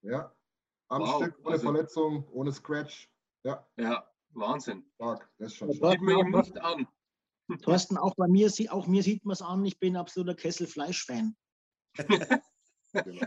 [0.01, 0.35] Ja.
[0.89, 3.11] Am wow, Stück, ohne also, Verletzung, ohne Scratch.
[3.45, 3.69] Ja.
[3.77, 4.91] Ja, Wahnsinn.
[4.95, 5.93] Stark, das ist schon stark.
[5.93, 6.89] Sieht man ihm nicht an.
[7.63, 11.37] Thorsten, auch bei mir, auch mir sieht man es an, ich bin absoluter Kessel-Fleisch-Fan.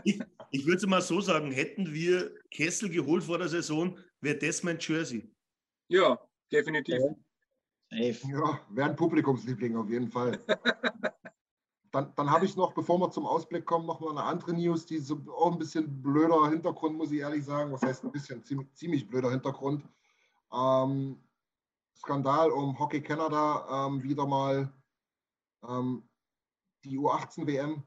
[0.04, 0.20] ich,
[0.50, 4.62] ich würde es mal so sagen, hätten wir Kessel geholt vor der Saison, wäre das
[4.62, 5.30] mein Jersey.
[5.88, 6.18] Ja,
[6.50, 6.98] definitiv.
[7.90, 10.42] Ja, wäre ein Publikumsliebling auf jeden Fall.
[11.92, 14.86] dann dann habe ich noch, bevor wir zum Ausblick kommen, noch mal eine andere News,
[14.86, 17.70] die so auch ein bisschen blöder Hintergrund, muss ich ehrlich sagen.
[17.70, 18.42] Was heißt ein bisschen?
[18.44, 19.84] Ziemlich, ziemlich blöder Hintergrund.
[20.52, 21.22] Ähm,
[21.96, 24.72] Skandal um Hockey Canada ähm, wieder mal
[25.68, 26.08] ähm,
[26.84, 27.84] die U18 WM,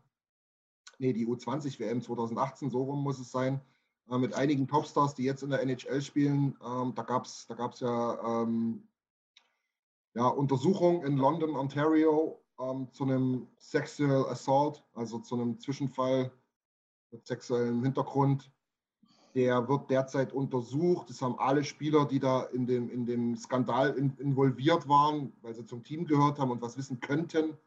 [0.99, 3.61] nee, die U20 WM 2018, so rum muss es sein,
[4.09, 6.57] äh, mit einigen Topstars, die jetzt in der NHL spielen.
[6.65, 8.87] Ähm, da gab es da gab's ja, ähm,
[10.13, 16.31] ja Untersuchungen in London, Ontario ähm, zu einem Sexual Assault, also zu einem Zwischenfall
[17.11, 18.51] mit sexuellem Hintergrund
[19.35, 21.09] der wird derzeit untersucht.
[21.09, 25.53] Das haben alle Spieler, die da in dem, in dem Skandal in, involviert waren, weil
[25.53, 27.57] sie zum Team gehört haben und was wissen könnten,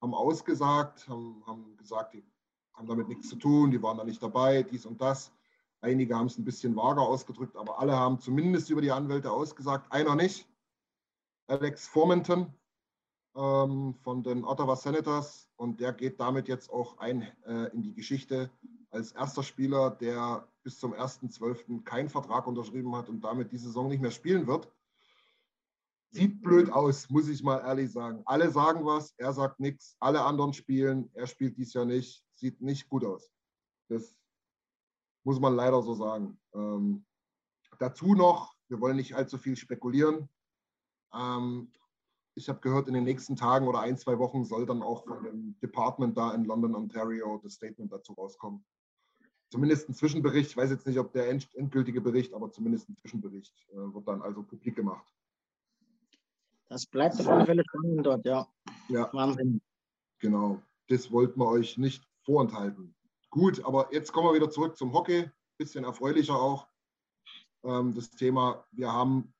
[0.00, 2.24] haben ausgesagt, haben, haben gesagt, die
[2.74, 5.32] haben damit nichts zu tun, die waren da nicht dabei, dies und das.
[5.80, 9.90] Einige haben es ein bisschen vager ausgedrückt, aber alle haben zumindest über die Anwälte ausgesagt.
[9.92, 10.48] Einer nicht.
[11.48, 12.52] Alex Formenton
[13.34, 17.94] ähm, von den Ottawa Senators und der geht damit jetzt auch ein äh, in die
[17.94, 18.50] Geschichte
[18.90, 21.82] als erster Spieler, der bis zum 1.12.
[21.82, 24.70] keinen Vertrag unterschrieben hat und damit die Saison nicht mehr spielen wird.
[26.10, 28.22] Sieht blöd aus, muss ich mal ehrlich sagen.
[28.26, 32.60] Alle sagen was, er sagt nichts, alle anderen spielen, er spielt dies Jahr nicht, sieht
[32.60, 33.30] nicht gut aus.
[33.88, 34.14] Das
[35.24, 36.38] muss man leider so sagen.
[36.54, 37.06] Ähm,
[37.78, 40.28] dazu noch, wir wollen nicht allzu viel spekulieren.
[41.14, 41.72] Ähm,
[42.34, 45.22] ich habe gehört, in den nächsten Tagen oder ein, zwei Wochen soll dann auch von
[45.22, 48.64] dem Department da in London, Ontario, das Statement dazu rauskommen
[49.52, 53.52] zumindest ein Zwischenbericht, ich weiß jetzt nicht, ob der endgültige Bericht, aber zumindest ein Zwischenbericht
[53.72, 55.06] äh, wird dann also publik gemacht.
[56.70, 58.48] Das bleibt auf alle Fälle spannend dort, ja.
[58.88, 59.12] Ja.
[59.12, 59.60] Wahnsinn.
[60.20, 60.62] Genau.
[60.88, 62.94] Das wollten wir euch nicht vorenthalten.
[63.30, 65.30] Gut, aber jetzt kommen wir wieder zurück zum Hockey.
[65.58, 66.66] Bisschen erfreulicher auch.
[67.64, 69.32] Ähm, das Thema, wir haben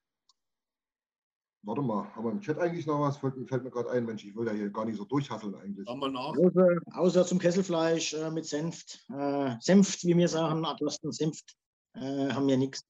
[1.65, 3.19] Warte mal, haben wir im Chat eigentlich noch was?
[3.19, 5.87] Fällt, fällt mir gerade ein, Mensch, ich will ja hier gar nicht so durchhasseln eigentlich.
[5.87, 6.37] Haben wir nach.
[6.37, 9.07] Außer, außer zum Kesselfleisch äh, mit Senft.
[9.09, 11.57] Äh, Senft, wie wir sagen, Atlasten Senft,
[11.95, 12.85] äh, haben wir nichts.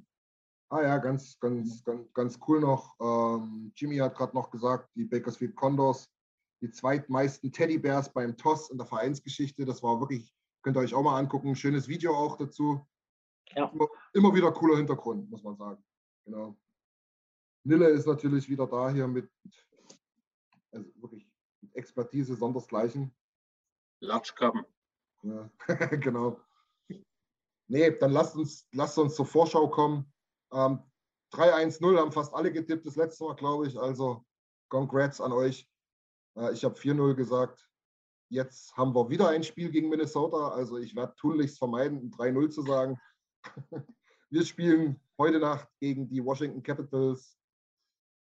[0.70, 2.96] Ah ja, ganz, ganz, ganz, ganz cool noch.
[2.98, 6.08] Ähm, Jimmy hat gerade noch gesagt, die Bakersfield Condors,
[6.62, 9.64] die zweitmeisten Teddybärs beim TOS in der Vereinsgeschichte.
[9.64, 10.32] Das war wirklich,
[10.62, 11.56] könnt ihr euch auch mal angucken.
[11.56, 12.86] Schönes Video auch dazu.
[13.54, 13.66] Ja.
[13.66, 15.84] Immer, immer wieder cooler Hintergrund, muss man sagen.
[16.24, 16.56] Genau.
[17.64, 19.28] Nille ist natürlich wieder da hier mit,
[20.70, 21.28] also wirklich
[21.60, 23.14] mit Expertise sondersgleichen.
[24.00, 24.64] Latschkappen.
[25.22, 25.50] Ja,
[25.96, 26.40] genau.
[27.68, 30.12] Nee, dann lasst uns, lasst uns zur Vorschau kommen.
[30.52, 30.80] Ähm,
[31.32, 33.78] 3-1-0 haben fast alle getippt, das letzte Mal, glaube ich.
[33.78, 34.24] Also,
[34.68, 35.71] congrats an euch.
[36.36, 37.68] Äh, ich habe 4-0 gesagt.
[38.28, 40.48] Jetzt haben wir wieder ein Spiel gegen Minnesota.
[40.48, 42.98] Also, ich werde tunlichst vermeiden, 3-0 zu sagen.
[44.30, 47.38] wir spielen heute Nacht gegen die Washington Capitals.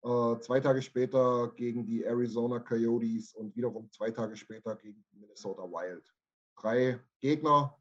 [0.03, 5.17] Äh, zwei Tage später gegen die Arizona Coyotes und wiederum zwei Tage später gegen die
[5.17, 6.07] Minnesota Wild.
[6.55, 7.75] Drei Gegner,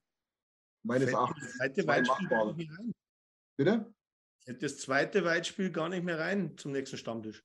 [0.83, 1.45] meines Erachtens.
[1.45, 2.95] Das zweite Weitspiel gar nicht mehr rein.
[3.57, 3.95] Bitte?
[4.61, 7.45] Das zweite Weitspiel gar nicht mehr rein zum nächsten Stammtisch.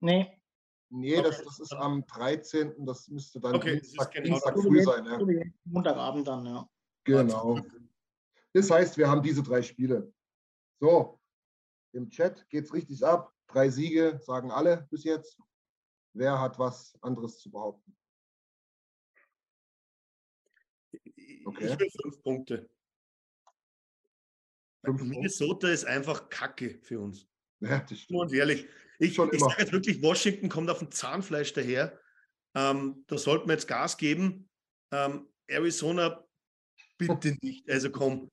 [0.00, 0.35] Nee.
[0.88, 2.86] Nee, das, das ist am 13.
[2.86, 5.04] Das müsste dann okay, Dienstag, genau Dienstag früh sein.
[5.04, 5.18] Ja.
[5.64, 6.68] Montagabend dann, ja.
[7.04, 7.60] Genau.
[8.52, 10.12] Das heißt, wir haben diese drei Spiele.
[10.80, 11.20] So,
[11.92, 13.32] im Chat geht es richtig ab.
[13.48, 15.38] Drei Siege sagen alle bis jetzt.
[16.12, 17.96] Wer hat was anderes zu behaupten?
[21.44, 21.72] Okay.
[21.72, 22.70] Ich will fünf Punkte.
[24.84, 27.28] Fünf Minnesota ist einfach Kacke für uns.
[27.60, 28.20] Ja, das stimmt.
[28.20, 28.68] Und ehrlich,
[28.98, 31.98] ich, ich sage jetzt wirklich, Washington kommt auf dem Zahnfleisch daher.
[32.54, 34.48] Ähm, da sollten wir jetzt Gas geben.
[34.92, 36.24] Ähm, Arizona
[36.98, 37.68] bitte nicht.
[37.70, 38.30] Also komm,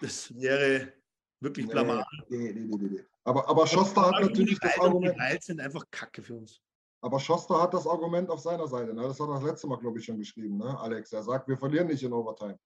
[0.00, 0.92] das wäre
[1.40, 2.04] wirklich blamabel.
[2.28, 3.04] Nee, nee, nee, nee.
[3.24, 5.16] Aber, aber Schoster hat natürlich das Argument.
[5.16, 6.60] Die sind einfach Kacke für uns.
[7.02, 8.92] Aber Schoster hat das Argument auf seiner Seite.
[8.92, 9.02] Ne?
[9.02, 10.78] Das hat er das letzte Mal, glaube ich, schon geschrieben, ne?
[10.78, 11.12] Alex.
[11.12, 12.58] Er sagt, wir verlieren nicht in Overtime.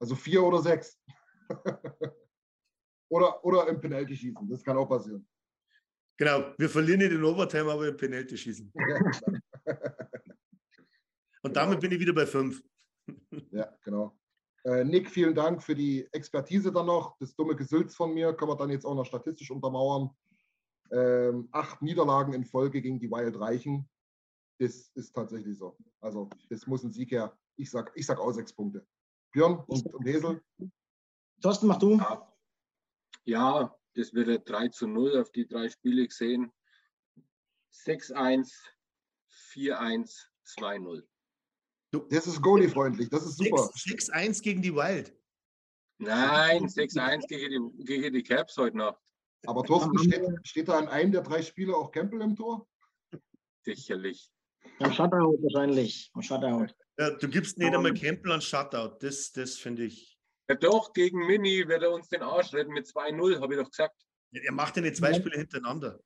[0.00, 0.96] Also vier oder sechs.
[3.10, 4.48] oder, oder im Penalty schießen.
[4.48, 5.26] Das kann auch passieren.
[6.18, 8.72] Genau, wir verlieren nicht in Overtime, aber im Penalty schießen.
[11.42, 12.60] Und damit bin ich wieder bei fünf.
[13.52, 14.18] ja, genau.
[14.64, 17.16] Äh, Nick, vielen Dank für die Expertise dann noch.
[17.20, 20.10] Das dumme Gesülz von mir kann man dann jetzt auch noch statistisch untermauern.
[20.90, 23.88] Ähm, acht Niederlagen in Folge gegen die Wild reichen.
[24.58, 25.78] Das ist tatsächlich so.
[26.00, 27.38] Also, das muss ein Sieg her.
[27.56, 28.84] Ich sag, ich sag auch sechs Punkte.
[29.32, 30.42] Björn und, und Hesel.
[31.40, 31.96] Thorsten, mach du.
[31.96, 32.28] Ja.
[33.24, 36.52] ja, Das wird ein 3 zu 0 auf die drei Spiele gesehen.
[37.72, 38.50] 6-1,
[39.52, 41.02] 4-1, 2-0.
[42.10, 43.70] Das ist Goalie-freundlich, das ist super.
[43.74, 45.14] 6-1 gegen die Wild.
[45.98, 49.02] Nein, 6-1 gegen die, gegen die Caps heute Nacht.
[49.46, 52.68] Aber Thorsten, steht, steht da an einem der drei Spiele auch Campbell im Tor?
[53.64, 54.30] Sicherlich.
[54.80, 56.10] Am Shutout wahrscheinlich.
[56.14, 56.74] Am Shutout.
[56.98, 58.98] Ja, du gibst nicht einmal Campbell an Shutout.
[59.00, 60.17] Das, das finde ich.
[60.48, 63.70] Ja, doch, gegen Mini wird er uns den Arsch retten mit 2-0, habe ich doch
[63.70, 63.94] gesagt.
[64.30, 66.00] Ja, er macht ja nicht zwei Spiele hintereinander.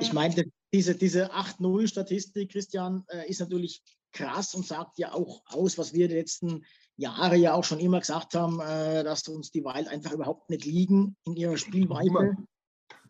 [0.00, 3.82] Ich meine, diese, diese 8-0-Statistik, Christian, äh, ist natürlich
[4.12, 6.64] krass und sagt ja auch aus, was wir die letzten
[6.96, 10.64] Jahre ja auch schon immer gesagt haben, äh, dass uns die Wild einfach überhaupt nicht
[10.64, 12.36] liegen in ihrer Spielweise.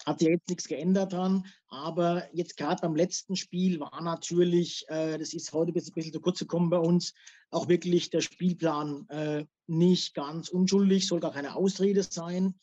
[0.07, 1.47] Hat sich jetzt nichts geändert dran.
[1.69, 6.21] Aber jetzt gerade beim letzten Spiel war natürlich, äh, das ist heute ein bisschen zu
[6.21, 7.15] kurz gekommen bei uns,
[7.51, 12.55] auch wirklich der Spielplan äh, nicht ganz unschuldig, soll gar keine Ausrede sein.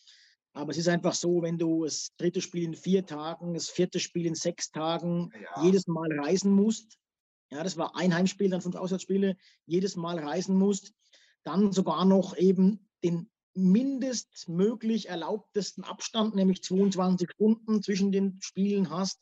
[0.54, 4.00] Aber es ist einfach so, wenn du das dritte Spiel in vier Tagen, das vierte
[4.00, 5.64] Spiel in sechs Tagen ja.
[5.64, 6.98] jedes Mal reisen musst,
[7.52, 9.36] ja, das war ein Heimspiel, dann fünf Auswärtsspiele,
[9.66, 10.94] jedes Mal reisen musst,
[11.44, 19.20] dann sogar noch eben den mindestmöglich erlaubtesten Abstand, nämlich 22 Stunden zwischen den Spielen hast.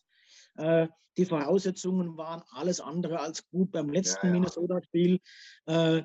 [0.55, 0.87] Äh,
[1.17, 4.39] die Voraussetzungen waren alles andere als gut beim letzten ja, ja.
[4.39, 5.19] Minnesota-Spiel.
[5.65, 6.03] Äh,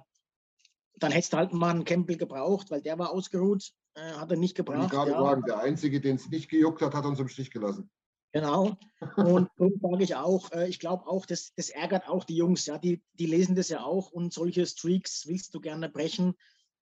[0.97, 4.37] dann hättest du halt mal einen Campbell gebraucht, weil der war ausgeruht, äh, hat er
[4.37, 4.85] nicht gebracht.
[4.85, 5.21] Ich gerade ja.
[5.23, 7.91] sagen, der Einzige, den es nicht gejuckt hat, hat uns im Stich gelassen.
[8.33, 8.77] Genau.
[9.17, 12.67] Und darum sage ich auch, äh, ich glaube auch, das, das ärgert auch die Jungs,
[12.67, 16.35] ja, die, die lesen das ja auch und solche Streaks willst du gerne brechen.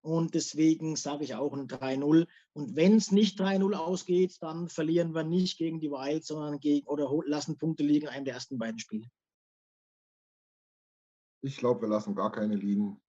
[0.03, 2.27] Und deswegen sage ich auch ein 3-0.
[2.55, 6.87] Und wenn es nicht 3-0 ausgeht, dann verlieren wir nicht gegen die Wild, sondern gegen
[6.89, 9.09] oder lassen Punkte liegen in einem der ersten beiden Spiele.
[11.45, 13.01] Ich glaube, wir lassen gar keine liegen,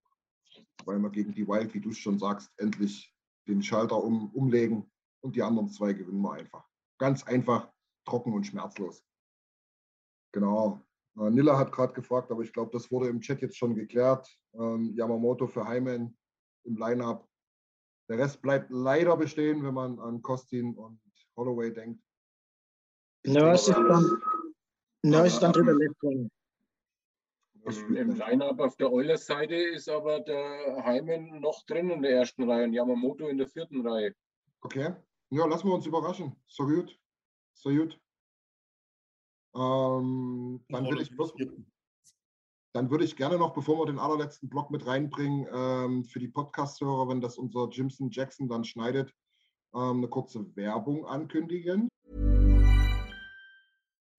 [0.86, 3.12] weil wir gegen die Wild, wie du schon sagst, endlich
[3.48, 4.92] den Schalter um, umlegen
[5.22, 6.68] und die anderen zwei gewinnen wir einfach.
[7.00, 7.72] Ganz einfach,
[8.06, 9.04] trocken und schmerzlos.
[10.32, 10.82] Genau.
[11.18, 14.28] Äh, Nilla hat gerade gefragt, aber ich glaube, das wurde im Chat jetzt schon geklärt.
[14.54, 16.18] Ähm, Yamamoto für Heimen
[16.66, 17.28] im Lineup.
[18.10, 21.00] Der Rest bleibt leider bestehen, wenn man an Kostin und
[21.36, 22.04] Holloway denkt.
[23.26, 24.22] Nurse ist dann,
[25.04, 25.72] Nurse dann drüber
[27.66, 32.50] Im, Im Lineup auf der Oilers-Seite ist aber der Heimen noch drin in der ersten
[32.50, 34.14] Reihe und Yamamoto in der vierten Reihe.
[34.62, 34.94] Okay.
[35.30, 36.36] Ja, lassen wir uns überraschen.
[36.46, 37.00] So gut.
[37.54, 38.00] So gut.
[39.56, 41.34] Ähm, dann würde ich bloß,
[42.74, 46.28] dann würde ich gerne noch, bevor wir den allerletzten Block mit reinbringen, ähm, für die
[46.28, 49.14] Podcast-Hörer, wenn das unser Jimson Jackson dann schneidet,
[49.76, 51.88] ähm, eine kurze Werbung ankündigen.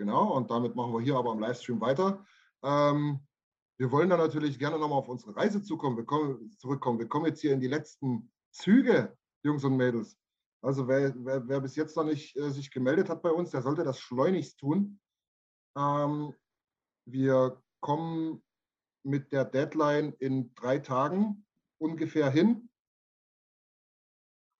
[0.00, 2.24] Genau, und damit machen wir hier aber im Livestream weiter.
[2.62, 3.20] Ähm,
[3.78, 5.98] Wir wollen da natürlich gerne nochmal auf unsere Reise zukommen.
[5.98, 6.98] Wir kommen, zurückkommen.
[6.98, 10.18] Wir kommen jetzt hier in die letzten Züge, Jungs und Mädels.
[10.62, 13.60] Also wer, wer, wer bis jetzt noch nicht äh, sich gemeldet hat bei uns, der
[13.60, 14.98] sollte das schleunigst tun.
[15.76, 16.34] Ähm,
[17.06, 18.42] wir kommen
[19.04, 21.44] mit der Deadline in drei Tagen
[21.78, 22.70] ungefähr hin.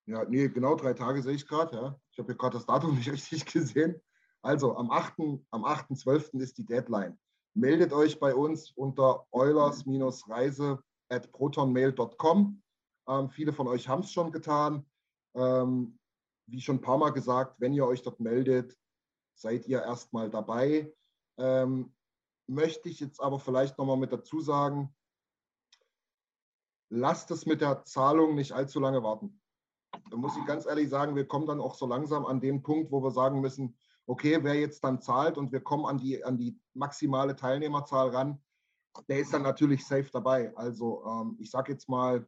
[0.06, 1.76] Ja, nee, genau drei Tage sehe ich gerade.
[1.76, 2.00] Ja.
[2.12, 4.02] Ich habe hier gerade das Datum nicht richtig gesehen.
[4.42, 5.44] Also am 8.12.
[5.50, 5.90] Am 8.
[6.34, 7.18] ist die Deadline
[7.54, 12.62] meldet euch bei uns unter Eulers-Reise at protonmail.com.
[13.08, 14.86] Ähm, viele von euch haben es schon getan.
[15.34, 15.98] Ähm,
[16.46, 18.76] wie schon ein paar Mal gesagt, wenn ihr euch dort meldet,
[19.34, 20.92] seid ihr erstmal dabei.
[21.38, 21.94] Ähm,
[22.48, 24.94] möchte ich jetzt aber vielleicht nochmal mit dazu sagen,
[26.90, 29.40] lasst es mit der Zahlung nicht allzu lange warten.
[30.10, 32.90] Da muss ich ganz ehrlich sagen, wir kommen dann auch so langsam an den Punkt,
[32.90, 33.78] wo wir sagen müssen,
[34.10, 38.42] okay, wer jetzt dann zahlt und wir kommen an die, an die maximale Teilnehmerzahl ran,
[39.08, 40.52] der ist dann natürlich safe dabei.
[40.56, 42.26] Also ähm, ich sage jetzt mal,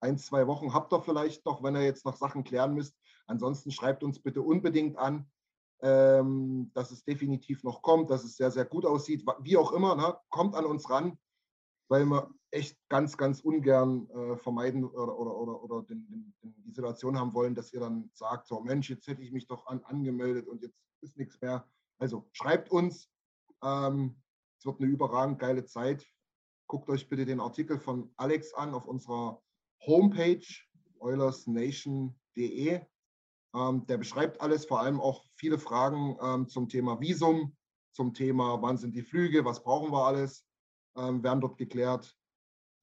[0.00, 2.96] ein, zwei Wochen habt ihr vielleicht noch, wenn ihr jetzt noch Sachen klären müsst.
[3.28, 5.30] Ansonsten schreibt uns bitte unbedingt an,
[5.82, 9.24] ähm, dass es definitiv noch kommt, dass es sehr, sehr gut aussieht.
[9.38, 10.18] Wie auch immer, ne?
[10.30, 11.16] kommt an uns ran,
[11.88, 16.72] weil wir echt ganz, ganz ungern äh, vermeiden oder, oder, oder, oder den, den, die
[16.72, 19.82] Situation haben wollen, dass ihr dann sagt, so Mensch, jetzt hätte ich mich doch an,
[19.84, 21.68] angemeldet und jetzt ist nichts mehr.
[21.98, 23.10] Also schreibt uns.
[23.62, 24.16] Ähm,
[24.58, 26.06] es wird eine überragend geile Zeit.
[26.66, 29.40] Guckt euch bitte den Artikel von Alex an auf unserer
[29.86, 30.46] Homepage
[30.98, 32.80] oilersnation.de.
[33.54, 37.56] Ähm, der beschreibt alles, vor allem auch viele Fragen ähm, zum Thema Visum,
[37.92, 40.44] zum Thema, wann sind die Flüge, was brauchen wir alles,
[40.96, 42.15] ähm, werden dort geklärt.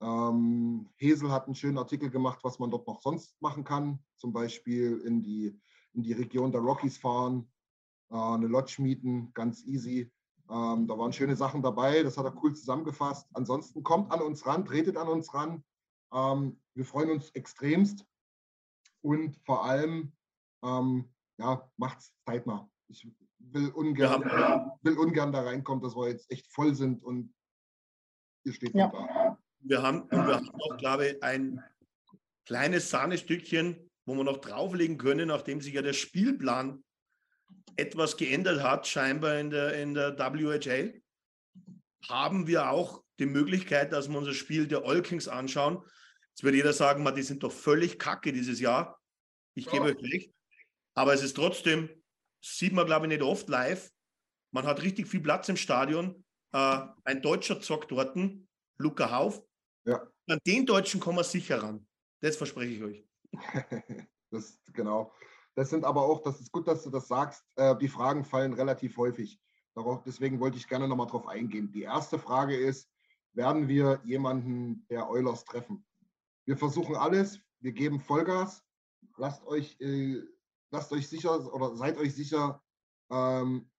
[0.04, 4.34] Ähm, Hesel hat einen schönen Artikel gemacht, was man dort noch sonst machen kann, zum
[4.34, 5.58] Beispiel in die,
[5.94, 7.50] in die Region der Rockies fahren,
[8.10, 10.12] äh, eine Lodge mieten, ganz easy.
[10.50, 13.30] Ähm, da waren schöne Sachen dabei, das hat er cool zusammengefasst.
[13.32, 15.64] Ansonsten kommt an uns ran, tretet an uns ran.
[16.12, 18.04] Ähm, wir freuen uns extremst
[19.00, 20.12] und vor allem,
[20.62, 21.66] ähm, ja,
[21.96, 22.68] es zeitnah.
[22.88, 23.08] Ich
[23.38, 24.78] will ungern, ja.
[24.82, 27.32] will ungern da reinkommen, dass wir jetzt echt voll sind und
[28.44, 28.88] ihr steht ja.
[28.88, 29.38] da.
[29.66, 31.62] Wir haben, wir haben auch, glaube ich, ein
[32.44, 36.84] kleines Sahnestückchen, wo wir noch drauflegen können, nachdem sich ja der Spielplan
[37.76, 41.00] etwas geändert hat, scheinbar in der, in der WHL,
[42.06, 45.82] haben wir auch die Möglichkeit, dass wir unser Spiel der All Kings anschauen.
[46.30, 49.00] Jetzt wird jeder sagen, man, die sind doch völlig kacke dieses Jahr.
[49.54, 50.34] Ich gebe euch recht.
[50.94, 51.88] Aber es ist trotzdem,
[52.42, 53.90] sieht man, glaube ich, nicht oft live.
[54.52, 56.24] Man hat richtig viel Platz im Stadion.
[56.52, 58.18] Äh, ein Deutscher zockt dort,
[58.76, 59.42] Luca Hauf.
[59.84, 60.06] Ja.
[60.28, 61.86] An den Deutschen kommen wir sicher ran.
[62.20, 63.08] Das verspreche ich euch.
[64.30, 65.12] das, genau.
[65.54, 68.54] Das sind aber auch, das ist gut, dass du das sagst, äh, die Fragen fallen
[68.54, 69.38] relativ häufig.
[69.74, 71.70] Darauf, deswegen wollte ich gerne nochmal drauf eingehen.
[71.72, 72.88] Die erste Frage ist,
[73.32, 75.84] werden wir jemanden der Eulers treffen?
[76.46, 78.62] Wir versuchen alles, wir geben Vollgas.
[79.16, 80.22] Lasst euch, äh,
[80.70, 82.62] lasst euch sicher oder seid euch sicher,
[83.10, 83.70] ähm,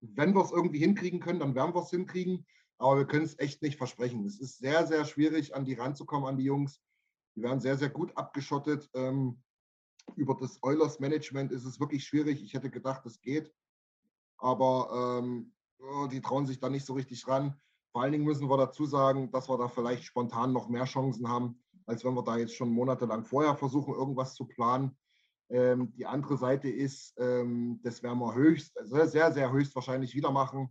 [0.00, 2.46] wenn wir es irgendwie hinkriegen können, dann werden wir es hinkriegen.
[2.78, 4.24] Aber wir können es echt nicht versprechen.
[4.24, 6.80] Es ist sehr, sehr schwierig, an die ranzukommen, an die Jungs.
[7.34, 8.88] Die werden sehr, sehr gut abgeschottet.
[8.94, 9.42] Ähm,
[10.16, 12.42] über das Eulers Management ist es wirklich schwierig.
[12.42, 13.52] Ich hätte gedacht, es geht.
[14.38, 15.52] Aber ähm,
[16.10, 17.60] die trauen sich da nicht so richtig ran.
[17.92, 21.28] Vor allen Dingen müssen wir dazu sagen, dass wir da vielleicht spontan noch mehr Chancen
[21.28, 24.96] haben, als wenn wir da jetzt schon monatelang vorher versuchen, irgendwas zu planen.
[25.50, 30.68] Ähm, die andere Seite ist, ähm, das werden wir höchst, sehr, sehr höchstwahrscheinlich wieder machen,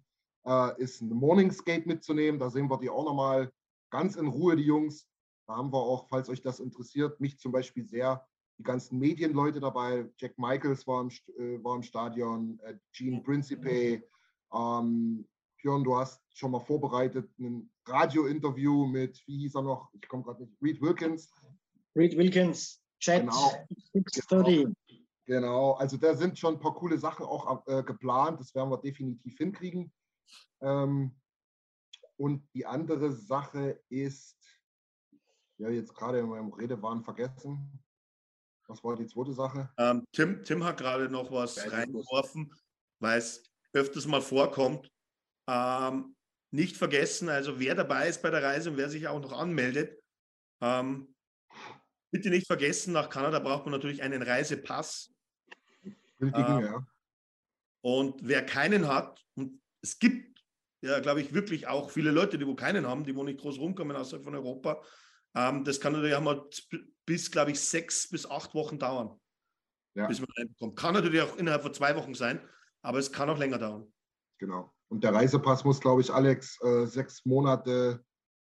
[0.48, 2.40] äh, ist ein Morningscape mitzunehmen.
[2.40, 3.52] Da sehen wir die auch nochmal
[3.92, 5.08] ganz in Ruhe, die Jungs.
[5.48, 8.26] Da haben wir auch, falls euch das interessiert, mich zum Beispiel sehr
[8.58, 10.10] die ganzen Medienleute dabei.
[10.18, 14.04] Jack Michaels war im, äh, war im Stadion, äh, Gene Principe.
[14.54, 15.28] Ähm,
[15.62, 19.90] Björn, du hast schon mal vorbereitet ein Radio-Interview mit, wie hieß er noch?
[19.94, 21.32] Ich komme gerade nicht, Reed Wilkins.
[21.96, 23.52] Reed Wilkins, Chat genau.
[23.94, 24.56] 630.
[24.56, 24.74] Genau.
[25.26, 25.72] genau.
[25.74, 28.40] also da sind schon ein paar coole Sachen auch äh, geplant.
[28.40, 29.92] Das werden wir definitiv hinkriegen.
[30.62, 31.16] Ähm,
[32.18, 34.38] und die andere Sache ist,
[35.58, 37.84] ja, jetzt gerade in meinem Redewahn vergessen.
[38.68, 39.70] Was war die zweite Sache?
[39.78, 42.54] Ähm, Tim, Tim hat gerade noch was ja, reingeworfen,
[43.00, 43.44] weil es
[43.74, 44.92] öfters mal vorkommt.
[45.48, 46.16] Ähm,
[46.52, 50.02] nicht vergessen, also wer dabei ist bei der Reise und wer sich auch noch anmeldet,
[50.62, 51.14] ähm,
[52.12, 55.14] bitte nicht vergessen, nach Kanada braucht man natürlich einen Reisepass.
[56.18, 56.88] Gültigen, ähm, ja.
[57.82, 60.38] Und wer keinen hat, und es gibt
[60.82, 63.60] ja, glaube ich, wirklich auch viele Leute, die wo keinen haben, die wo nicht groß
[63.60, 64.82] rumkommen außerhalb von Europa,
[65.36, 66.48] ähm, das kann natürlich auch mal
[67.06, 69.20] bis, glaube ich, sechs bis acht Wochen dauern,
[69.96, 70.08] ja.
[70.08, 70.78] bis man reinkommt.
[70.78, 72.42] Kann natürlich auch innerhalb von zwei Wochen sein,
[72.82, 73.92] aber es kann auch länger dauern.
[74.40, 74.74] Genau.
[74.90, 78.04] Und der Reisepass muss, glaube ich, Alex, äh, sechs Monate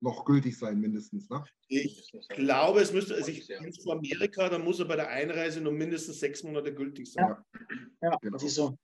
[0.02, 1.30] noch gültig sein, mindestens.
[1.30, 1.44] Ne?
[1.70, 5.62] Ich glaube, es müsste, also ich bin zu Amerika, dann muss er bei der Einreise
[5.62, 7.26] nur mindestens sechs Monate gültig sein.
[7.26, 7.44] Ja,
[8.02, 8.34] ja genau.
[8.34, 8.78] das ist so.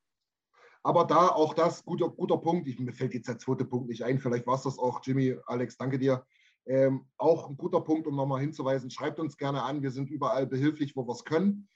[0.83, 4.03] Aber da auch das, guter, guter Punkt, ich, mir fällt jetzt der zweite Punkt nicht
[4.03, 6.25] ein, vielleicht war es das auch, Jimmy, Alex, danke dir.
[6.65, 10.45] Ähm, auch ein guter Punkt, um nochmal hinzuweisen, schreibt uns gerne an, wir sind überall
[10.45, 11.69] behilflich, wo wir es können.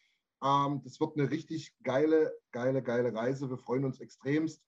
[0.44, 4.62] Ähm, das wird eine richtig geile, geile, geile Reise, wir freuen uns extremst.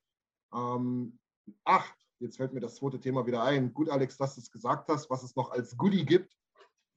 [0.53, 1.19] Ähm,
[1.65, 3.73] ach, jetzt fällt mir das zweite Thema wieder ein.
[3.73, 6.37] Gut, Alex, dass du es gesagt hast, was es noch als Goodie gibt.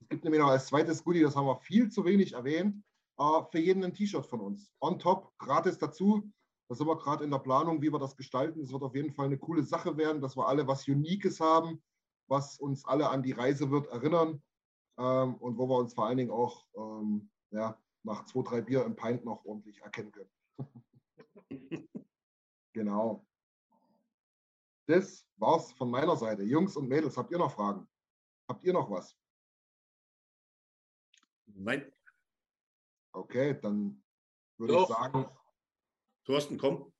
[0.00, 2.82] Es gibt nämlich noch als zweites Goodie, das haben wir viel zu wenig erwähnt,
[3.18, 4.70] äh, für jeden ein T-Shirt von uns.
[4.80, 6.32] On top, gratis dazu.
[6.72, 8.62] Da sind wir gerade in der Planung, wie wir das gestalten.
[8.62, 11.82] Es wird auf jeden Fall eine coole Sache werden, dass wir alle was Uniques haben,
[12.28, 14.42] was uns alle an die Reise wird erinnern
[14.96, 18.86] ähm, und wo wir uns vor allen Dingen auch ähm, ja, nach zwei, drei Bier
[18.86, 20.30] im Pint noch ordentlich erkennen können.
[22.72, 23.26] genau.
[24.86, 26.42] Das war's von meiner Seite.
[26.42, 27.86] Jungs und Mädels, habt ihr noch Fragen?
[28.48, 29.14] Habt ihr noch was?
[31.48, 31.92] Nein.
[33.12, 34.02] Okay, dann
[34.56, 35.26] würde ich sagen.
[36.24, 36.92] Thorsten, komm.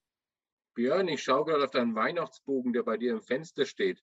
[0.74, 4.02] Björn, ich schaue gerade auf deinen Weihnachtsbogen, der bei dir im Fenster steht.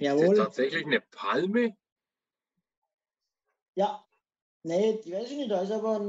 [0.00, 0.24] Jawohl.
[0.24, 1.76] Ist das tatsächlich eine Palme?
[3.74, 4.04] Ja.
[4.62, 5.50] Nee, die weiß ich nicht.
[5.50, 6.00] Da ist aber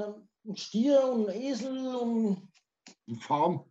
[0.45, 2.51] ein, Stier und ein Esel und.
[3.07, 3.65] Ein Farm.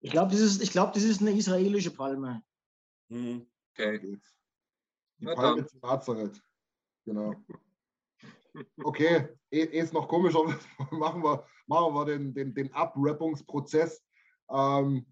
[0.00, 2.42] Ich glaube, das, ist, glaub, das ist eine israelische Palme.
[3.08, 3.46] Mhm.
[3.72, 3.98] Okay.
[3.98, 4.20] Die
[5.18, 5.68] Na Palme dann.
[5.68, 6.42] zu Nazareth.
[7.04, 7.34] Genau.
[8.82, 10.44] Okay, ehe ehe es noch komischer
[10.90, 14.04] machen wir, machen wir den, den, den Abrappungsprozess.
[14.50, 15.06] Ähm,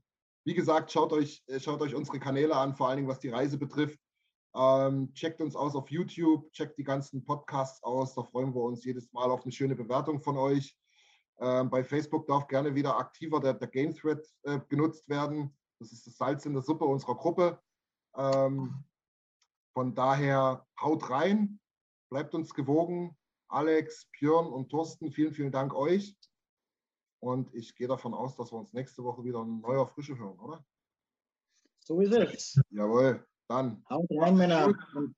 [0.44, 3.30] wie gesagt, schaut euch, äh, schaut euch unsere Kanäle an, vor allen Dingen was die
[3.30, 3.98] Reise betrifft.
[4.54, 8.14] Ähm, checkt uns aus auf YouTube, checkt die ganzen Podcasts aus.
[8.14, 10.76] Da freuen wir uns jedes Mal auf eine schöne Bewertung von euch.
[11.38, 15.56] Ähm, bei Facebook darf gerne wieder aktiver der, der Game Thread äh, genutzt werden.
[15.78, 17.60] Das ist das Salz in der Suppe unserer Gruppe.
[18.16, 18.84] Ähm,
[19.72, 21.60] von daher haut rein,
[22.10, 23.16] bleibt uns gewogen.
[23.50, 26.16] Alex, Björn und Thorsten, vielen, vielen Dank euch.
[27.20, 30.38] Und ich gehe davon aus, dass wir uns nächste Woche wieder in neuer Frische hören,
[30.38, 30.64] oder?
[31.80, 32.60] So ist es.
[32.70, 33.84] Jawohl, dann.
[33.90, 34.72] Haut rein, Männer.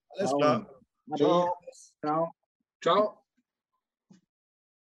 [0.08, 0.80] Alles klar.
[1.16, 1.58] Ciao.
[2.00, 2.32] Ciao.
[2.80, 3.21] Ciao.